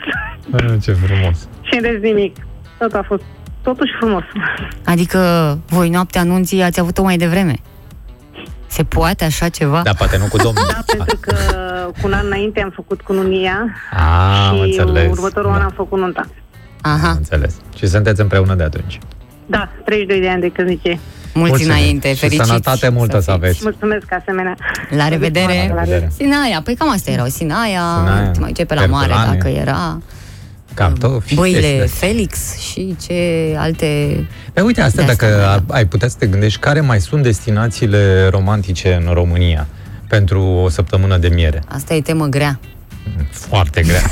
[0.52, 1.48] A, ce frumos.
[1.68, 2.36] și în rest nimic.
[2.78, 3.24] Tot a fost
[3.62, 4.24] totuși frumos.
[4.86, 5.20] Adică
[5.68, 7.56] voi noaptea anunții ați avut-o mai devreme.
[8.68, 9.82] Se poate așa ceva?
[9.84, 10.64] Da, poate nu cu domnul.
[10.72, 11.36] Da, pentru că
[11.92, 15.12] cu un an înainte am făcut cununia A, am și înțeles.
[15.12, 16.26] următorul da, an am făcut nunta.
[16.82, 17.56] Aha, am înțeles.
[17.78, 19.00] Și sunteți împreună de atunci.
[19.46, 21.00] Da, 32 de ani de căsnicie.
[21.34, 21.72] mulți Mulțumim.
[21.78, 22.46] înainte, Și fericiți.
[22.48, 23.32] sănătate multă să fiți.
[23.32, 23.60] aveți.
[23.64, 24.56] Mulțumesc asemenea.
[24.90, 25.72] La revedere.
[25.74, 26.12] La revedere.
[26.16, 27.26] Sinaia, păi cam asta erau.
[27.26, 29.38] Sinaia, Sinaia, mai ce pe la mare Herculane.
[29.38, 30.02] dacă era.
[30.74, 31.36] Cartofi.
[31.36, 32.08] Băile chestii de-astea.
[32.08, 33.14] Felix și ce
[33.58, 33.86] alte...
[34.54, 35.52] Pe uite, asta De-astea, dacă da.
[35.52, 39.68] ar- ai putea să te gândești care mai sunt destinațiile romantice în România
[40.08, 41.64] pentru o săptămână de miere.
[41.68, 42.60] Asta e temă grea.
[43.30, 44.02] Foarte grea.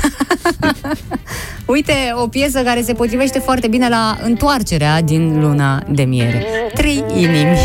[1.66, 1.92] Uite,
[2.22, 6.46] o piesă care se potrivește foarte bine la întoarcerea din luna de miere.
[6.74, 7.58] Trei inimi.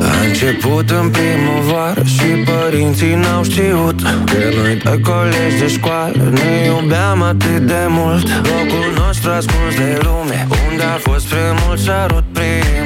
[0.00, 6.64] A început în primăvară și părinții n-au știut Că noi doi colegi de școală ne
[6.66, 12.79] iubeam atât de mult Locul nostru ascuns de lume Unde a fost primul sărut primul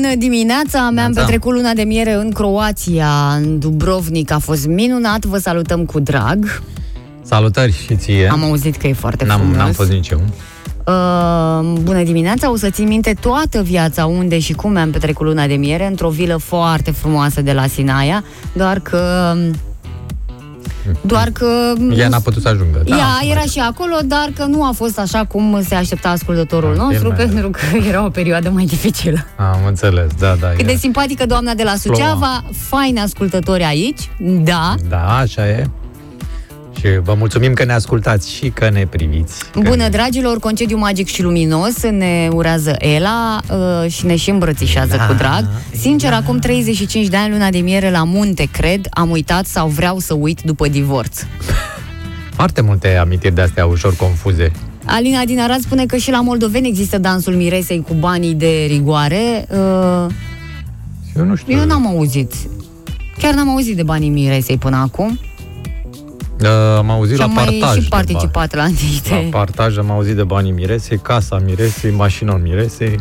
[0.00, 0.78] Bună dimineața!
[0.78, 1.20] Mi-am Neața.
[1.20, 4.30] petrecut luna de miere în Croația, în Dubrovnik.
[4.30, 6.62] A fost minunat, vă salutăm cu drag.
[7.22, 8.28] Salutări și ție.
[8.30, 9.56] Am auzit că e foarte N-am, frumos.
[9.56, 10.20] n-am fost nici eu.
[10.86, 15.46] Uh, bună dimineața, o să țin minte toată viața unde și cum mi-am petrecut luna
[15.46, 19.34] de miere într-o vilă foarte frumoasă de la Sinaia, doar că
[21.00, 21.46] doar că
[21.96, 22.82] Ea n-a putut să ajungă.
[22.86, 26.74] Da, ea era și acolo, dar că nu a fost așa cum se aștepta ascultătorul
[26.76, 27.22] Da, nostru, bine.
[27.24, 29.18] pentru că era o perioadă mai dificilă.
[29.36, 30.48] Am înțeles, da, da.
[30.48, 30.72] Cât e.
[30.72, 34.74] de simpatică doamna de la Suceava, faini ascultători aici, da.
[34.88, 35.66] Da, așa e.
[36.78, 39.50] Și vă mulțumim că ne ascultați și că ne priviți.
[39.50, 44.96] Că Bună, dragilor, concediu magic și luminos ne urează Ela uh, și ne și îmbrățișează
[44.96, 45.06] Da.
[45.06, 45.44] cu drag.
[45.80, 49.98] Sincer, acum 35 de ani, luna de miere la munte, cred, am uitat sau vreau
[49.98, 51.22] să uit după divorț.
[52.34, 54.50] Foarte multe amintiri de astea ușor confuze.
[54.84, 59.46] Alina din Arad spune că și la moldoveni există dansul miresei cu banii de rigoare.
[59.50, 60.06] Uh,
[61.16, 61.58] Eu nu știu.
[61.58, 62.32] eu n-am auzit.
[63.18, 65.18] Chiar n-am auzit de banii miresei până acum.
[66.42, 67.74] Uh, am auzit și la am mai partaj.
[67.76, 68.76] și de participat la bani.
[68.80, 69.30] anumite...
[69.30, 72.98] La partaj am auzit de banii miresei, casa miresei, mașina miresei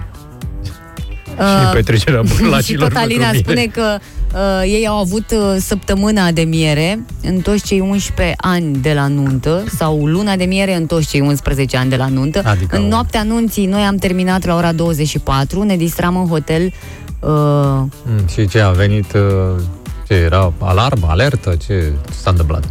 [1.38, 3.72] și petrecerea și bulacilor tot Alina pentru spune mire.
[3.72, 3.97] că
[4.34, 9.07] uh, ei au avut uh, săptămâna de miere în toți cei 11 ani de la
[9.07, 12.41] nuntă sau luna de miere în toți cei 11 ani de la nuntă.
[12.45, 16.64] Adică în o- noaptea anunții noi am terminat la ora 24, ne distram în hotel
[17.19, 17.30] uh,
[18.05, 19.22] Mm, și ce a venit, uh,
[20.07, 21.91] ce era, alarmă, alertă, ce
[22.22, 22.64] s-a întâmplat?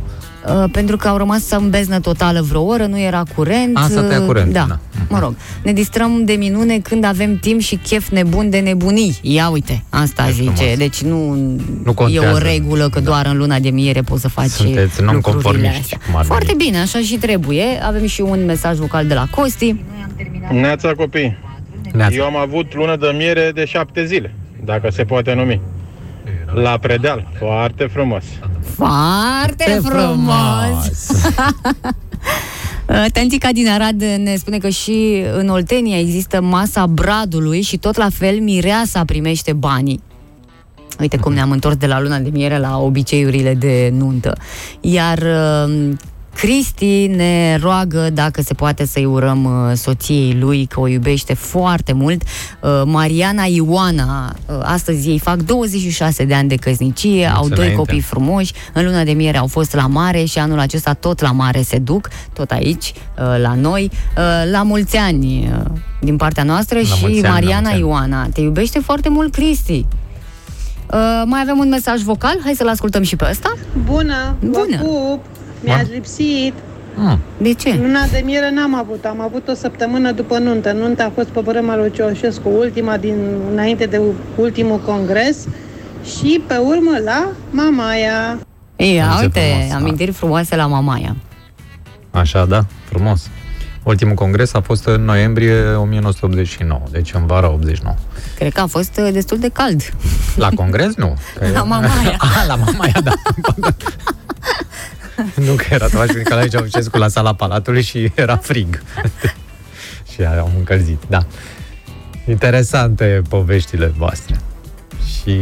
[0.48, 3.76] Uh, pentru că au rămas în beznă totală vreo oră, nu era curent.
[3.76, 4.78] A, s-a tăiat uh, curentul, Da, da.
[5.08, 5.34] mă rog.
[5.62, 9.18] Ne distrăm de minune când avem timp și chef nebun de nebunii.
[9.22, 10.50] Ia uite, asta E zice.
[10.54, 10.76] frumos.
[10.76, 11.34] Deci nu,
[11.84, 12.26] Nu contează.
[12.26, 15.78] e o regulă că doar în luna de miere poți să faci Sunteți lucrurile nonconformiști,
[15.80, 15.98] astea.
[16.06, 16.26] cum ar veni.
[16.26, 17.64] Foarte bine, așa și trebuie.
[17.86, 19.76] Avem și un mesaj vocal de la Costi.
[20.50, 21.36] Neața copii.
[21.92, 22.14] Neața.
[22.14, 25.60] Eu am avut lună de miere de șapte zile, dacă se poate numi.
[26.54, 28.24] La predeal, foarte frumos.
[28.74, 31.08] Foarte frumos!
[32.88, 37.96] Uh, Tantica din Arad ne spune că și în Oltenia există masa bradului și tot
[37.96, 40.02] la fel mireasa primește banii.
[41.00, 44.36] Uite cum ne-am întors de la luna de miere la obiceiurile de nuntă.
[44.80, 45.92] Iar uh,
[46.36, 51.92] Cristi ne roagă dacă se poate să-i urăm uh, soției lui, că o iubește foarte
[51.92, 52.22] mult.
[52.22, 57.76] Uh, Mariana Ioana, uh, astăzi ei fac 26 de ani de căsnicie, au doi înainte.
[57.76, 61.30] copii frumoși, în luna de miere au fost la mare și anul acesta tot la
[61.32, 63.90] mare se duc, tot aici, uh, la noi.
[63.92, 67.72] Uh, La mulți ani uh, din partea noastră La și mulți ani, la Mariana mulți
[67.74, 67.80] ani.
[67.80, 68.28] Ioana.
[68.32, 69.86] Te iubește foarte mult, Cristi.
[70.92, 73.52] Uh, mai avem un mesaj vocal, hai să-l ascultăm și pe ăsta.
[73.84, 74.76] Bună, Bună.
[74.80, 75.24] vă pup,
[75.66, 76.52] mi-ați lipsit.
[76.94, 77.18] Mm.
[77.38, 77.76] De ce?
[77.80, 80.72] Luna de miere n-am avut, am avut o săptămână după nuntă.
[80.72, 83.16] Nunta a fost pe Bărâma lui Ceaușescu, ultima din,
[83.52, 84.00] înainte de
[84.36, 85.36] ultimul congres
[86.04, 88.38] și pe urmă la Mamaia.
[88.76, 89.74] Ia, Ce uite, frumos, da.
[89.76, 91.16] amintiri frumoase la Mamaia.
[92.10, 93.28] Așa, da, frumos.
[93.82, 97.94] Ultimul congres a fost în noiembrie 1989, deci în vara 89.
[98.38, 99.82] Cred că a fost uh, destul de cald.
[100.36, 101.16] La congres, nu.
[101.38, 102.16] Că La Mamaia.
[102.18, 103.12] Ah, la Mamaia, da.
[105.34, 108.82] nu că era Tomaș Nicolae Ceaușescu la sala Palatului și era frig.
[110.12, 111.26] și am încălzit, da.
[112.28, 114.36] Interesante poveștile voastre.
[115.06, 115.38] Și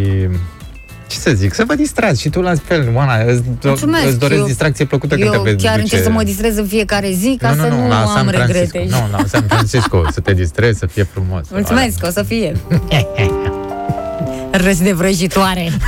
[1.09, 4.41] ce să zic, să vă distrați și tu la fel, Oana, îți, Mulțumesc, îți doresc
[4.41, 7.11] eu- distracție plăcută când Eu te vezi chiar duce- încerc să mă distrez în fiecare
[7.13, 8.59] zi ca să nu, la am San Francisco.
[8.79, 8.87] regrete.
[8.91, 11.49] Nu, la San Francisco, să te distrezi, să fie frumos.
[11.51, 12.57] Mulțumesc, o să fie.
[14.65, 15.71] Râs de vrăjitoare.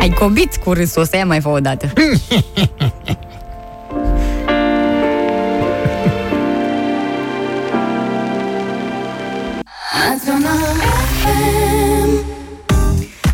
[0.00, 1.92] Ai cobit cu râsul, o să ia mai fă o dată.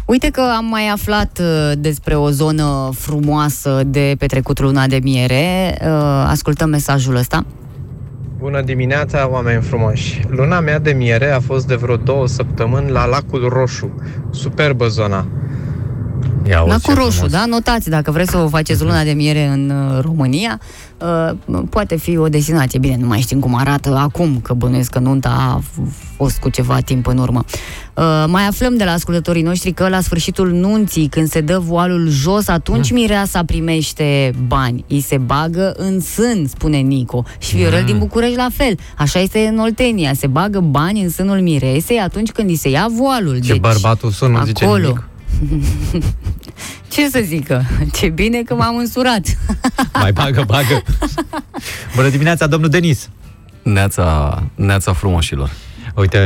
[0.07, 5.79] Uite că am mai aflat uh, despre o zonă frumoasă de petrecut luna de miere.
[5.81, 7.45] Uh, Ascultăm mesajul ăsta.
[8.39, 10.21] Bună dimineața, oameni frumoși!
[10.29, 13.95] Luna mea de miere a fost de vreo două săptămâni la Lacul Roșu.
[14.31, 15.27] Superbă zona.
[16.49, 17.45] Ia Lacul Roșu, da?
[17.47, 20.61] Notați, dacă vreți să vă faceți luna de miere în uh, România,
[21.47, 22.79] uh, poate fi o destinație.
[22.79, 26.49] Bine, nu mai știm cum arată acum, că bănuiesc că nunta a f- fost cu
[26.49, 27.45] ceva timp în urmă.
[27.95, 32.09] Uh, mai aflăm de la ascultătorii noștri că la sfârșitul nunții, când se dă voalul
[32.09, 34.85] jos, atunci mireasa primește bani.
[34.89, 37.25] Îi se bagă în sân, spune Nico.
[37.39, 38.79] Și Viorel din București la fel.
[38.99, 40.15] Așa este în Oltenia.
[40.15, 43.39] Se bagă bani în sânul miresei atunci când îi se ia voalul.
[43.41, 44.83] Ce bărbatul sun, nu zice acolo.
[44.83, 45.09] nimic.
[46.89, 47.65] Ce să zică?
[47.93, 49.39] Ce bine că m-am însurat.
[50.01, 50.83] Mai bagă, bagă.
[51.95, 53.09] Bună dimineața, domnul Denis.
[53.63, 55.51] Neața, neața frumoșilor.
[55.95, 56.19] Uite,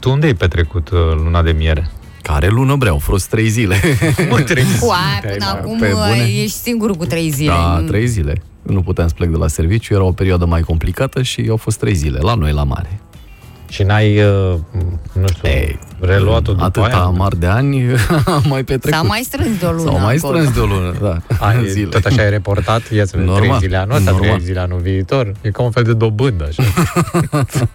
[0.00, 1.90] tu unde ai petrecut uh, luna de miere?
[2.22, 3.76] Care lună vreau, fost trei zile.
[4.30, 6.42] Mă, trei Uai, până acum pe bune?
[6.42, 7.48] ești singur cu trei zile.
[7.50, 8.42] Da, trei zile.
[8.62, 11.78] Nu puteam să plec de la serviciu, era o perioadă mai complicată și au fost
[11.78, 13.00] trei zile, la noi, la mare.
[13.70, 14.54] Și n-ai, uh,
[15.12, 17.04] nu știu, Ei, reluat-o după Atâta aia?
[17.04, 17.82] mari de ani
[18.26, 18.98] am mai petrecut.
[19.00, 20.34] S-a mai strâns de o lună S-au mai acolo.
[20.38, 21.18] strâns de o lună, da.
[21.46, 21.88] Ai, Zile.
[21.88, 22.90] tot așa ai reportat?
[22.92, 24.40] Ia să vedem, trei Normal, zile anul ăsta, trei normal.
[24.40, 25.32] zile anul viitor.
[25.40, 26.62] E ca un fel de dobândă, așa.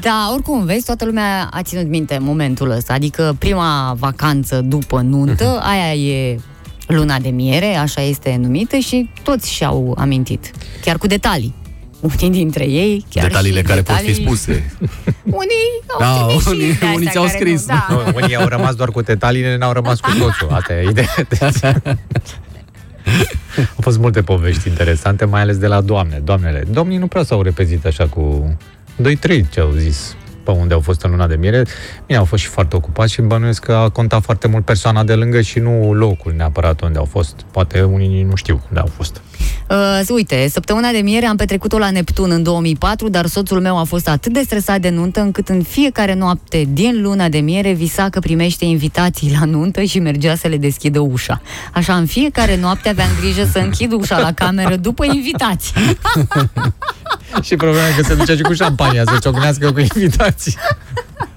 [0.00, 2.92] Da, oricum, vezi, toată lumea a ținut minte momentul ăsta.
[2.92, 6.38] Adică prima vacanță după nuntă, aia e
[6.86, 10.50] luna de miere, așa este numită și toți și-au amintit.
[10.84, 11.54] Chiar cu detalii.
[12.00, 14.70] Unii dintre ei, chiar Detaliile și care pot fi detalii- spuse.
[15.42, 17.66] Unii au Da, trimis și unii- de astea unii ți-au care scris.
[17.66, 17.86] Nu, da.
[17.90, 20.48] Nu, unii au rămas doar cu detaliile, n-au rămas cu totul.
[20.56, 21.08] Asta e ideea.
[23.56, 26.20] Au fost multe povești interesante, mai ales de la doamne.
[26.24, 28.56] Doamnele, domnii nu prea s-au repezit așa cu
[29.02, 31.62] 2-3 ce au zis pe unde au fost în luna de miere.
[32.06, 35.14] Bine, au fost și foarte ocupați și bănuiesc că a contat foarte mult persoana de
[35.14, 37.34] lângă și nu locul neapărat unde au fost.
[37.50, 39.20] Poate unii nu știu unde au fost.
[39.70, 43.84] Uh, uite, săptămâna de miere am petrecut-o la Neptun în 2004, dar soțul meu a
[43.84, 48.08] fost atât de stresat de nuntă încât în fiecare noapte din luna de miere visa
[48.08, 51.40] că primește invitații la nuntă și mergea să le deschidă ușa.
[51.72, 55.74] Așa, în fiecare noapte aveam grijă să închid ușa la cameră după invitații.
[57.46, 60.54] și problema e că se ducea și cu șampania să ciocnească cu invitații.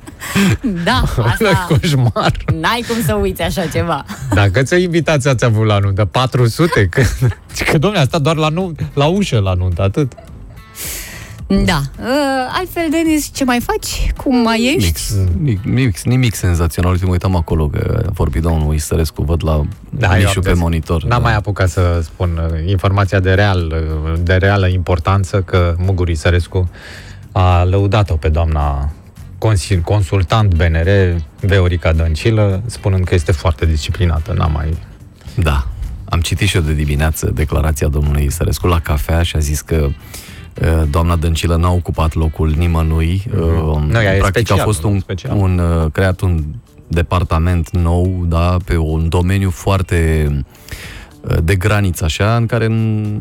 [0.83, 2.31] Da, asta Coșmar.
[2.59, 4.05] n-ai cum să uiți așa ceva.
[4.33, 6.05] Dacă ți invitați ați avut la nuntă?
[6.05, 6.87] 400?
[6.87, 7.01] Că,
[7.71, 10.11] că domnule, a stat doar la, nu, la ușă la nuntă, atât.
[11.47, 11.81] Da.
[11.99, 12.05] Uh,
[12.57, 14.11] altfel, Denis, ce mai faci?
[14.17, 14.85] Cum mai ești?
[14.85, 16.91] Mix, nimic, nimic, nimic senzațional.
[16.91, 20.35] Uite, mă uitam acolo că a vorbit domnul Isărescu, văd la Da, da, eu mișul
[20.37, 21.03] am pe des- monitor.
[21.03, 23.73] N-am mai apucat să spun uh, informația de, real,
[24.05, 26.69] uh, de reală importanță că Muguri Sărescu
[27.31, 28.91] a lăudat-o pe doamna
[29.47, 30.87] consil- consultant BNR,
[31.39, 34.33] Veorica Dăncilă, spunând că este foarte disciplinată.
[34.33, 34.77] N-am mai...
[35.35, 35.67] Da.
[36.09, 39.87] Am citit și eu de dimineață declarația domnului Sărescu la cafea și a zis că
[40.61, 43.23] uh, doamna Dăncilă n-a ocupat locul nimănui.
[43.35, 45.37] Uh, Nu, ea e Practic special, a fost un, special.
[45.37, 46.43] un uh, creat un
[46.87, 50.27] departament nou, da, pe un domeniu foarte
[51.21, 53.19] uh, de graniță, așa, în care n-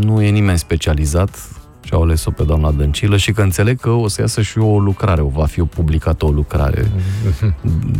[0.00, 1.38] nu e nimeni specializat
[1.84, 4.78] și au ales-o pe doamna Dăncilă și că înțeleg că o să iasă și o
[4.78, 6.90] lucrare, o va fi publicată o lucrare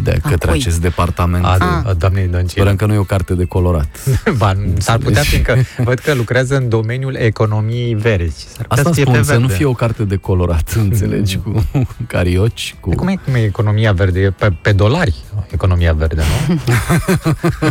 [0.02, 0.59] de către cui?
[0.59, 1.44] acest departament.
[1.44, 2.48] A, a doamnei Dăncilă.
[2.62, 3.89] Sperăm că nu e o carte de colorat.
[4.39, 8.47] Ba, s-ar putea, fiindcă văd că lucrează în domeniul economiei verzi.
[8.48, 9.55] S-ar putea Asta să fie spun, pe să nu verde.
[9.55, 11.62] fie o carte de colorat, înțelegi, cu
[12.06, 12.94] carioci, cu...
[12.94, 14.20] Cum e, cum e economia verde?
[14.20, 15.15] E pe, pe dolari
[15.51, 16.55] economia verde, nu?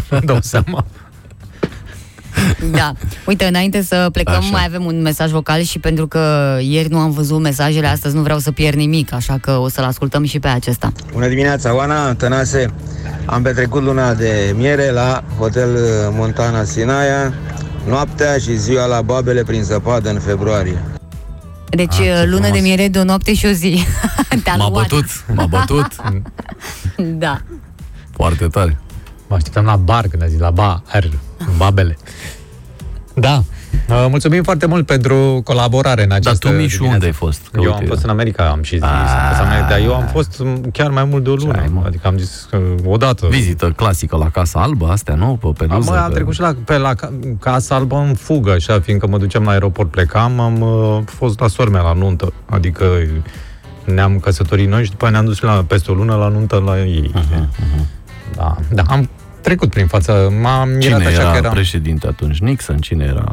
[0.09, 0.85] Nu dau seama.
[2.71, 2.91] Da.
[3.25, 4.49] Uite, înainte să plecăm, Așa.
[4.51, 8.21] mai avem un mesaj vocal și pentru că ieri nu am văzut mesajele, astăzi nu
[8.21, 10.91] vreau să pierd nimic, așa că o să-l ascultăm și pe acesta.
[11.11, 12.73] Bună dimineața, Oana, Tănase.
[13.25, 15.69] Am petrecut luna de miere la Hotel
[16.11, 17.33] Montana Sinaia,
[17.87, 20.81] noaptea și ziua la Babele prin zăpadă în februarie.
[21.69, 22.61] Deci, Ah, ce lună de frumos.
[22.61, 23.85] miere de o noapte și o zi.
[24.43, 24.87] Te-a M-a luat.
[24.89, 25.05] bătut,
[25.35, 25.87] m-a bătut.
[27.19, 27.41] Da.
[28.15, 28.77] Foarte tare.
[29.33, 30.81] Mă așteptam la bar când a zis la bar,
[31.39, 31.97] în babele.
[33.13, 33.43] Da.
[33.89, 36.93] Uh, Mulțumim foarte mult pentru colaborare în această tu, Mișu, dimineață.
[36.93, 37.41] unde ai fost?
[37.51, 38.83] Că eu uite- am fost în America, am și zis.
[38.83, 38.89] Am
[39.29, 41.81] fost în America, dar eu am fost m, chiar mai mult de o lună.
[41.85, 43.27] Adică am zis uh, odată.
[43.27, 45.37] Vizită clasică la Casa Albă, astea, nu?
[45.41, 45.91] Pe Am, penuză.
[45.91, 49.07] mă, am pe- trecut și la, pe la ca- Casa Albă în fugă, așa, fiindcă
[49.07, 52.85] mă duceam la aeroport, plecam, am uh, fost la sormea la nuntă, adică
[53.85, 56.79] ne-am căsătorit noi și după aia ne-am dus la, peste o lună la nuntă la
[56.79, 57.11] ei.
[57.13, 57.49] Mhm,
[58.35, 59.09] Da, da, am
[59.43, 61.53] trecut prin față, m-am mirat Cine așa era că eram...
[61.53, 62.39] președinte atunci?
[62.39, 62.77] Nixon?
[62.77, 63.31] Cine era?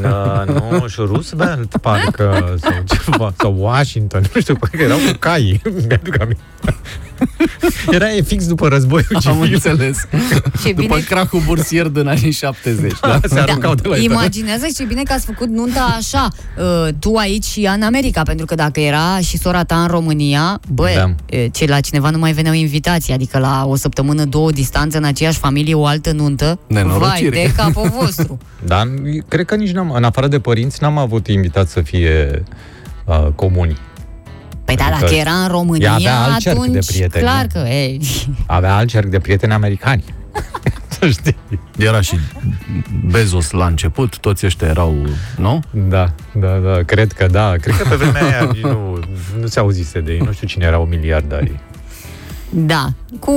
[0.00, 2.72] Da, nu, și Roosevelt, parcă, sau
[3.04, 6.42] ceva, sau Washington, nu știu, parcă erau cu cai, mi-aduc aminte.
[7.90, 9.52] Era e fix după războiul Am civil.
[9.54, 9.96] înțeles.
[10.62, 12.92] Ce După bine- cracul bursier din anii 70.
[13.00, 13.20] Da?
[13.28, 16.28] Se aruncau de la Imaginează ce bine că ați făcut nunta așa,
[16.58, 19.86] uh, tu aici și ea în America, pentru că dacă era și sora ta în
[19.88, 21.36] România, bă, Da.
[21.36, 25.04] e, ce la cineva nu mai veneau invitații, adică la o săptămână, două distanță în
[25.04, 27.28] aceeași familie, o altă nuntă, vai Nenorocire.
[27.30, 28.38] de capul vostru.
[28.66, 28.88] Dar
[29.28, 32.42] cred că nici n-am, în afară de părinți, n-am avut invitat să fie
[33.04, 33.76] uh, comuni.
[34.64, 37.46] Păi da, Adică dacă era în România, ea avea alt cerc de atunci, prieteni, clar
[37.54, 37.60] nu?
[37.60, 38.00] că, ei,
[38.46, 40.04] Avea alt cerc de prieteni americani.
[40.98, 41.36] Să știi.
[41.78, 42.16] Era și
[43.10, 44.94] Bezos la început, toți ăștia erau,
[45.36, 45.62] nu?
[45.70, 47.54] Da, da, da, cred că da.
[47.60, 48.98] Cred că pe vremea aia nici nu,
[49.40, 50.18] nu se auzise de ei.
[50.18, 51.60] Nu știu cine erau miliardari.
[52.50, 52.88] Da,
[53.18, 53.32] cu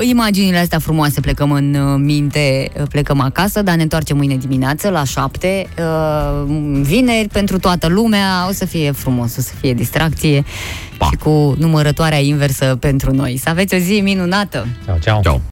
[0.00, 4.88] imaginile astea frumoase plecăm în uh, minte, uh, plecăm acasă, dar ne întoarcem mâine dimineață
[4.88, 5.66] la șapte.
[5.78, 6.44] uh,
[6.82, 10.44] Vineri pentru toată lumea, o să fie frumos, o să fie distracție
[10.98, 11.06] pa.
[11.06, 13.36] și cu numărătoarea inversă pentru noi.
[13.36, 14.66] Să aveți o zi minunată!
[14.84, 15.20] Ciao, ciao!
[15.20, 15.40] ciao.